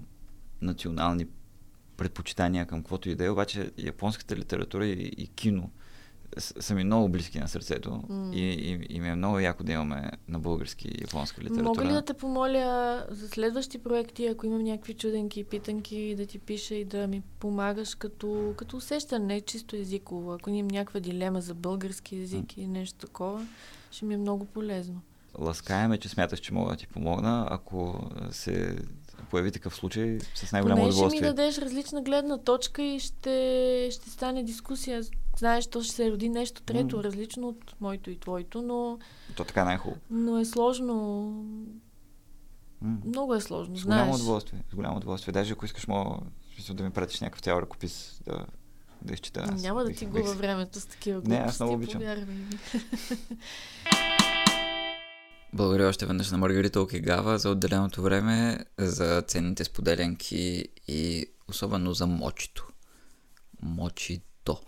[0.62, 1.26] национални
[1.96, 5.70] предпочитания към каквото и да е, обаче японската литература и, и кино
[6.38, 8.30] са ми много близки на сърцето М.
[8.34, 11.64] и, и, и ми е много яко да имаме на български и японска литература.
[11.64, 16.26] Мога ли да те помоля за следващи проекти, ако имам някакви чуденки и питанки, да
[16.26, 20.32] ти пиша и да ми помагаш като, като усещане, не чисто езиково.
[20.32, 23.46] Ако имам някаква дилема за български език и нещо такова,
[23.90, 25.00] ще ми е много полезно.
[25.38, 27.46] Ласкаеме, че смяташ, че мога да ти помогна.
[27.50, 28.76] Ако се
[29.30, 31.28] появи такъв случай, с най-голямо Поне ще ми удоволствие.
[31.28, 33.32] дадеш различна гледна точка и ще,
[33.92, 35.02] ще стане дискусия.
[35.38, 37.02] Знаеш, то ще се роди нещо трето, М.
[37.04, 38.98] различно от моето и твоето, но,
[39.36, 40.00] То така е най-хубаво.
[40.10, 40.94] но е сложно.
[42.80, 42.98] М.
[43.04, 44.16] Много е сложно, С голямо знаеш.
[44.16, 44.62] удоволствие.
[44.70, 45.32] С голямо удоволствие.
[45.32, 46.16] Даже ако искаш, мога
[46.70, 48.46] да ми пратиш някакъв цял ръкопис да,
[49.02, 49.40] да изчета.
[49.44, 52.00] Аз Няма да ти губа времето с такива Не, аз глупости, много обичам.
[52.00, 52.46] повярвай ми.
[55.54, 62.06] Благодаря още веднъж на Маргарита Окигава за отделеното време, за ценните споделянки и особено за
[62.06, 62.68] мочито.
[63.62, 64.60] Мочито.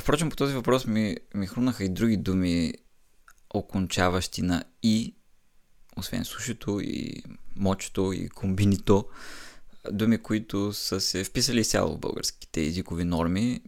[0.00, 2.74] Впрочем, по този въпрос ми, ми хрумнаха и други думи,
[3.54, 5.14] окончаващи на и,
[5.96, 7.22] освен сушито и
[7.56, 9.08] мочето и комбинито.
[9.92, 13.60] Думи, които са се вписали изцяло в българските езикови норми.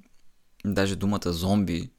[0.65, 1.91] Даже думата зомби,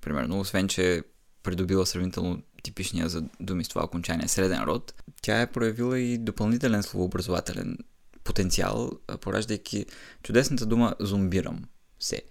[0.00, 1.02] примерно, освен че е
[1.42, 6.82] придобила сравнително типичния за думи с това окончание среден род, тя е проявила и допълнителен
[6.82, 7.78] словообразователен
[8.24, 8.90] потенциал,
[9.20, 9.86] пораждайки
[10.22, 11.64] чудесната дума зомбирам
[12.00, 12.22] се.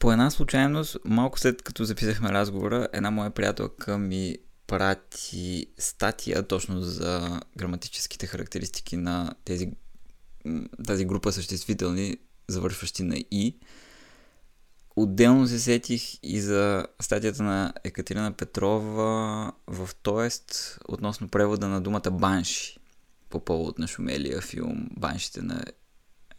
[0.00, 4.36] По една случайност, малко след като записахме разговора, една моя приятелка ми
[4.66, 9.70] прати статия точно за граматическите характеристики на тези,
[10.86, 12.16] тази група съществителни,
[12.48, 13.58] завършващи на И.
[14.96, 22.10] Отделно се сетих и за статията на Екатерина Петрова в Тоест относно превода на думата
[22.10, 22.78] банши
[23.30, 25.64] по повод на шумелия филм Баншите на...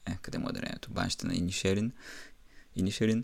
[0.05, 0.75] Е, къде му е?
[0.89, 1.91] Баншите на Инишерин.
[2.75, 3.23] Инишерин.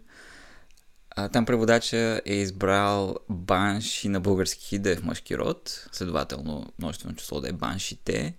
[1.09, 7.15] А, там преводача е избрал банши на български да е в мъжки род, следователно множествено
[7.15, 8.35] число да е баншите.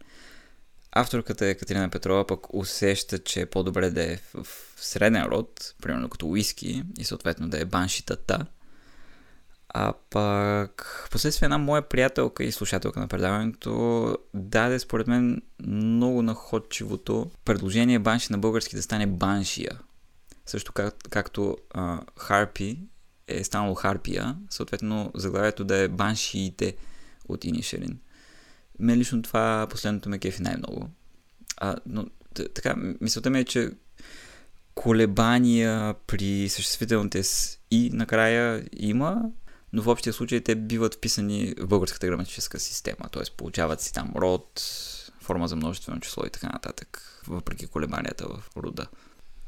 [0.92, 4.46] Авторката Екатерина Петрова пък усеща, че е по-добре да е в,
[4.76, 8.46] среден род, примерно като уиски, и съответно да е баншитата.
[9.68, 17.30] А пък, последствие една моя приятелка и слушателка на предаването даде според мен много находчивото
[17.44, 19.78] предложение банши на български да стане баншия.
[20.46, 22.78] Също как, както а, харпи
[23.28, 26.76] е станало харпия, съответно заглавието да е баншиите
[27.28, 27.98] от Инишерин.
[28.81, 30.89] Мен лично това последното ме кефи най-много.
[31.57, 32.07] А, но
[32.55, 33.70] така, мисълта ми е, че
[34.74, 39.23] колебания при съществителните с и накрая има,
[39.73, 43.23] но в общия случай те биват вписани в българската граматическа система, т.е.
[43.36, 44.62] получават си там род,
[45.20, 48.86] форма за множествено число и така нататък, въпреки колебанията в рода.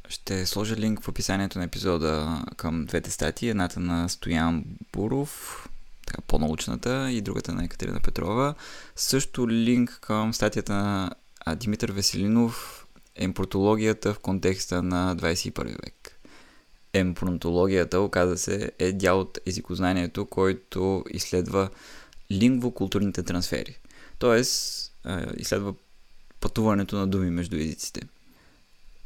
[0.09, 3.49] Ще сложа линк в описанието на епизода към двете статии.
[3.49, 5.69] Едната на Стоян Буров,
[6.13, 8.55] така по-научната, и другата на Екатерина Петрова.
[8.97, 11.11] Също линк към статията на
[11.57, 12.87] Димитър Веселинов
[13.17, 16.19] Емпортологията в контекста на 21 век.
[16.93, 21.69] Емпронтологията, оказа се, е дял от езикознанието, който изследва
[22.33, 23.79] лингвокултурните трансфери.
[24.19, 24.93] Тоест,
[25.37, 25.73] изследва
[26.41, 28.01] пътуването на думи между езиците.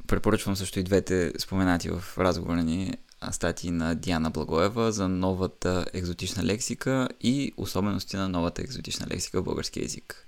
[0.07, 2.95] Препоръчвам също и двете споменати в разговора ни
[3.31, 9.45] статии на Диана Благоева за новата екзотична лексика и особености на новата екзотична лексика в
[9.45, 10.27] български язик.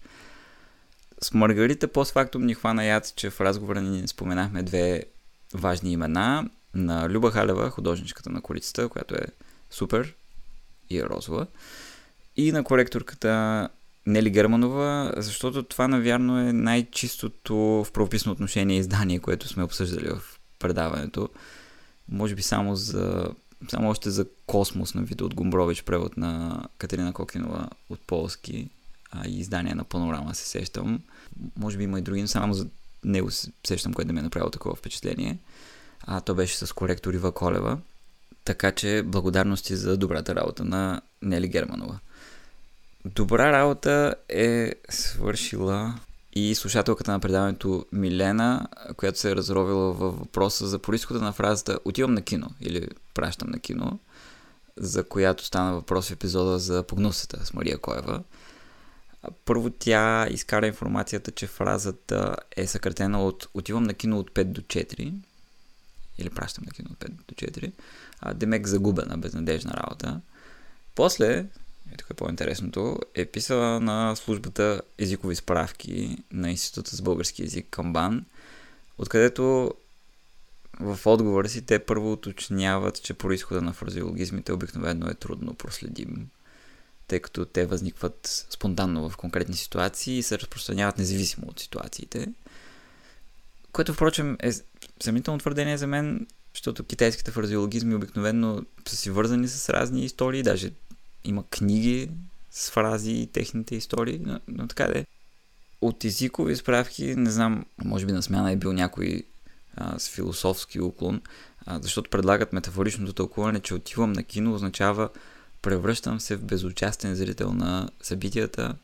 [1.23, 5.05] С Маргарита постфактум ни хвана яд, че в разговора ни споменахме две
[5.55, 9.27] важни имена на Люба Халева, художничката на корицата, която е
[9.71, 10.15] супер
[10.91, 11.47] и е розова,
[12.37, 13.69] и на коректорката
[14.07, 20.23] Нели Германова, защото това навярно е най-чистото в правописно отношение издание, което сме обсъждали в
[20.59, 21.29] предаването.
[22.09, 23.29] Може би само за
[23.71, 28.71] само още за Космос на Видо от Гумбрович, превод на Катерина Кокинова от полски
[29.11, 31.01] а, издание на Панорама се сещам.
[31.57, 32.67] Може би има и други, но само за
[33.05, 35.39] него се сещам, което да ми е направило такова впечатление.
[36.01, 37.79] А то беше с коректор Ива Колева.
[38.45, 41.99] Така че благодарности за добрата работа на Нели Германова.
[43.05, 45.95] Добра работа е свършила
[46.33, 51.79] и слушателката на предаването Милена, която се е разровила във въпроса за происхода на фразата
[51.85, 53.99] отивам на кино или пращам на кино,
[54.77, 58.23] за която стана въпрос в епизода за погнусата с Мария Коева.
[59.45, 64.61] Първо тя изкара информацията, че фразата е съкратена от отивам на кино от 5 до
[64.61, 65.15] 4
[66.19, 67.73] или пращам на кино от 5 до 4,
[68.21, 70.21] а Демек загубена, безнадежна работа.
[70.95, 71.47] После
[71.93, 77.67] е тук е по-интересното, е писала на службата езикови справки на Института с български язик
[77.71, 78.25] към БАН,
[78.99, 79.75] откъдето
[80.81, 86.29] в отговора си те първо уточняват, че происхода на фразеологизмите обикновено е трудно проследим,
[87.09, 92.27] тъй като те възникват спонтанно в конкретни ситуации и се разпространяват независимо от ситуациите.
[93.73, 94.53] Което, впрочем, е
[95.01, 100.73] съмнително твърдение за мен, защото китайските фразеологизми обикновено са си вързани с разни истории, даже
[101.29, 102.11] има книги
[102.51, 105.07] с фрази и техните истории, но, но така да е.
[105.81, 109.23] От езикови справки, не знам, може би на смяна е бил някой
[109.77, 111.23] а, с философски уклон,
[111.67, 115.09] а, защото предлагат метафоричното тълкуване, че отивам на кино означава
[115.63, 118.77] превръщам се в безучастен зрител на събитията,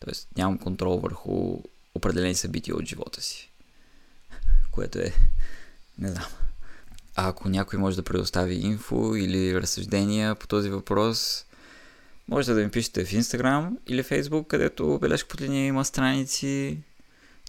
[0.00, 0.38] т.е.
[0.38, 1.58] нямам контрол върху
[1.94, 3.50] определени събития от живота си.
[4.70, 5.12] Което е,
[5.98, 6.26] не знам.
[7.16, 11.46] А ако някой може да предостави инфо или разсъждения по този въпрос,
[12.28, 16.78] Можете да ми пишете в Instagram или Facebook, където бележка под линия има страници.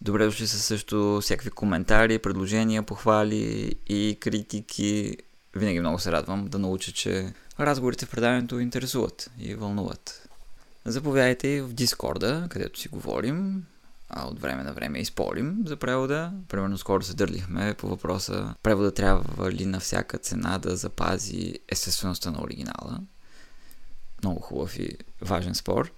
[0.01, 5.17] Добре дошли са също всякакви коментари, предложения, похвали и критики.
[5.55, 10.29] Винаги много се радвам да науча, че разговорите в предаването интересуват и вълнуват.
[10.85, 13.65] Заповядайте и в Дискорда, където си говорим,
[14.09, 16.31] а от време на време изполим за превода.
[16.49, 22.31] Примерно скоро се дърлихме по въпроса превода трябва ли на всяка цена да запази естествеността
[22.31, 22.99] на оригинала
[24.25, 25.91] много хубав и важен спор.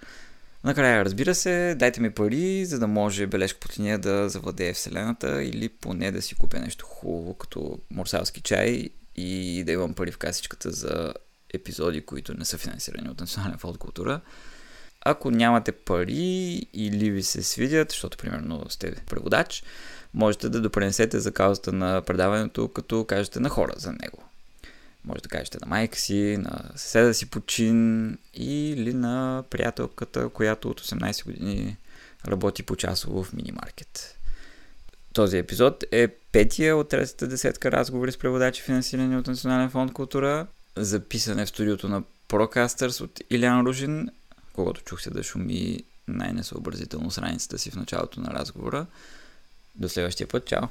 [0.64, 5.44] Накрая, разбира се, дайте ми пари, за да може бележка по линия да завладее Вселената
[5.44, 10.18] или поне да си купя нещо хубаво, като морсалски чай и да имам пари в
[10.18, 11.14] касичката за
[11.54, 14.22] епизоди, които не са финансирани от Национален фонд култура.
[15.06, 19.64] Ако нямате пари или ви се свидят, защото примерно сте преводач,
[20.14, 24.24] можете да допренесете за каузата на предаването, като кажете на хора за него.
[25.06, 30.82] Може да кажете на майка си, на съседа си почин или на приятелката, която от
[30.82, 31.78] 18 години
[32.28, 34.18] работи по-часово в минимаркет.
[35.14, 40.48] Този епизод е петия от третата десетка разговори с преводачи, финансирани от Национален фонд култура,
[40.76, 44.10] записане в студиото на Procasters от Илян Ружин,
[44.54, 48.86] когато чух се да шуми най-несъобразително с раницата си в началото на разговора.
[49.76, 50.68] До следващия път, чао!